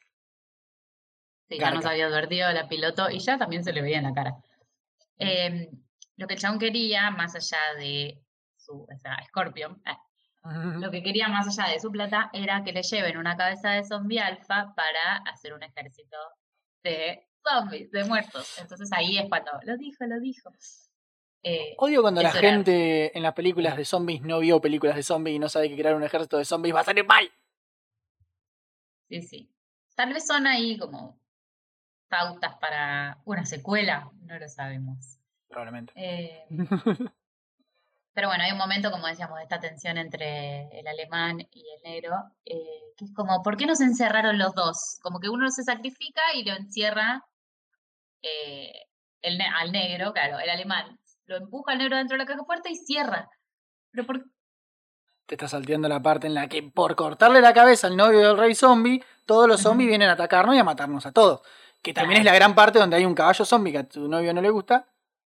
Sí, 1.50 1.58
ya 1.58 1.72
nos 1.72 1.84
había 1.84 2.06
advertido 2.06 2.50
la 2.52 2.68
piloto 2.68 3.10
y 3.10 3.18
ya 3.18 3.36
también 3.36 3.62
se 3.64 3.72
le 3.72 3.82
veía 3.82 3.98
en 3.98 4.04
la 4.04 4.12
cara. 4.14 4.36
Eh, 5.20 5.70
lo 6.16 6.26
que 6.26 6.34
el 6.34 6.40
chabón 6.40 6.58
quería, 6.58 7.10
más 7.10 7.34
allá 7.34 7.58
de 7.78 8.22
su. 8.56 8.82
O 8.82 8.98
sea, 8.98 9.16
Scorpion. 9.28 9.80
eh, 9.86 9.96
Lo 10.80 10.90
que 10.90 11.02
quería 11.02 11.28
más 11.28 11.46
allá 11.46 11.70
de 11.72 11.78
su 11.80 11.90
plata 11.90 12.30
era 12.32 12.62
que 12.64 12.72
le 12.72 12.82
lleven 12.82 13.16
una 13.18 13.36
cabeza 13.36 13.70
de 13.72 13.84
zombie 13.84 14.18
alfa 14.20 14.74
para 14.74 15.16
hacer 15.30 15.52
un 15.52 15.62
ejército 15.62 16.16
de 16.82 17.26
zombies, 17.46 17.90
de 17.90 18.04
muertos. 18.04 18.58
Entonces 18.58 18.88
ahí 18.92 19.18
es 19.18 19.28
cuando 19.28 19.52
lo 19.64 19.76
dijo, 19.76 20.04
lo 20.06 20.18
dijo. 20.20 20.50
Eh, 21.42 21.74
Odio 21.78 22.02
cuando 22.02 22.22
la 22.22 22.30
era- 22.30 22.40
gente 22.40 23.16
en 23.16 23.22
las 23.22 23.34
películas 23.34 23.76
de 23.76 23.84
zombies 23.84 24.20
no 24.22 24.40
vio 24.40 24.60
películas 24.60 24.96
de 24.96 25.02
zombies 25.02 25.36
y 25.36 25.38
no 25.38 25.48
sabe 25.48 25.68
que 25.68 25.76
crear 25.76 25.94
un 25.94 26.02
ejército 26.04 26.36
de 26.38 26.44
zombies 26.46 26.74
va 26.74 26.80
a 26.80 26.84
salir 26.84 27.06
mal. 27.06 27.30
sí, 29.08 29.22
sí. 29.22 29.50
Tal 29.94 30.12
vez 30.14 30.26
son 30.26 30.46
ahí 30.46 30.78
como 30.78 31.19
pautas 32.10 32.56
para 32.60 33.18
una 33.24 33.46
secuela, 33.46 34.10
no 34.22 34.38
lo 34.38 34.48
sabemos. 34.48 35.18
Probablemente. 35.48 35.92
Eh, 35.96 36.44
pero 38.12 38.28
bueno, 38.28 38.44
hay 38.44 38.52
un 38.52 38.58
momento, 38.58 38.90
como 38.90 39.06
decíamos, 39.06 39.38
de 39.38 39.44
esta 39.44 39.60
tensión 39.60 39.96
entre 39.96 40.68
el 40.78 40.86
alemán 40.86 41.40
y 41.52 41.64
el 41.74 41.82
negro, 41.82 42.16
eh, 42.44 42.56
que 42.96 43.06
es 43.06 43.14
como, 43.14 43.42
¿por 43.42 43.56
qué 43.56 43.66
no 43.66 43.74
se 43.74 43.84
encerraron 43.84 44.38
los 44.38 44.54
dos? 44.54 44.98
Como 45.00 45.20
que 45.20 45.28
uno 45.28 45.48
se 45.50 45.62
sacrifica 45.62 46.20
y 46.34 46.44
lo 46.44 46.52
encierra 46.54 47.24
eh, 48.22 48.72
el 49.22 49.40
al 49.40 49.72
negro, 49.72 50.12
claro, 50.12 50.38
el 50.38 50.50
alemán. 50.50 50.98
Lo 51.26 51.36
empuja 51.36 51.72
al 51.72 51.78
negro 51.78 51.96
dentro 51.96 52.16
de 52.16 52.24
la 52.24 52.26
caja 52.26 52.44
fuerte 52.44 52.70
y 52.70 52.74
cierra. 52.74 53.28
Pero 53.92 54.06
por 54.06 54.24
Te 55.26 55.36
está 55.36 55.48
salteando 55.48 55.88
la 55.88 56.02
parte 56.02 56.26
en 56.26 56.34
la 56.34 56.48
que 56.48 56.62
por 56.62 56.96
cortarle 56.96 57.40
la 57.40 57.54
cabeza 57.54 57.86
al 57.86 57.96
novio 57.96 58.20
del 58.20 58.36
rey 58.36 58.54
zombie, 58.54 59.04
todos 59.26 59.46
los 59.46 59.62
zombies 59.62 59.88
vienen 59.88 60.08
a 60.08 60.12
atacarnos 60.12 60.56
y 60.56 60.58
a 60.58 60.64
matarnos 60.64 61.06
a 61.06 61.12
todos. 61.12 61.42
Que 61.82 61.94
también 61.94 62.20
es 62.20 62.24
la 62.26 62.34
gran 62.34 62.54
parte 62.54 62.78
donde 62.78 62.96
hay 62.96 63.04
un 63.04 63.14
caballo 63.14 63.44
zombie 63.44 63.72
que 63.72 63.78
a 63.78 63.88
tu 63.88 64.06
novio 64.08 64.32
no 64.34 64.42
le 64.42 64.50
gusta. 64.50 64.86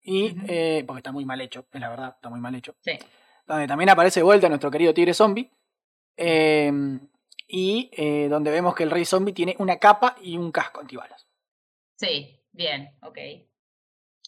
Y, 0.01 0.35
eh, 0.47 0.83
porque 0.85 0.99
está 0.99 1.11
muy 1.11 1.25
mal 1.25 1.41
hecho, 1.41 1.65
es 1.71 1.81
la 1.81 1.89
verdad, 1.89 2.13
está 2.15 2.29
muy 2.29 2.39
mal 2.39 2.53
hecho. 2.53 2.75
Sí. 2.81 2.91
Donde 3.47 3.67
también 3.67 3.89
aparece 3.89 4.19
de 4.19 4.23
vuelta 4.23 4.47
nuestro 4.49 4.69
querido 4.69 4.93
tigre 4.93 5.13
zombie. 5.13 5.49
eh, 6.17 6.71
y 7.47 7.91
eh, 7.93 8.27
donde 8.27 8.49
vemos 8.49 8.73
que 8.73 8.81
el 8.83 8.89
rey 8.91 9.05
zombie 9.05 9.31
tiene 9.33 9.55
una 9.59 9.77
capa 9.77 10.15
y 10.21 10.35
un 10.37 10.51
casco 10.51 10.79
antibalas. 10.81 11.27
Sí, 11.95 12.41
bien, 12.51 12.97
ok. 13.03 13.17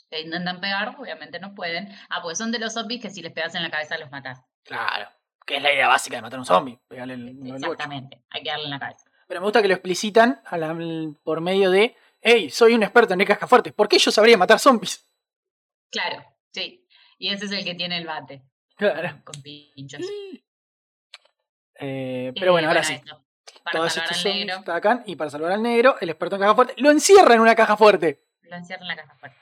Te 0.09 0.21
intentan 0.21 0.61
pegar, 0.61 0.95
obviamente 0.99 1.39
no 1.39 1.53
pueden. 1.55 1.89
Ah, 2.09 2.21
pues 2.21 2.37
son 2.37 2.51
de 2.51 2.59
los 2.59 2.73
zombies 2.73 3.01
que 3.01 3.09
si 3.09 3.21
les 3.21 3.33
pegas 3.33 3.55
en 3.55 3.63
la 3.63 3.71
cabeza 3.71 3.97
los 3.97 4.11
matas. 4.11 4.41
Claro. 4.63 5.09
Que 5.45 5.57
es 5.57 5.63
la 5.63 5.73
idea 5.73 5.87
básica 5.87 6.17
de 6.17 6.21
matar 6.21 6.37
a 6.37 6.41
un 6.41 6.45
zombie. 6.45 6.79
Pegarle 6.87 7.15
el. 7.15 7.39
Exactamente, 7.55 8.21
hay 8.29 8.43
que 8.43 8.49
darle 8.49 8.65
en 8.65 8.69
la 8.71 8.79
cabeza. 8.79 9.05
Pero 9.27 9.39
me 9.41 9.45
gusta 9.45 9.61
que 9.61 9.67
lo 9.67 9.73
explicitan 9.73 10.41
a 10.45 10.57
la- 10.57 10.75
por 11.23 11.41
medio 11.41 11.71
de, 11.71 11.95
hey, 12.21 12.49
soy 12.49 12.73
un 12.73 12.83
experto 12.83 13.13
en 13.13 13.25
caja 13.25 13.47
fuerte. 13.47 13.71
¿Por 13.71 13.87
qué 13.87 13.97
yo 13.99 14.11
sabría 14.11 14.37
matar 14.37 14.59
zombies? 14.59 15.07
Claro, 15.89 16.23
sí. 16.51 16.85
Y 17.17 17.29
ese 17.29 17.45
es 17.45 17.51
el 17.51 17.63
que 17.63 17.75
tiene 17.75 17.97
el 17.97 18.05
bate, 18.05 18.43
Claro. 18.75 19.21
con 19.23 19.41
pinchos. 19.41 20.01
Eh, 21.79 22.33
pero 22.37 22.51
bueno, 22.51 22.67
ahora 22.67 22.83
sí. 22.83 22.93
eso, 22.93 23.23
Para 23.63 23.79
Todos 23.79 23.93
salvar 23.93 24.11
estos 24.11 24.17
al 24.17 24.23
zombies 24.31 24.45
negro, 24.47 24.59
atacan 24.61 25.03
y 25.05 25.15
para 25.15 25.29
salvar 25.29 25.51
al 25.51 25.61
negro, 25.63 25.95
el 26.01 26.09
experto 26.09 26.35
en 26.35 26.41
caja 26.41 26.55
fuerte 26.55 26.73
lo 26.77 26.91
encierra 26.91 27.33
en 27.35 27.41
una 27.41 27.55
caja 27.55 27.77
fuerte. 27.77 28.25
lo 28.41 28.55
encierra 28.55 28.81
en 28.83 28.87
la 28.87 28.95
caja 28.95 29.15
fuerte. 29.15 29.37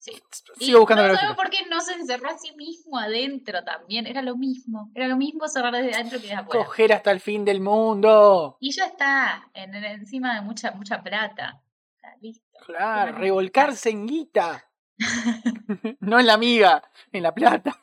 Sí. 0.00 0.12
Sigo 0.58 0.78
buscando 0.80 1.02
no 1.06 1.12
lógica. 1.12 1.36
por 1.36 1.50
qué 1.50 1.58
no 1.70 1.80
se 1.82 1.92
encerró 1.92 2.30
a 2.30 2.38
sí 2.38 2.52
mismo 2.56 2.98
adentro 2.98 3.62
también. 3.62 4.06
Era 4.06 4.22
lo 4.22 4.34
mismo. 4.36 4.90
Era 4.94 5.06
lo 5.08 5.16
mismo 5.16 5.46
cerrar 5.46 5.74
desde 5.74 5.94
adentro 5.94 6.18
que 6.18 6.22
desde 6.28 6.36
afuera. 6.40 6.64
Coger 6.64 6.92
hasta 6.94 7.10
el 7.10 7.20
fin 7.20 7.44
del 7.44 7.60
mundo. 7.60 8.56
Y 8.60 8.72
ya 8.72 8.86
está, 8.86 9.48
en, 9.54 9.74
en- 9.74 9.84
encima 9.84 10.34
de 10.34 10.40
mucha, 10.40 10.70
mucha 10.72 11.02
plata. 11.02 11.60
Está 11.96 12.16
listo. 12.22 12.58
Claro, 12.64 13.18
revolcarse 13.18 13.90
en 13.90 14.06
guita. 14.06 14.66
no 16.00 16.18
en 16.18 16.26
la 16.26 16.34
amiga, 16.34 16.82
en 17.12 17.22
la 17.22 17.34
plata. 17.34 17.78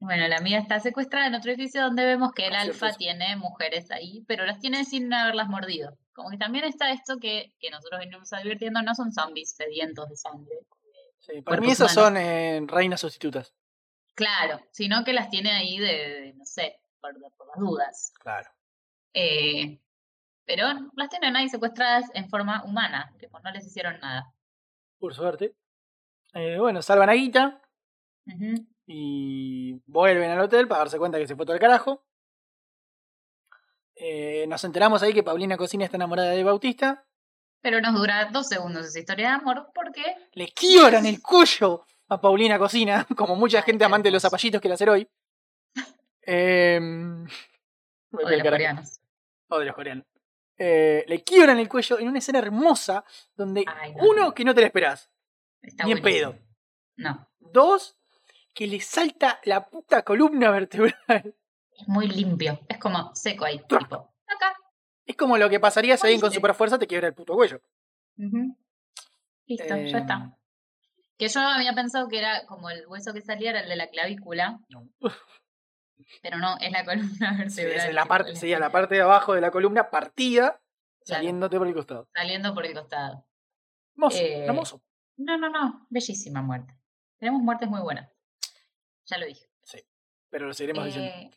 Bueno, 0.00 0.26
la 0.28 0.38
amiga 0.38 0.58
está 0.58 0.80
secuestrada 0.80 1.26
en 1.26 1.34
otro 1.34 1.50
edificio 1.52 1.82
donde 1.82 2.04
vemos 2.04 2.32
que 2.32 2.46
el 2.46 2.54
alfa 2.54 2.92
tiene 2.94 3.36
mujeres 3.36 3.90
ahí, 3.90 4.24
pero 4.26 4.46
las 4.46 4.58
tiene 4.58 4.84
sin 4.84 5.12
haberlas 5.12 5.48
mordido. 5.48 5.96
Como 6.14 6.30
que 6.30 6.38
también 6.38 6.64
está 6.64 6.90
esto 6.90 7.18
que, 7.18 7.52
que 7.60 7.70
nosotros 7.70 8.00
venimos 8.00 8.32
advirtiendo, 8.32 8.80
no 8.82 8.94
son 8.94 9.12
zombies 9.12 9.54
sedientos 9.54 10.08
de 10.08 10.16
sangre. 10.16 10.56
Sí, 11.20 11.42
para 11.42 11.60
mí 11.60 11.70
esas 11.70 11.92
son 11.92 12.16
eh, 12.16 12.60
reinas 12.66 13.00
sustitutas. 13.00 13.54
Claro, 14.14 14.60
sino 14.72 15.04
que 15.04 15.12
las 15.12 15.30
tiene 15.30 15.52
ahí 15.52 15.78
de, 15.78 15.86
de, 15.86 16.34
no 16.34 16.44
sé, 16.44 16.80
por, 17.00 17.14
por 17.36 17.46
las 17.46 17.58
dudas. 17.58 18.12
Claro. 18.20 18.50
Eh, 19.14 19.80
pero 20.44 20.66
las 20.94 21.08
tienen 21.08 21.36
ahí 21.36 21.48
secuestradas 21.48 22.10
en 22.14 22.28
forma 22.28 22.64
humana, 22.64 23.14
tipo, 23.18 23.38
no 23.40 23.50
les 23.52 23.66
hicieron 23.66 24.00
nada. 24.00 24.34
Por 24.98 25.14
suerte. 25.14 25.54
Eh, 26.34 26.58
bueno, 26.58 26.82
salvan 26.82 27.10
a 27.10 27.14
Guita 27.14 27.60
y 28.86 29.80
vuelven 29.86 30.30
al 30.30 30.40
hotel 30.40 30.68
para 30.68 30.80
darse 30.80 30.98
cuenta 30.98 31.18
que 31.18 31.26
se 31.26 31.36
fue 31.36 31.44
todo 31.44 31.54
el 31.54 31.60
carajo. 31.60 32.04
Eh, 33.94 34.46
nos 34.48 34.64
enteramos 34.64 35.02
ahí 35.02 35.12
que 35.12 35.22
Paulina 35.22 35.56
Cocina 35.56 35.84
está 35.84 35.96
enamorada 35.96 36.30
de 36.30 36.44
Bautista. 36.44 37.06
Pero 37.62 37.80
nos 37.80 37.94
dura 37.94 38.30
dos 38.32 38.48
segundos 38.48 38.86
esa 38.86 38.98
historia 39.00 39.28
de 39.28 39.34
amor 39.34 39.70
porque 39.74 40.02
Le 40.32 40.48
quiebran 40.52 41.04
el 41.06 41.20
cuello 41.20 41.84
a 42.08 42.20
Paulina 42.20 42.58
Cocina, 42.58 43.06
como 43.16 43.36
mucha 43.36 43.62
gente 43.62 43.84
amante 43.84 44.08
de 44.08 44.12
los 44.12 44.22
zapallitos 44.22 44.60
quiere 44.60 44.74
hacer 44.74 44.88
hoy. 44.90 45.08
Em, 46.22 47.26
o 48.12 48.28
de 48.28 48.36
los 48.36 48.48
coreanos. 48.48 49.00
o 49.48 49.58
de 49.58 49.64
los 49.66 49.74
coreanos. 49.74 50.06
Eh, 50.58 51.04
le 51.08 51.24
quiebran 51.24 51.58
el 51.58 51.68
cuello 51.68 51.98
en 51.98 52.08
una 52.08 52.18
escena 52.18 52.38
hermosa 52.38 53.04
donde, 53.34 53.64
Ay, 53.66 53.94
no, 53.94 54.04
uno, 54.04 54.22
no. 54.26 54.34
que 54.34 54.44
no 54.44 54.54
te 54.54 54.60
la 54.60 54.66
esperás. 54.66 55.10
Está 55.62 55.84
Ni 55.84 55.92
en 55.92 56.02
pedo. 56.02 56.38
No, 56.96 57.26
Dos, 57.38 57.96
que 58.54 58.66
le 58.66 58.80
salta 58.80 59.40
la 59.44 59.66
puta 59.70 60.02
columna 60.02 60.50
vertebral. 60.50 61.34
es 61.72 61.88
muy 61.88 62.08
limpio. 62.08 62.60
Es 62.68 62.78
como 62.78 63.14
seco 63.14 63.46
ahí, 63.46 63.58
tipo. 63.66 64.09
Es 65.10 65.16
como 65.16 65.36
lo 65.36 65.50
que 65.50 65.58
pasaría 65.58 65.96
si 65.96 66.06
alguien 66.06 66.20
con 66.20 66.30
super 66.30 66.54
fuerza 66.54 66.78
te 66.78 66.86
quiebra 66.86 67.08
el 67.08 67.14
puto 67.14 67.34
cuello. 67.34 67.60
Listo, 68.16 69.66
ya 69.66 69.76
Em, 69.76 69.86
está. 69.96 70.38
Que 71.18 71.26
yo 71.28 71.40
había 71.40 71.72
pensado 71.74 72.06
que 72.08 72.18
era 72.20 72.46
como 72.46 72.70
el 72.70 72.86
hueso 72.86 73.12
que 73.12 73.20
salía 73.20 73.50
era 73.50 73.60
el 73.62 73.68
de 73.68 73.74
la 73.74 73.88
clavícula, 73.88 74.60
No. 74.68 74.88
pero 76.22 76.38
no, 76.38 76.56
es 76.60 76.70
la 76.70 76.84
columna 76.84 77.50
Sí, 77.50 77.62
vertebral. 77.64 77.88
es 77.88 77.94
la 77.94 78.04
parte, 78.06 78.36
sería 78.36 78.58
la 78.60 78.70
parte 78.70 78.94
de 78.94 79.00
abajo 79.02 79.34
de 79.34 79.40
la 79.40 79.50
columna 79.50 79.90
partida, 79.90 80.60
Claro. 81.04 81.18
saliéndote 81.18 81.58
por 81.58 81.66
el 81.66 81.74
costado. 81.74 82.08
Saliendo 82.14 82.54
por 82.54 82.64
el 82.66 82.72
costado. 82.74 83.26
Hermoso, 83.96 84.18
Eh, 84.18 84.44
hermoso. 84.46 84.82
No, 85.16 85.36
no, 85.38 85.48
no, 85.50 85.86
bellísima 85.90 86.40
muerte. 86.40 86.72
Tenemos 87.18 87.42
muertes 87.42 87.68
muy 87.68 87.80
buenas. 87.80 88.08
Ya 89.06 89.18
lo 89.18 89.26
dije. 89.26 89.46
Pero 90.30 90.46
lo 90.46 90.54
seguiremos 90.54 90.84
diciendo. 90.84 91.36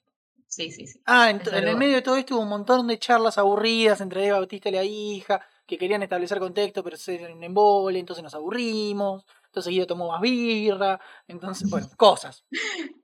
Eh, 0.57 0.69
sí, 0.69 0.71
sí, 0.71 0.87
sí. 0.87 1.01
Ah, 1.05 1.29
en, 1.29 1.41
el 1.67 1.77
medio 1.77 1.95
de 1.95 2.01
todo 2.01 2.17
esto 2.17 2.35
hubo 2.35 2.43
un 2.43 2.49
montón 2.49 2.87
de 2.87 2.99
charlas 2.99 3.37
aburridas 3.37 4.01
entre 4.01 4.27
Eva 4.27 4.37
Bautista 4.37 4.69
y 4.69 4.73
la 4.73 4.83
hija, 4.83 5.45
que 5.65 5.77
querían 5.77 6.03
establecer 6.03 6.39
contexto, 6.39 6.83
pero 6.83 6.97
se 6.97 7.15
en 7.15 7.33
un 7.33 7.43
embole, 7.43 7.99
entonces 7.99 8.23
nos 8.23 8.35
aburrimos, 8.35 9.25
entonces 9.45 9.71
Guido 9.71 9.87
tomó 9.87 10.11
más 10.11 10.21
birra, 10.21 10.99
entonces, 11.27 11.69
bueno, 11.69 11.87
cosas. 11.97 12.45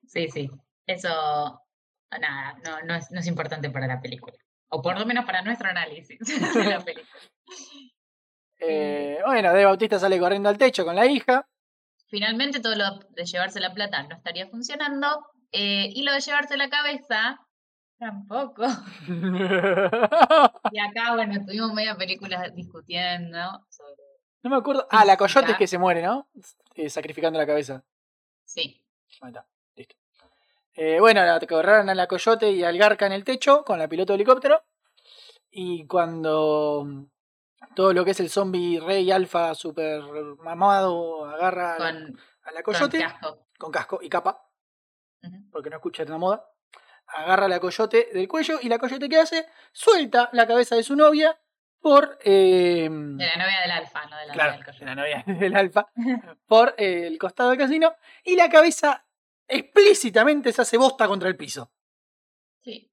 Sí, 0.08 0.28
sí. 0.30 0.50
Eso, 0.86 1.62
nada, 2.12 2.58
no, 2.64 2.82
no, 2.82 2.96
es, 2.96 3.12
no 3.12 3.20
es 3.20 3.28
importante 3.28 3.70
para 3.70 3.88
la 3.88 4.02
película. 4.02 4.36
O 4.70 4.82
por 4.82 5.00
lo 5.00 5.06
menos 5.06 5.26
para 5.26 5.42
nuestro 5.42 5.70
análisis 5.70 6.20
de 6.54 6.64
la 6.64 6.80
película. 6.86 7.22
Eh, 8.60 9.20
bueno, 9.26 9.54
de 9.54 9.66
Bautista 9.66 10.00
sale 10.00 10.20
corriendo 10.20 10.50
al 10.50 10.58
techo 10.58 10.86
con 10.86 10.96
la 10.96 11.06
hija. 11.06 11.46
Finalmente 12.08 12.60
todo 12.60 12.76
lo 12.76 13.00
de 13.10 13.26
llevarse 13.26 13.60
la 13.60 13.74
plata 13.74 14.04
no 14.04 14.16
estaría 14.16 14.48
funcionando. 14.48 15.08
Eh, 15.52 15.90
y 15.94 16.04
lo 16.04 16.12
de 16.14 16.20
llevarse 16.22 16.58
la 16.58 16.70
cabeza, 16.70 17.40
tampoco. 17.98 18.64
Y 20.72 20.80
acá, 20.80 21.16
bueno, 21.16 21.44
tuvimos 21.46 21.74
media 21.74 21.96
película 21.96 22.50
discutiendo 22.50 23.40
sobre... 23.70 24.04
no 24.44 24.50
me 24.52 24.58
acuerdo. 24.58 24.88
Ah, 24.92 25.06
la 25.06 25.18
coyote 25.18 25.42
Física. 25.48 25.58
que 25.58 25.68
se 25.68 25.78
muere, 25.78 26.02
¿no? 26.02 26.30
Eh, 26.76 26.90
sacrificando 26.90 27.40
la 27.40 27.48
cabeza. 27.48 27.84
Sí, 28.46 28.84
Ahí 29.22 29.30
está, 29.30 29.48
listo. 29.76 29.96
Eh, 30.76 31.00
bueno, 31.00 31.22
agarraron 31.22 31.90
a 31.90 31.96
la 31.96 32.08
coyote 32.08 32.52
y 32.52 32.64
al 32.64 32.78
garca 32.78 33.06
en 33.06 33.12
el 33.14 33.24
techo 33.24 33.64
con 33.66 33.80
la 33.80 33.88
piloto 33.88 34.14
de 34.14 34.16
helicóptero. 34.16 34.64
Y 35.52 35.86
cuando 35.88 37.08
todo 37.76 37.92
lo 37.94 38.06
que 38.06 38.12
es 38.12 38.20
el 38.20 38.30
zombie 38.30 38.80
rey 38.80 39.12
alfa 39.12 39.56
super 39.56 40.02
mamado 40.44 41.26
agarra 41.26 41.76
a 41.76 41.80
la- 41.80 41.88
a 42.44 42.52
la 42.52 42.64
con 42.64 42.74
coyote 42.76 43.00
casco. 43.00 43.48
con 43.58 43.72
casco 43.72 44.00
y 44.02 44.10
capa. 44.10 44.46
Porque 45.52 45.70
no 45.70 45.78
escucha 45.78 46.04
la 46.06 46.18
moda. 46.18 46.46
Agarra 47.08 47.46
a 47.46 47.50
la 47.50 47.60
coyote 47.60 48.10
del 48.14 48.28
cuello 48.28 48.60
y 48.62 48.70
la 48.70 48.78
coyote 48.78 49.10
¿qué 49.10 49.18
hace? 49.18 49.46
Suelta 49.72 50.30
la 50.34 50.46
cabeza 50.46 50.76
de 50.76 50.84
su 50.84 50.96
novia 50.96 51.40
por 51.82 52.20
eh, 52.24 52.88
De 52.90 53.26
la 53.26 53.36
novia 53.38 53.62
del 53.62 53.72
alfa, 53.72 54.06
no 54.06 54.18
de 54.18 54.28
la 54.28 54.34
claro, 54.34 54.52
novia 54.52 54.66
del 54.66 54.80
de 54.80 54.86
la 54.86 54.96
coyote. 54.96 54.96
novia 54.96 55.40
del 55.40 55.56
alfa 55.56 55.88
por 56.46 56.76
eh, 56.78 57.08
el 57.08 57.18
costado 57.18 57.50
del 57.50 57.58
casino 57.58 57.96
y 58.24 58.36
la 58.36 58.50
cabeza 58.50 59.06
explícitamente 59.48 60.52
se 60.54 60.62
hace 60.62 60.78
bosta 60.78 61.08
contra 61.08 61.28
el 61.30 61.36
piso. 61.38 61.72
Sí. 62.64 62.92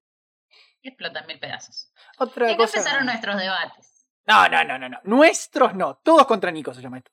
Y 0.80 0.88
explota 0.88 1.20
en 1.20 1.26
mil 1.26 1.38
pedazos. 1.38 1.92
Otra 2.18 2.48
Y 2.48 2.54
acá 2.54 2.62
cosa. 2.64 2.78
empezaron 2.78 3.06
nuestros 3.06 3.36
debates. 3.36 4.06
No, 4.26 4.48
no, 4.48 4.64
no, 4.64 4.78
no, 4.78 4.88
no. 4.88 5.00
Nuestros 5.04 5.74
no. 5.74 5.96
Todos 5.98 6.26
contra 6.26 6.50
Nico 6.50 6.72
se 6.72 6.80
llama 6.80 6.98
esto. 6.98 7.10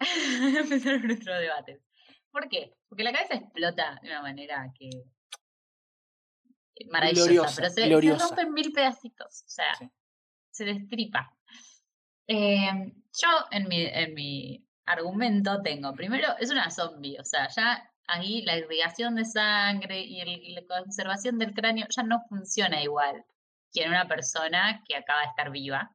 empezaron 0.58 1.06
nuestros 1.06 1.38
debates. 1.38 1.80
¿Por 2.34 2.48
qué? 2.48 2.74
Porque 2.88 3.04
la 3.04 3.12
cabeza 3.12 3.34
explota 3.34 3.96
de 4.02 4.08
una 4.08 4.20
manera 4.22 4.72
que 4.76 4.90
maravillosa, 6.90 7.26
Gloriosa, 7.30 7.56
pero 7.56 7.68
se, 7.70 7.74
se 7.82 7.86
gloriosa. 7.88 8.26
rompe 8.26 8.42
en 8.42 8.52
mil 8.52 8.72
pedacitos. 8.72 9.44
O 9.46 9.48
sea, 9.48 9.74
Sí. 9.78 9.88
se 10.50 10.64
destripa. 10.64 11.32
Eh, 12.26 12.92
yo 13.22 13.28
en 13.52 13.68
mi, 13.68 13.82
en 13.84 14.14
mi 14.14 14.66
argumento 14.86 15.62
tengo, 15.62 15.92
primero, 15.94 16.36
es 16.40 16.50
una 16.50 16.70
zombie, 16.70 17.18
o 17.20 17.24
sea, 17.24 17.48
ya 17.48 17.88
ahí 18.08 18.42
la 18.42 18.56
irrigación 18.58 19.14
de 19.14 19.24
sangre 19.24 20.00
y, 20.00 20.20
el- 20.20 20.42
y 20.42 20.54
la 20.54 20.62
conservación 20.66 21.38
del 21.38 21.54
cráneo 21.54 21.86
ya 21.88 22.02
no 22.02 22.20
funciona 22.28 22.82
igual 22.82 23.24
que 23.72 23.82
en 23.84 23.90
una 23.90 24.08
persona 24.08 24.82
que 24.88 24.96
acaba 24.96 25.20
de 25.20 25.26
estar 25.28 25.50
viva. 25.50 25.94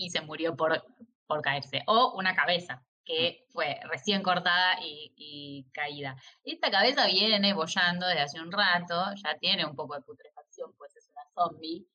y 0.00 0.10
se 0.10 0.20
murió 0.20 0.56
por, 0.56 0.84
por 1.26 1.42
caerse. 1.42 1.82
O 1.88 2.14
una 2.16 2.34
cabeza 2.36 2.84
que 3.08 3.46
fue 3.48 3.80
recién 3.84 4.22
cortada 4.22 4.76
y, 4.82 5.66
caída. 5.72 6.14
Esta 6.44 6.70
cabeza 6.70 7.06
viene 7.06 7.54
bollando 7.54 8.06
desde 8.06 8.20
hace 8.20 8.40
un 8.40 8.52
rato, 8.52 8.94
ya 9.24 9.34
tiene 9.38 9.64
un 9.64 9.74
poco 9.74 9.94
de 9.94 10.02
putrefacción, 10.02 10.74
pues 10.76 10.94
es 10.94 11.08
una 11.08 11.22
zombie. 11.34 11.86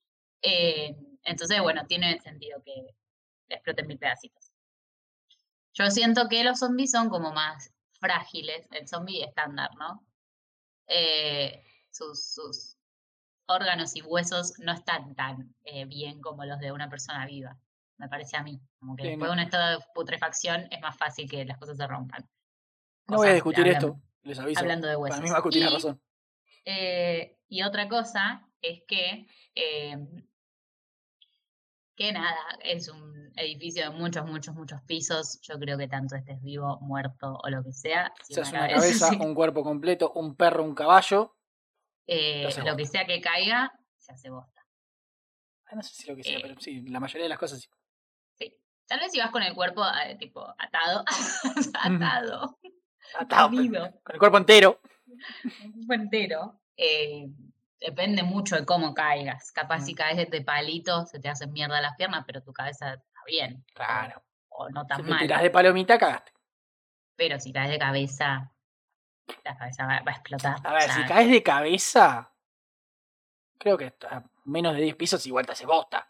Eh, 0.41 0.95
entonces, 1.24 1.61
bueno, 1.61 1.86
tiene 1.86 2.20
sentido 2.20 2.64
que 2.66 2.95
exploten 3.47 3.86
mil 3.86 3.99
pedacitos. 3.99 4.51
Yo 5.74 5.91
siento 5.91 6.28
que 6.30 6.43
los 6.43 6.59
zombies 6.59 6.91
son 6.91 7.09
como 7.09 7.32
más 7.32 7.72
frágiles, 7.99 8.68
el 8.72 8.88
zombie 8.88 9.24
estándar, 9.24 9.70
¿no? 9.76 10.03
Eh, 10.88 11.64
sus, 11.91 12.34
sus 12.34 12.76
órganos 13.45 13.95
y 13.95 14.01
huesos 14.01 14.53
no 14.57 14.74
están 14.74 15.14
tan 15.14 15.55
eh, 15.64 15.86
bien 15.86 16.22
como 16.22 16.43
los 16.43 16.59
de 16.59 16.72
una 16.72 16.89
persona 16.89 17.28
viva, 17.28 17.59
me 17.98 18.08
parece 18.10 18.38
a 18.38 18.44
mí. 18.44 18.60
Como 18.80 18.96
que 18.96 19.04
después 19.08 19.30
de 19.30 19.34
un 19.34 19.39
estado 19.39 19.80
de 19.80 19.86
putrefacción 19.94 20.68
es 20.72 20.82
más 20.82 20.98
fácil 20.98 21.30
que 21.30 21.46
las 21.46 21.58
cosas 21.58 21.78
se 21.78 21.88
rompan. 21.88 22.28
No 23.08 23.16
O 23.16 23.20
voy 23.20 23.30
a 23.30 23.34
discutir 23.34 23.68
esto, 23.68 24.00
les 24.24 24.39
aviso. 24.39 24.60
Hablando 24.60 24.88
de 24.88 24.94
Para 24.94 25.02
huesos. 25.04 25.22
mí 25.22 25.30
Macu 25.30 25.50
tiene 25.50 25.70
Y, 25.70 25.74
razón. 25.74 26.02
eh, 26.66 27.38
y 27.48 27.64
otra 27.64 27.88
cosa 27.89 28.48
es 28.62 28.82
que, 28.88 29.28
eh, 29.56 29.98
que 31.96 32.12
nada, 32.12 32.36
es 32.64 32.88
un 32.89 33.32
edificio 33.36 33.84
de 33.84 33.96
muchos, 33.98 34.26
muchos, 34.26 34.56
muchos 34.56 34.82
pisos. 34.84 35.39
Yo 35.41 35.60
creo 35.60 35.78
que 35.78 35.88
tanto 35.88 36.16
estés 36.16 36.41
vivo, 36.41 36.80
muerto 36.82 37.38
o 37.44 37.50
lo 37.50 37.64
que 37.64 37.72
sea. 37.74 38.12
si 38.24 38.39
hace 38.39 38.56
una 38.56 38.68
cabeza 38.70 39.12
un 39.20 39.36
cuerpo 39.36 39.64
completo, 39.64 40.12
un 40.14 40.36
perro, 40.36 40.64
un 40.64 40.74
caballo. 40.74 41.36
eh, 42.08 42.41
lo 42.44 42.48
bosta. 42.50 42.76
que 42.76 42.86
sea 42.86 43.06
que 43.06 43.22
caiga, 43.22 43.72
se 43.98 44.12
hace 44.14 44.30
bosta. 44.30 44.62
Ah, 45.68 45.76
No 45.76 45.84
sé 45.84 45.94
si 45.94 46.10
lo 46.10 46.16
que 46.16 46.24
sea, 46.24 46.38
Eh. 46.38 46.41
pero 46.41 46.60
sí, 46.60 46.82
la 46.88 47.00
mayoría 47.00 47.24
de 47.24 47.30
las 47.30 47.38
cosas 47.39 47.62
sí. 47.62 47.70
Tal 48.88 49.00
vez 49.00 49.12
si 49.12 49.20
vas 49.20 49.32
con 49.32 49.42
el 49.44 49.54
cuerpo 49.54 49.84
eh, 50.06 50.16
tipo 50.16 50.46
atado, 50.58 51.04
atado, 51.82 52.60
Atado, 53.20 53.50
con 53.50 54.14
el 54.14 54.20
cuerpo 54.20 54.38
entero. 54.38 54.80
un 55.64 55.72
cuerpo 55.86 55.94
entero, 55.94 56.60
eh, 56.78 57.28
depende 57.80 58.24
mucho 58.24 58.56
de 58.56 58.66
cómo 58.66 58.94
caigas. 58.94 59.52
Capaz 59.52 59.80
Mm. 59.80 59.86
si 59.86 59.96
caes 59.96 60.30
de 60.30 60.42
palito, 60.42 61.06
se 61.06 61.20
te 61.20 61.30
hacen 61.30 61.52
mierda 61.52 61.80
las 61.82 61.96
piernas, 61.96 62.24
pero 62.26 62.42
tu 62.42 62.54
cabeza 62.54 62.94
está 62.94 63.20
bien. 63.28 63.64
Claro. 63.74 64.24
O 64.50 64.70
no 64.70 64.82
Si 64.82 64.88
tan 64.88 65.06
mal. 65.08 65.20
tirás 65.20 65.42
de 65.42 65.50
palomita, 65.50 65.98
cagaste. 65.98 66.32
Pero 67.16 67.40
si 67.40 67.52
caes 67.54 67.70
de 67.70 67.80
cabeza, 67.80 68.52
la 69.44 69.58
cabeza 69.58 69.86
va, 69.86 70.00
va 70.02 70.12
a 70.12 70.16
explotar. 70.16 70.58
A 70.64 70.74
ver, 70.74 70.90
O 70.90 70.94
si 70.94 71.04
caes 71.06 71.30
de 71.30 71.44
cabeza, 71.44 72.34
creo 73.60 73.78
que 73.78 73.94
a 74.10 74.24
menos 74.46 74.76
de 74.76 74.82
10 74.82 74.96
pisos 74.96 75.26
igual 75.28 75.46
te 75.46 75.52
hace 75.54 75.66
bosta. 75.66 76.08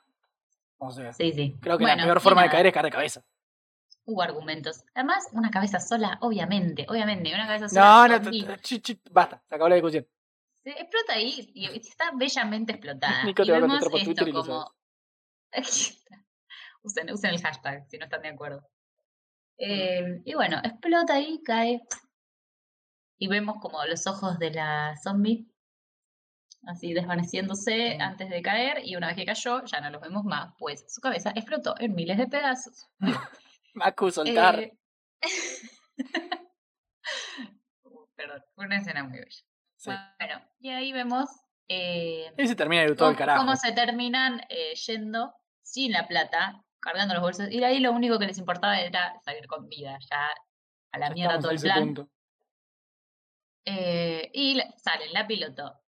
O 0.88 0.92
sea, 0.92 1.14
Sí, 1.14 1.32
sí. 1.32 1.58
creo 1.62 1.78
que 1.78 1.84
Bueno, 1.84 2.02
la 2.02 2.06
peor 2.06 2.22
forma 2.22 2.44
de 2.44 2.50
caer 2.50 2.68
es 2.68 2.74
caer 2.74 2.86
de 2.86 2.92
cabeza. 2.92 3.24
Hubo 4.06 4.22
argumentos. 4.22 4.84
Además, 4.94 5.30
una 5.32 5.50
cabeza 5.50 5.80
sola, 5.80 6.18
obviamente, 6.22 6.86
obviamente, 6.90 7.34
una 7.34 7.48
cabeza 7.48 7.70
sola. 7.70 8.08
No, 8.08 8.20
no, 8.20 8.32
basta, 9.12 9.44
se 9.48 9.56
acabó 9.56 9.70
la 9.70 9.76
discusión. 9.76 10.06
se 10.64 10.72
explota 10.72 11.14
ahí 11.14 11.52
y 11.54 11.66
está 11.80 12.12
bellamente 12.14 12.74
explotada. 12.74 13.24
Nico 13.26 13.44
y 13.44 13.46
te 13.46 13.52
va 13.52 13.58
a 13.58 13.62
vemos 13.62 13.80
contestar 13.80 14.02
por 14.02 14.10
esto 14.10 14.30
y 14.30 14.34
como. 14.34 14.74
usen, 16.84 17.12
usen 17.12 17.30
el 17.30 17.42
hashtag 17.42 17.86
si 17.88 17.98
no 17.98 18.06
están 18.06 18.22
de 18.22 18.30
acuerdo. 18.30 18.68
Eh, 19.58 20.22
y 20.26 20.34
bueno, 20.34 20.60
explota 20.64 21.14
ahí, 21.14 21.42
cae. 21.44 21.82
Y 23.18 23.28
vemos 23.28 23.56
como 23.62 23.86
los 23.86 24.06
ojos 24.08 24.38
de 24.40 24.52
la 24.52 24.96
zombie 25.02 25.48
así 26.68 26.94
desvaneciéndose 26.94 27.98
antes 28.00 28.30
de 28.30 28.42
caer. 28.42 28.82
Y 28.84 28.96
una 28.96 29.08
vez 29.08 29.16
que 29.16 29.26
cayó, 29.26 29.64
ya 29.66 29.82
no 29.82 29.90
los 29.90 30.02
vemos 30.02 30.24
más, 30.24 30.54
pues 30.58 30.86
su 30.88 31.02
cabeza 31.02 31.32
explotó 31.36 31.76
en 31.80 31.96
miles 31.96 32.18
de 32.18 32.28
pedazos. 32.28 32.90
Macu, 33.74 34.12
soltar. 34.12 34.60
Eh, 34.60 34.78
Perdón, 38.16 38.44
fue 38.56 38.66
una 38.66 38.78
escena 38.78 39.04
muy 39.04 39.20
bella. 39.20 39.44
Sí. 39.78 39.92
Bueno, 40.20 40.42
y 40.60 40.70
ahí 40.70 40.94
vemos 40.94 41.30
eh, 41.68 42.32
Y 42.38 42.48
se 42.48 42.56
termina 42.56 42.84
de 42.84 42.96
todo 42.96 43.10
el 43.10 43.16
cómo, 43.16 43.18
carajo. 43.18 43.40
cómo 43.42 43.56
se 43.56 43.72
terminan 43.72 44.42
eh, 44.50 44.74
yendo 44.76 45.34
sin 45.62 45.92
la 45.92 46.08
plata, 46.08 46.64
cargando 46.80 47.14
los 47.14 47.24
bolsos. 47.24 47.50
Y 47.50 47.64
ahí 47.64 47.80
lo 47.80 47.92
único 47.92 48.20
que 48.20 48.28
les 48.28 48.38
importaba 48.38 48.80
era 48.80 49.20
salir 49.24 49.48
con 49.48 49.68
vida, 49.68 49.98
ya 50.10 50.28
a 50.92 51.00
la 51.00 51.10
Ya 51.10 51.14
mierda 51.14 51.40
todo 51.40 51.52
el 51.52 51.60
plan. 51.60 51.96
Eh, 53.66 54.30
y 54.34 54.62
salen 54.78 55.14
la 55.14 55.26
piloto, 55.26 55.82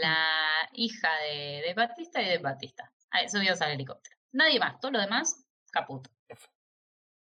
La 0.00 0.68
hija 0.72 1.08
de, 1.22 1.62
de 1.66 1.74
Batista 1.74 2.20
y 2.22 2.28
de 2.28 2.38
Batista. 2.38 2.92
Ahí 3.10 3.28
subidos 3.28 3.60
al 3.62 3.72
helicóptero. 3.72 4.16
Nadie 4.32 4.58
más, 4.60 4.78
todo 4.78 4.92
lo 4.92 5.00
demás, 5.00 5.44
caput. 5.72 6.06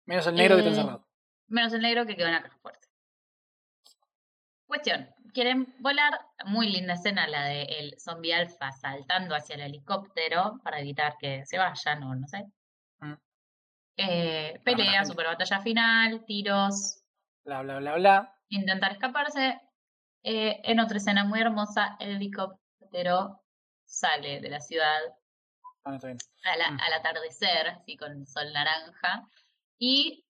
Menos 0.05 0.27
el 0.27 0.35
negro 0.35 0.55
que 0.55 0.61
está 0.61 0.71
Eh, 0.71 0.73
encerrado. 0.75 1.07
Menos 1.47 1.73
el 1.73 1.81
negro 1.81 2.05
que 2.05 2.15
quedó 2.15 2.27
en 2.27 2.33
la 2.33 2.41
caja 2.43 2.57
fuerte. 2.57 2.87
Cuestión, 4.65 5.09
quieren 5.33 5.75
volar, 5.79 6.19
muy 6.45 6.69
linda 6.69 6.93
escena 6.93 7.27
la 7.27 7.43
de 7.45 7.63
el 7.63 7.99
zombie 7.99 8.33
alfa 8.33 8.71
saltando 8.71 9.35
hacia 9.35 9.55
el 9.55 9.61
helicóptero 9.61 10.59
para 10.63 10.79
evitar 10.79 11.17
que 11.19 11.45
se 11.45 11.57
vayan 11.57 12.03
o 12.03 12.15
no 12.15 12.27
sé. 12.27 12.45
Mm. 12.99 13.13
Eh, 13.97 14.61
pelea, 14.63 15.05
super 15.05 15.27
batalla 15.27 15.59
final, 15.61 16.25
tiros, 16.25 17.03
Bla, 17.43 17.61
bla, 17.63 17.79
bla, 17.79 17.95
bla. 17.95 18.39
intentar 18.49 18.91
escaparse. 18.93 19.59
Eh, 20.23 20.61
en 20.63 20.79
otra 20.79 20.97
escena 20.97 21.23
muy 21.25 21.39
hermosa, 21.39 21.95
el 21.99 22.11
helicóptero 22.17 23.41
sale 23.85 24.39
de 24.39 24.49
la 24.49 24.59
ciudad 24.59 24.99
Ah, 25.83 25.97
la- 26.57 26.71
Mm. 26.71 26.79
al 26.79 26.93
atardecer, 26.93 27.67
así 27.69 27.97
con 27.97 28.27
sol 28.27 28.53
naranja, 28.53 29.27
y 29.79 30.25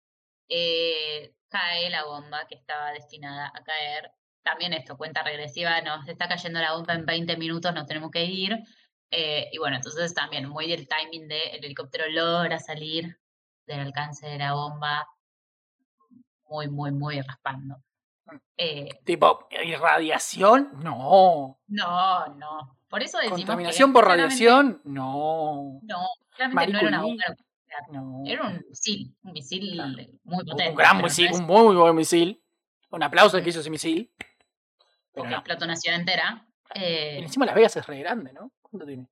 eh, 0.48 1.34
cae 1.48 1.90
la 1.90 2.04
bomba 2.04 2.46
que 2.48 2.54
estaba 2.54 2.92
destinada 2.92 3.50
a 3.54 3.62
caer. 3.64 4.12
También 4.42 4.72
esto, 4.72 4.96
cuenta 4.96 5.22
regresiva, 5.24 5.80
nos 5.80 6.06
está 6.08 6.28
cayendo 6.28 6.60
la 6.60 6.72
bomba 6.74 6.94
en 6.94 7.04
20 7.06 7.36
minutos, 7.36 7.74
nos 7.74 7.86
tenemos 7.86 8.10
que 8.12 8.24
ir. 8.24 8.58
Eh, 9.10 9.48
y 9.52 9.58
bueno, 9.58 9.76
entonces 9.76 10.14
también 10.14 10.48
muy 10.48 10.68
del 10.68 10.86
timing 10.88 11.26
de 11.28 11.50
el 11.50 11.64
helicóptero 11.64 12.08
logra 12.08 12.58
salir 12.60 13.18
del 13.66 13.80
alcance 13.80 14.26
de 14.28 14.38
la 14.38 14.52
bomba, 14.54 15.06
muy, 16.44 16.68
muy, 16.68 16.92
muy 16.92 17.20
raspando. 17.20 17.76
Eh, 18.56 18.88
Tipo, 19.04 19.48
¿irradiación? 19.50 20.70
No. 20.82 21.58
no, 21.68 22.26
no. 22.36 22.76
Por 22.88 23.02
eso 23.02 23.18
decimos 23.18 23.38
que 23.40 23.46
¿Contaminación 23.46 23.92
por 23.92 24.04
radiación? 24.06 24.80
No. 24.84 25.78
No, 25.82 26.06
claramente 26.34 26.72
no 26.72 26.78
era 26.80 26.88
una 26.88 27.02
bomba. 27.02 27.24
No. 27.92 28.22
Era 28.26 28.48
un 28.48 28.64
misil, 28.68 29.14
un 29.22 29.32
misil 29.32 29.72
Claro. 29.74 29.92
muy 30.24 30.44
potente. 30.44 30.70
un 30.70 30.74
gran 30.76 30.96
no 30.98 31.04
misil, 31.04 31.26
es 31.30 31.38
un 31.38 31.46
muy, 31.46 31.76
buen 31.76 31.94
misil. 31.94 32.42
Un 32.90 33.02
aplauso 33.04 33.36
al 33.36 33.44
que 33.44 33.50
hizo 33.50 33.60
ese 33.60 33.70
misil. 33.70 34.12
Porque 35.12 35.30
no. 35.30 35.36
explotó 35.36 35.64
una 35.66 35.76
ciudad 35.76 35.98
entera. 36.00 36.46
Y 36.74 36.78
Eh, 36.82 37.18
encima 37.18 37.46
Las 37.46 37.54
Vegas 37.54 37.76
es 37.76 37.86
re 37.86 38.00
grande, 38.00 38.32
¿no? 38.32 38.50
¿Cuánto 38.62 38.86
tiene? 38.86 39.06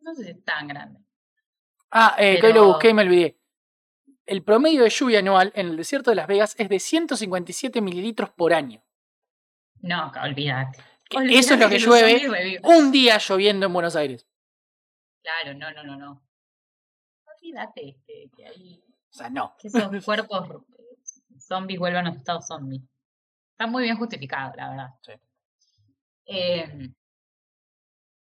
no 0.00 0.14
sé 0.14 0.24
si 0.24 0.30
es 0.30 0.44
tan 0.44 0.66
grande. 0.66 1.00
Ah, 1.90 2.16
eh, 2.18 2.38
que 2.40 2.46
hoy 2.48 2.52
lo 2.54 2.66
busqué 2.66 2.90
y 2.90 2.94
me 2.94 3.02
olvidé. 3.02 3.38
El 4.28 4.42
promedio 4.42 4.82
de 4.82 4.90
lluvia 4.90 5.20
anual 5.20 5.52
en 5.54 5.68
el 5.68 5.76
desierto 5.78 6.10
de 6.10 6.16
Las 6.16 6.26
Vegas 6.26 6.54
es 6.58 6.68
de 6.68 6.78
157 6.78 7.80
mililitros 7.80 8.28
por 8.28 8.52
año. 8.52 8.84
No, 9.80 10.12
olvídate. 10.22 10.84
Eso 11.30 11.54
es 11.54 11.60
lo 11.60 11.70
que 11.70 11.78
llueve 11.78 12.60
un 12.62 12.92
día 12.92 13.16
lloviendo 13.16 13.64
en 13.64 13.72
Buenos 13.72 13.96
Aires. 13.96 14.28
Claro, 15.22 15.56
no, 15.56 15.72
no, 15.72 15.82
no, 15.82 15.96
no. 15.96 16.22
Olvídate 17.24 17.96
que, 18.06 18.28
que 18.36 18.46
hay 18.46 18.84
O 19.10 19.16
sea, 19.16 19.30
no. 19.30 19.56
que 19.58 19.68
esos 19.68 20.04
cuerpos 20.04 20.50
eh, 20.50 21.38
zombies 21.38 21.78
vuelvan 21.78 22.08
a 22.08 22.12
su 22.12 22.18
estado 22.18 22.42
zombie. 22.42 22.82
Está 23.52 23.66
muy 23.66 23.84
bien 23.84 23.96
justificado, 23.96 24.52
la 24.56 24.68
verdad. 24.68 24.88
Sí. 25.00 25.12
Eh, 26.26 26.90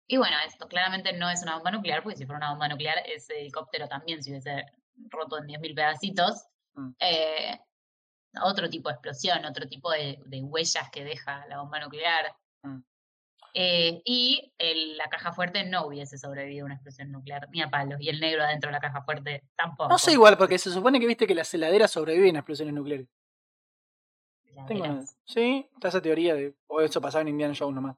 y 0.08 0.16
bueno, 0.16 0.38
esto 0.48 0.70
claramente 0.70 1.12
no 1.12 1.30
es 1.30 1.44
una 1.44 1.56
bomba 1.56 1.72
nuclear, 1.72 2.02
porque 2.02 2.18
si 2.18 2.26
fuera 2.26 2.38
una 2.38 2.52
bomba 2.52 2.70
nuclear, 2.70 3.00
ese 3.06 3.42
helicóptero 3.42 3.90
también 3.90 4.24
se 4.24 4.30
hubiese 4.30 4.66
roto 5.10 5.38
en 5.38 5.46
10.000 5.48 5.76
pedacitos. 5.76 6.46
Mm. 6.76 6.90
Eh, 7.00 7.60
otro 8.44 8.70
tipo 8.70 8.90
de 8.90 8.94
explosión, 8.94 9.44
otro 9.46 9.68
tipo 9.68 9.92
de, 9.92 10.20
de 10.26 10.42
huellas 10.44 10.90
que 10.92 11.04
deja 11.04 11.46
la 11.48 11.60
bomba 11.60 11.80
nuclear. 11.80 12.36
Mm. 12.64 12.78
Eh, 13.54 14.02
y 14.06 14.54
el- 14.60 14.98
la 14.98 15.08
caja 15.10 15.32
fuerte 15.34 15.66
no 15.66 15.88
hubiese 15.88 16.18
sobrevivido 16.18 16.64
a 16.64 16.68
una 16.68 16.76
explosión 16.76 17.12
nuclear, 17.12 17.48
ni 17.52 17.62
a 17.62 17.70
palos. 17.70 18.00
Y 18.00 18.10
el 18.10 18.20
negro 18.20 18.44
adentro 18.44 18.68
de 18.68 18.74
la 18.74 18.80
caja 18.80 19.02
fuerte 19.04 19.44
tampoco. 19.56 19.90
No 19.90 19.98
sé 19.98 20.12
igual, 20.12 20.38
porque 20.38 20.60
se 20.60 20.70
supone 20.72 21.00
que 21.00 21.08
viste 21.08 21.26
que 21.26 21.34
las 21.34 21.52
heladeras 21.54 21.90
sobreviven 21.92 22.36
a 22.36 22.40
explosiones 22.40 22.74
nucleares. 22.76 23.08
Tengo 24.68 24.84
una-. 24.86 25.06
Sí, 25.26 25.68
está 25.74 25.88
esa 25.88 26.02
teoría 26.02 26.34
de. 26.36 26.56
O 26.68 26.82
eso 26.82 27.00
pasaba 27.02 27.22
en 27.22 27.30
Indiana 27.30 27.54
Jones 27.58 27.76
nomás. 27.76 27.96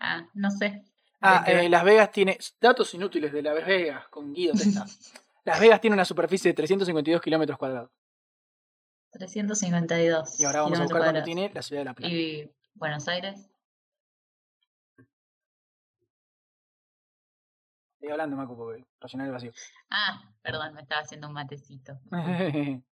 Ah, 0.00 0.26
no 0.34 0.50
sé. 0.50 0.82
Ah, 1.20 1.44
eh, 1.46 1.68
Las 1.68 1.84
Vegas 1.84 2.10
tiene. 2.12 2.38
Datos 2.60 2.92
inútiles 2.94 3.32
de 3.32 3.42
Las 3.42 3.54
Vegas 3.66 4.08
con 4.08 4.32
Guido 4.32 4.54
Testa. 4.54 4.84
Las 5.48 5.60
Vegas 5.60 5.80
tiene 5.80 5.94
una 5.94 6.04
superficie 6.04 6.50
de 6.50 6.54
352 6.54 7.22
kilómetros 7.22 7.56
cuadrados. 7.58 7.90
352. 9.12 10.38
Y 10.38 10.44
ahora 10.44 10.60
vamos 10.60 10.78
a 10.78 10.82
buscar 10.82 11.00
cuánto 11.02 11.22
tiene 11.22 11.50
la 11.54 11.62
ciudad 11.62 11.80
de 11.80 11.84
La 11.86 11.94
Plata. 11.94 12.12
¿Y 12.12 12.54
Buenos 12.74 13.08
Aires? 13.08 13.50
Estoy 17.94 18.10
hablando, 18.12 18.36
Macu, 18.36 18.56
porque 18.56 18.84
rellenar 19.00 19.26
el 19.28 19.32
vacío. 19.32 19.52
Ah, 19.90 20.22
perdón, 20.42 20.74
me 20.74 20.82
estaba 20.82 21.00
haciendo 21.00 21.28
un 21.28 21.32
matecito. 21.32 21.98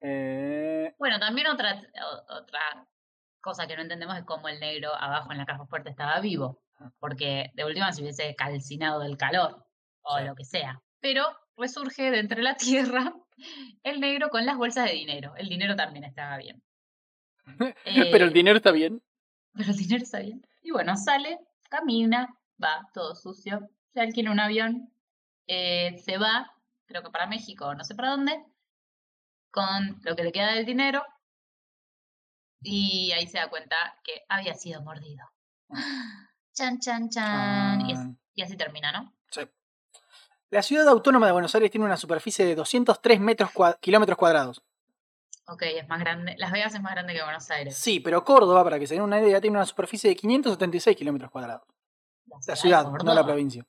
eh, 0.00 0.94
Bueno, 0.98 1.20
también 1.20 1.46
otra, 1.46 1.80
otra 2.28 2.88
cosa 3.40 3.68
que 3.68 3.76
no 3.76 3.82
entendemos 3.82 4.16
es 4.18 4.24
cómo 4.24 4.48
el 4.48 4.58
negro 4.58 4.92
abajo 4.94 5.30
en 5.30 5.38
la 5.38 5.46
caja 5.46 5.64
fuerte 5.66 5.90
estaba 5.90 6.18
vivo. 6.18 6.60
Porque 6.98 7.52
de 7.54 7.64
última 7.64 7.92
se 7.92 8.02
hubiese 8.02 8.34
calcinado 8.34 8.98
del 9.00 9.16
calor 9.16 9.64
o 10.02 10.18
Sí. 10.18 10.24
lo 10.24 10.34
que 10.34 10.44
sea. 10.44 10.82
Pero 11.00 11.24
resurge 11.58 12.10
de 12.10 12.20
entre 12.20 12.42
la 12.42 12.56
tierra 12.56 13.14
el 13.82 14.00
negro 14.00 14.30
con 14.30 14.44
las 14.46 14.56
bolsas 14.56 14.86
de 14.86 14.92
dinero. 14.96 15.34
El 15.36 15.48
dinero 15.48 15.76
también 15.76 16.04
estaba 16.04 16.36
bien. 16.38 16.62
Pero 17.58 18.24
el 18.24 18.30
Eh, 18.30 18.34
dinero 18.34 18.56
está 18.58 18.72
bien. 18.72 19.02
pero 19.54 19.70
el 19.70 19.76
dinero 19.76 20.02
está 20.04 20.20
bien. 20.20 20.46
Y 20.62 20.70
bueno, 20.70 20.96
sale, 20.96 21.38
camina, 21.70 22.28
va 22.62 22.88
todo 22.92 23.14
sucio, 23.14 23.68
se 23.92 24.00
alquila 24.00 24.30
un 24.30 24.40
avión, 24.40 24.92
eh, 25.46 25.96
se 26.04 26.18
va, 26.18 26.52
creo 26.86 27.02
que 27.02 27.10
para 27.10 27.26
México, 27.26 27.74
no 27.74 27.84
sé 27.84 27.94
para 27.94 28.10
dónde, 28.10 28.44
con 29.50 29.98
lo 30.02 30.14
que 30.14 30.24
le 30.24 30.32
queda 30.32 30.52
del 30.52 30.66
dinero. 30.66 31.02
Y 32.60 33.12
ahí 33.12 33.26
se 33.26 33.38
da 33.38 33.48
cuenta 33.48 33.76
que 34.04 34.22
había 34.28 34.54
sido 34.54 34.82
mordido. 34.82 35.24
Chan, 36.52 36.78
chan, 36.80 37.08
chan. 37.08 37.80
Y, 37.88 37.92
es- 37.92 37.98
Ah, 37.98 38.12
y 38.34 38.42
así 38.42 38.56
termina, 38.56 38.92
¿no? 38.92 39.14
sí. 39.30 39.42
La 40.50 40.62
ciudad 40.62 40.88
autónoma 40.88 41.26
de 41.26 41.32
Buenos 41.32 41.54
Aires 41.54 41.70
tiene 41.70 41.84
una 41.84 41.96
superficie 41.96 42.44
de 42.46 42.54
203 42.54 43.20
metros 43.20 43.50
kilómetros 43.80 44.16
cuadrados. 44.16 44.62
Ok, 45.46 45.62
es 45.62 45.88
más 45.88 46.00
grande. 46.00 46.34
Las 46.38 46.52
Vegas 46.52 46.74
es 46.74 46.80
más 46.80 46.92
grande 46.92 47.14
que 47.14 47.22
Buenos 47.22 47.50
Aires. 47.50 47.76
Sí, 47.76 48.00
pero 48.00 48.24
Córdoba, 48.24 48.64
para 48.64 48.78
que 48.78 48.86
se 48.86 48.94
den 48.94 49.02
una 49.02 49.20
idea, 49.20 49.40
tiene 49.40 49.56
una 49.56 49.66
superficie 49.66 50.08
de 50.08 50.16
576 50.16 50.96
kilómetros 50.96 51.30
cuadrados. 51.30 51.66
La 52.46 52.56
ciudad, 52.56 52.86
no 52.86 53.14
la 53.14 53.24
provincia. 53.24 53.66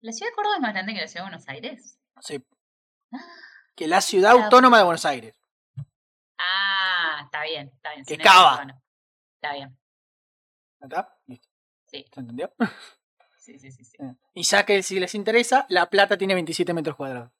¿La 0.00 0.12
ciudad 0.12 0.30
de 0.30 0.34
Córdoba 0.34 0.56
es 0.56 0.62
más 0.62 0.72
grande 0.72 0.94
que 0.94 1.00
la 1.00 1.08
ciudad 1.08 1.24
de 1.24 1.30
Buenos 1.30 1.48
Aires? 1.48 1.98
Sí. 2.20 2.44
Que 3.74 3.86
la 3.86 4.00
ciudad 4.00 4.32
autónoma 4.32 4.78
de 4.78 4.82
Buenos 4.82 5.04
Aires. 5.04 5.38
Ah, 6.36 7.20
está 7.22 7.44
bien, 7.44 7.70
está 7.72 7.94
bien. 7.94 8.04
Que 8.04 8.18
cava. 8.18 8.66
Está 9.36 9.52
bien. 9.54 9.78
¿Está? 10.80 11.16
Listo. 11.26 11.48
Sí. 11.86 12.04
¿Se 12.12 12.20
entendió? 12.20 12.52
Sí, 13.48 13.58
sí, 13.58 13.72
sí, 13.72 13.84
sí. 13.84 13.96
Y 14.34 14.42
ya 14.42 14.66
que 14.66 14.82
si 14.82 15.00
les 15.00 15.14
interesa, 15.14 15.64
La 15.70 15.88
Plata 15.88 16.18
tiene 16.18 16.34
27 16.34 16.74
metros 16.74 16.96
cuadrados. 16.96 17.30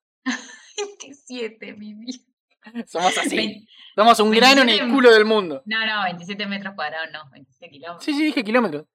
27, 0.78 1.74
mi 1.74 1.92
vida. 1.92 2.18
Somos 2.86 3.18
así. 3.18 3.66
Somos 3.94 4.18
un 4.20 4.30
grano 4.30 4.62
en 4.62 4.70
el 4.70 4.78
27 4.78 4.94
culo 4.94 5.12
del 5.12 5.26
mundo. 5.26 5.62
No, 5.66 5.84
no, 5.84 6.04
27 6.04 6.46
metros 6.46 6.74
cuadrados, 6.74 7.10
no, 7.12 7.28
27 7.30 7.70
kilómetros. 7.70 8.04
Sí, 8.04 8.14
sí, 8.14 8.24
dije 8.24 8.42
kilómetros. 8.42 8.86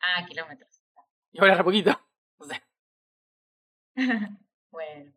Ah, 0.00 0.24
kilómetros. 0.26 0.70
Y 1.32 1.40
ahora 1.40 1.56
re 1.56 1.64
poquito. 1.64 2.00
O 2.38 2.44
sea, 2.44 2.62
bueno. 4.70 5.12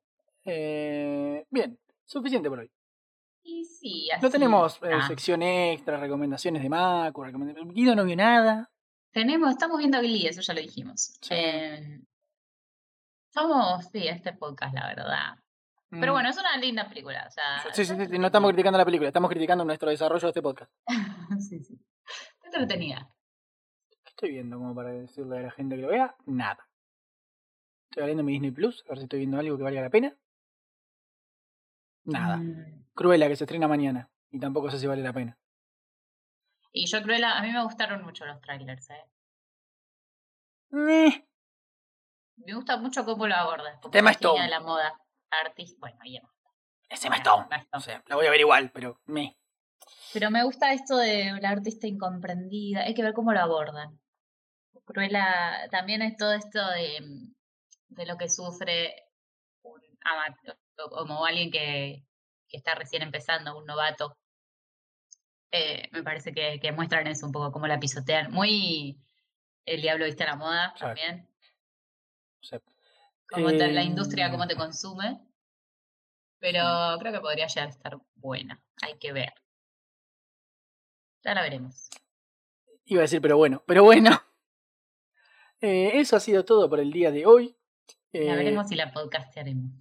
eh, 0.45 1.45
bien, 1.51 1.80
suficiente 2.06 2.49
por 2.49 2.60
hoy. 2.60 2.72
Y 3.43 3.64
sí, 3.66 4.10
así. 4.10 4.24
No 4.24 4.32
tenemos 4.32 4.80
eh, 4.82 4.99
sección 5.08 5.43
extra, 5.43 5.97
recomendaciones 5.97 6.64
de 6.64 6.70
Macu, 6.70 7.24
recomendaciones. 7.24 7.76
Guido 7.76 7.93
no 7.93 8.06
vio 8.06 8.16
nada. 8.16 8.72
Tenemos, 9.14 9.51
estamos 9.51 9.78
viendo 9.78 9.99
Glee, 9.99 10.28
eso 10.28 10.41
ya 10.41 10.53
lo 10.53 10.59
dijimos. 10.61 11.18
Sí. 11.22 11.30
Eh, 11.34 12.01
somos, 13.30 13.86
sí, 13.91 14.07
este 14.07 14.34
podcast, 14.34 14.74
la 14.74 14.88
verdad. 14.88 15.36
Pero 15.89 16.11
Mm. 16.11 16.16
bueno, 16.16 16.30
es 16.30 16.38
una 16.38 16.57
linda 16.57 16.89
película. 16.89 17.26
O 17.28 17.32
sea, 17.32 17.61
Sí, 17.74 17.86
sí, 17.86 17.95
sí, 17.95 18.05
sí, 18.07 18.18
no 18.20 18.26
estamos 18.28 18.49
criticando 18.51 18.78
la 18.80 18.86
película, 18.86 19.09
estamos 19.09 19.30
criticando 19.30 19.64
nuestro 19.64 19.89
desarrollo 19.89 20.22
de 20.22 20.28
este 20.30 20.41
podcast. 20.41 20.72
sí, 21.39 21.64
sí. 21.64 21.80
Entretenida. 22.43 23.09
¿Qué 24.03 24.09
estoy 24.09 24.32
viendo 24.32 24.57
como 24.57 24.74
para 24.76 24.89
decirle 24.89 25.38
a 25.38 25.41
la 25.43 25.51
gente 25.51 25.76
que 25.76 25.82
lo 25.84 25.88
vea? 25.89 26.16
Nada. 26.26 26.68
Estoy 27.89 28.01
abriendo 28.03 28.24
mi 28.24 28.32
Disney 28.34 28.51
Plus, 28.51 28.84
a 28.88 28.89
ver 28.89 28.97
si 28.97 29.03
estoy 29.03 29.20
viendo 29.20 29.38
algo 29.38 29.55
que 29.57 29.64
valga 29.64 29.82
la 29.82 29.89
pena. 29.91 30.16
Nada. 32.05 32.38
Mm. 32.38 32.86
Cruella 32.95 33.28
que 33.28 33.36
se 33.36 33.43
estrena 33.43 33.68
mañana. 33.68 34.09
Y 34.32 34.39
tampoco 34.39 34.72
sé 34.72 34.80
si 34.80 34.88
vale 34.88 35.03
la 35.03 35.14
pena. 35.14 35.38
Y 36.76 36.88
yo, 36.88 37.01
Cruella, 37.03 37.38
a 37.38 37.41
mí 37.43 37.51
me 37.51 37.63
gustaron 37.63 38.03
mucho 38.03 38.26
los 38.26 38.41
trailers, 38.41 38.89
¿eh? 38.89 39.05
Me 40.71 42.53
gusta 42.55 42.78
mucho 42.78 43.05
cómo 43.05 43.28
lo 43.28 43.36
abordan. 43.36 43.80
como 43.80 43.91
Tema 43.91 44.11
Stone. 44.11 44.41
de 44.41 44.49
la 44.49 44.59
moda. 44.59 44.99
Artista. 45.30 45.78
Bueno, 45.80 45.99
y 46.03 46.17
Emma. 46.17 46.30
ese 46.89 47.07
Emma 47.07 47.17
Emma 47.17 47.24
Stone. 47.24 47.43
Stone. 47.43 47.67
O 47.74 47.80
sea, 47.80 48.03
la 48.07 48.15
voy 48.15 48.26
a 48.26 48.32
ver 48.32 48.39
igual, 48.39 48.71
pero 48.71 48.99
me. 49.05 49.38
Pero 50.13 50.32
me 50.32 50.43
gusta 50.43 50.74
esto 50.74 50.97
de 50.97 51.32
la 51.41 51.49
artista 51.49 51.86
incomprendida. 51.86 52.82
Hay 52.82 52.95
que 52.95 53.03
ver 53.03 53.13
cómo 53.13 53.34
lo 53.34 53.39
abordan. 53.39 53.99
Cruella 54.86 55.67
también 55.69 56.01
es 56.01 56.17
todo 56.17 56.34
esto 56.34 56.59
de, 56.71 56.99
de 57.89 58.05
lo 58.05 58.17
que 58.17 58.30
sufre 58.30 58.95
un 59.61 59.80
amateur, 60.01 60.57
como 60.89 61.26
alguien 61.26 61.51
que, 61.51 62.03
que 62.47 62.57
está 62.57 62.76
recién 62.76 63.03
empezando, 63.03 63.57
un 63.57 63.65
novato. 63.65 64.17
Eh, 65.56 65.88
me 65.91 66.01
parece 66.01 66.34
que, 66.34 66.60
que 66.60 66.72
muestran 66.72 67.06
eso 67.06 67.28
un 67.28 67.32
poco, 67.32 67.51
cómo 67.51 67.68
la 67.68 67.80
pisotean. 67.80 68.32
Muy 68.32 68.99
el 69.66 69.82
diablo 69.84 70.06
viste 70.06 70.24
a 70.24 70.28
la 70.28 70.36
moda 70.36 70.74
Claro. 70.76 70.95
también. 70.95 71.30
o 72.41 72.43
sea, 72.43 72.60
Como 73.30 73.49
te- 73.49 73.72
la 73.72 73.84
industria, 73.84 74.32
cómo 74.32 74.47
te 74.47 74.56
consume. 74.56 75.22
Pero 76.39 76.97
creo 76.99 77.14
que 77.14 77.20
podría 77.22 77.47
llegar 77.47 77.68
a 77.68 77.72
estar 77.72 77.97
buena. 78.16 78.62
Hay 78.82 78.97
que 78.97 79.14
ver. 79.14 79.34
Ya 81.24 81.34
la 81.36 81.41
veremos. 81.43 81.89
Iba 82.86 83.01
a 83.01 83.04
decir, 83.04 83.22
pero 83.22 83.38
bueno, 83.38 83.64
pero 83.68 83.84
bueno. 83.84 84.10
Eh, 85.62 86.01
eso 86.01 86.18
ha 86.18 86.20
sido 86.20 86.43
todo 86.43 86.70
por 86.70 86.82
el 86.82 86.91
día 86.91 87.10
de 87.10 87.26
hoy. 87.26 87.56
Ya 88.12 88.20
Eh, 88.20 88.36
veremos 88.36 88.68
si 88.68 88.76
la 88.76 88.91
podcastearemos. 88.91 89.72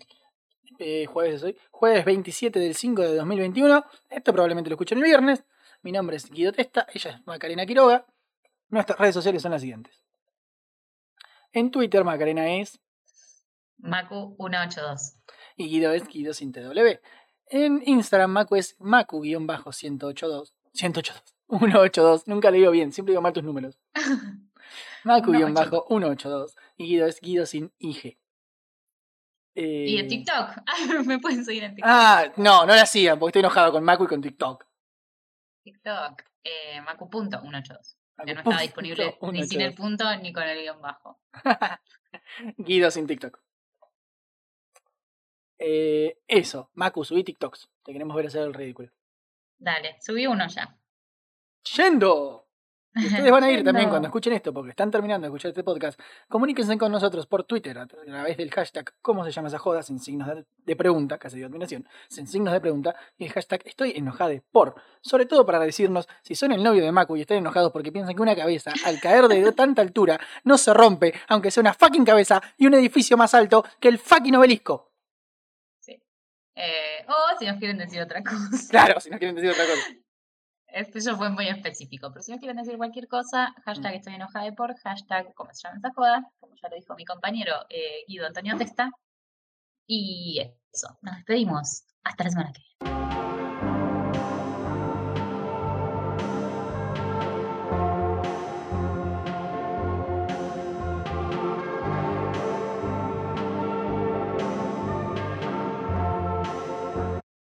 eh, 0.79 1.07
jueves 1.07 1.43
hoy. 1.43 1.59
Jueves 1.73 2.05
27 2.05 2.61
del 2.61 2.77
5 2.77 3.03
de 3.03 3.17
2021. 3.17 3.85
Esto 4.09 4.33
probablemente 4.33 4.71
lo 4.71 4.75
escuchen 4.75 4.99
el 4.99 5.05
viernes. 5.05 5.43
Mi 5.83 5.93
nombre 5.93 6.17
es 6.17 6.31
Guido 6.31 6.53
Testa, 6.53 6.87
ella 6.93 7.11
es 7.11 7.27
Macarena 7.27 7.67
Quiroga. 7.67 8.07
Nuestras 8.69 8.99
redes 8.99 9.15
sociales 9.15 9.43
son 9.43 9.51
las 9.53 9.61
siguientes. 9.61 10.05
En 11.53 11.71
Twitter 11.71 12.05
Macarena 12.05 12.49
es 12.55 12.81
Macu 13.79 14.37
182. 14.39 15.15
y 15.57 15.69
Guido 15.69 15.93
es 15.93 16.07
Guido 16.07 16.33
sin 16.35 16.53
TW. 16.53 16.99
En 17.47 17.83
Instagram 17.85 18.31
Macu 18.31 18.57
es 18.57 18.79
Macu-182. 18.79 20.53
182. 20.73 21.23
182. 21.51 22.29
Nunca 22.29 22.51
le 22.51 22.59
digo 22.59 22.71
bien, 22.71 22.93
siempre 22.93 23.13
digo 23.13 23.21
mal 23.21 23.33
tus 23.33 23.43
números. 23.45 23.79
Macu-182. 25.05 26.55
Y 26.79 26.87
Guido 26.87 27.07
es 27.07 27.21
Guido 27.21 27.45
sin 27.45 27.73
IG. 27.79 28.17
Y 29.55 29.61
Eh, 29.97 29.99
en 30.01 30.09
TikTok. 30.09 30.49
Ah, 30.67 31.03
Me 31.05 31.19
pueden 31.19 31.45
seguir 31.45 31.65
en 31.65 31.75
TikTok. 31.75 31.91
Ah, 31.93 32.33
no, 32.37 32.65
no 32.65 32.75
la 32.75 32.87
sigan 32.87 33.19
porque 33.19 33.31
estoy 33.31 33.41
enojado 33.41 33.73
con 33.73 33.85
Macu 33.85 34.05
y 34.05 34.07
con 34.07 34.23
TikTok. 34.23 34.65
TikTok. 35.63 36.23
Eh, 36.45 36.81
Macu.182. 36.83 37.97
Que 38.25 38.35
no 38.35 38.41
está 38.41 38.61
disponible 38.61 39.19
ni 39.33 39.45
sin 39.47 39.61
el 39.63 39.75
182. 39.75 39.75
punto 39.75 40.17
ni 40.23 40.33
con 40.33 40.43
el 40.45 40.61
guion 40.61 40.81
bajo. 40.81 41.21
Guido 42.57 42.91
sin 42.91 43.07
TikTok. 43.07 43.41
Eh, 45.59 46.19
eso, 46.27 46.71
Macu, 46.75 47.05
subí 47.05 47.25
TikToks. 47.25 47.69
Te 47.85 47.93
queremos 47.93 48.17
ver 48.17 48.27
hacer 48.27 48.43
el 48.43 48.55
ridículo. 48.55 48.91
Dale, 49.59 49.97
subí 50.01 50.27
uno 50.27 50.47
ya. 50.49 50.77
¡Yendo! 51.77 52.42
Y 52.95 53.07
ustedes 53.07 53.31
van 53.31 53.45
a 53.45 53.51
ir 53.51 53.65
también 53.65 53.89
cuando 53.89 54.09
escuchen 54.09 54.33
esto, 54.33 54.53
porque 54.53 54.71
están 54.71 54.91
terminando 54.91 55.25
de 55.25 55.29
escuchar 55.29 55.51
este 55.51 55.65
podcast. 55.65 55.99
Comuníquense 56.29 56.77
con 56.77 56.93
nosotros 56.93 57.27
por 57.27 57.45
Twitter 57.45 57.79
a 57.79 57.87
través 57.87 58.37
del 58.37 58.51
hashtag 58.51 58.93
¿Cómo 59.01 59.25
se 59.25 59.31
llama 59.31 59.49
esa 59.49 59.59
joda? 59.59 59.83
Sin 59.83 59.99
signos 59.99 60.29
de, 60.65 60.77
pregunta, 60.77 61.19
casi 61.19 61.39
de 61.39 61.47
admiración, 61.47 61.87
sin 62.09 62.27
signos 62.27 62.53
de 62.53 62.61
pregunta, 62.61 62.95
y 63.19 63.25
el 63.25 63.33
hashtag 63.33 63.63
Estoy 63.65 63.93
enojade 63.97 64.43
por. 64.53 64.75
Sobre 65.01 65.27
todo 65.27 65.47
para 65.47 65.59
decirnos 65.61 66.09
si 66.23 66.35
son 66.35 66.53
el 66.53 66.63
novio 66.63 66.85
de 66.85 66.93
Macu 66.93 67.17
y 67.17 67.23
están 67.23 67.39
enojados 67.39 67.73
porque 67.73 67.93
piensan 67.93 68.15
que 68.15 68.23
una 68.23 68.37
cabeza, 68.37 68.73
al 68.85 69.01
caer 69.01 69.29
de 69.29 69.53
tanta 69.53 69.83
altura, 69.83 70.21
no 70.45 70.59
se 70.59 70.75
rompe, 70.75 71.15
aunque 71.29 71.51
sea 71.51 71.63
una 71.63 71.75
fucking 71.75 72.05
cabeza 72.05 72.43
y 72.57 72.67
un 72.67 72.75
edificio 72.75 73.17
más 73.17 73.35
alto 73.35 73.65
que 73.81 73.89
el 73.89 73.99
fucking 73.99 74.37
obelisco. 74.37 74.93
Eh, 76.55 77.05
o 77.09 77.39
si 77.39 77.47
nos 77.47 77.57
quieren 77.57 77.79
decir 77.79 78.01
otra 78.03 78.23
cosa. 78.23 78.69
Claro, 78.71 79.01
si 79.01 79.11
no 79.11 79.19
quieren 79.19 79.35
decir 79.35 79.51
otra 79.51 79.65
cosa. 79.65 80.02
Esto 80.73 80.99
ya 80.99 81.15
fue 81.17 81.29
muy 81.31 81.49
específico. 81.49 82.11
Pero 82.13 82.23
si 82.23 82.31
nos 82.33 82.41
quieren 82.41 82.57
decir 82.57 82.77
cualquier 82.77 83.07
cosa, 83.09 83.51
Mm. 83.51 83.63
hashtag 83.65 83.95
estoy 83.95 84.15
enojada 84.15 84.45
de 84.47 84.53
por, 84.53 84.75
hashtag 84.79 85.35
como 85.35 85.53
se 85.53 85.63
llama 85.69 85.79
esa 85.79 85.93
joda, 85.93 86.25
como 86.41 86.55
ya 86.61 86.69
lo 86.69 86.77
dijo 86.77 86.95
mi 86.95 87.05
compañero 87.05 87.53
eh, 87.69 88.05
Guido 88.09 88.27
Antonio 88.27 88.57
Testa. 88.57 88.91
Y 89.87 90.41
eso, 90.73 90.99
nos 91.03 91.17
despedimos. 91.17 91.85
Hasta 92.05 92.25
la 92.25 92.31
semana 92.31 92.53
que 92.53 92.63
viene. 92.81 93.03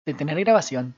De 0.06 0.14
tener 0.14 0.38
grabación. 0.40 0.94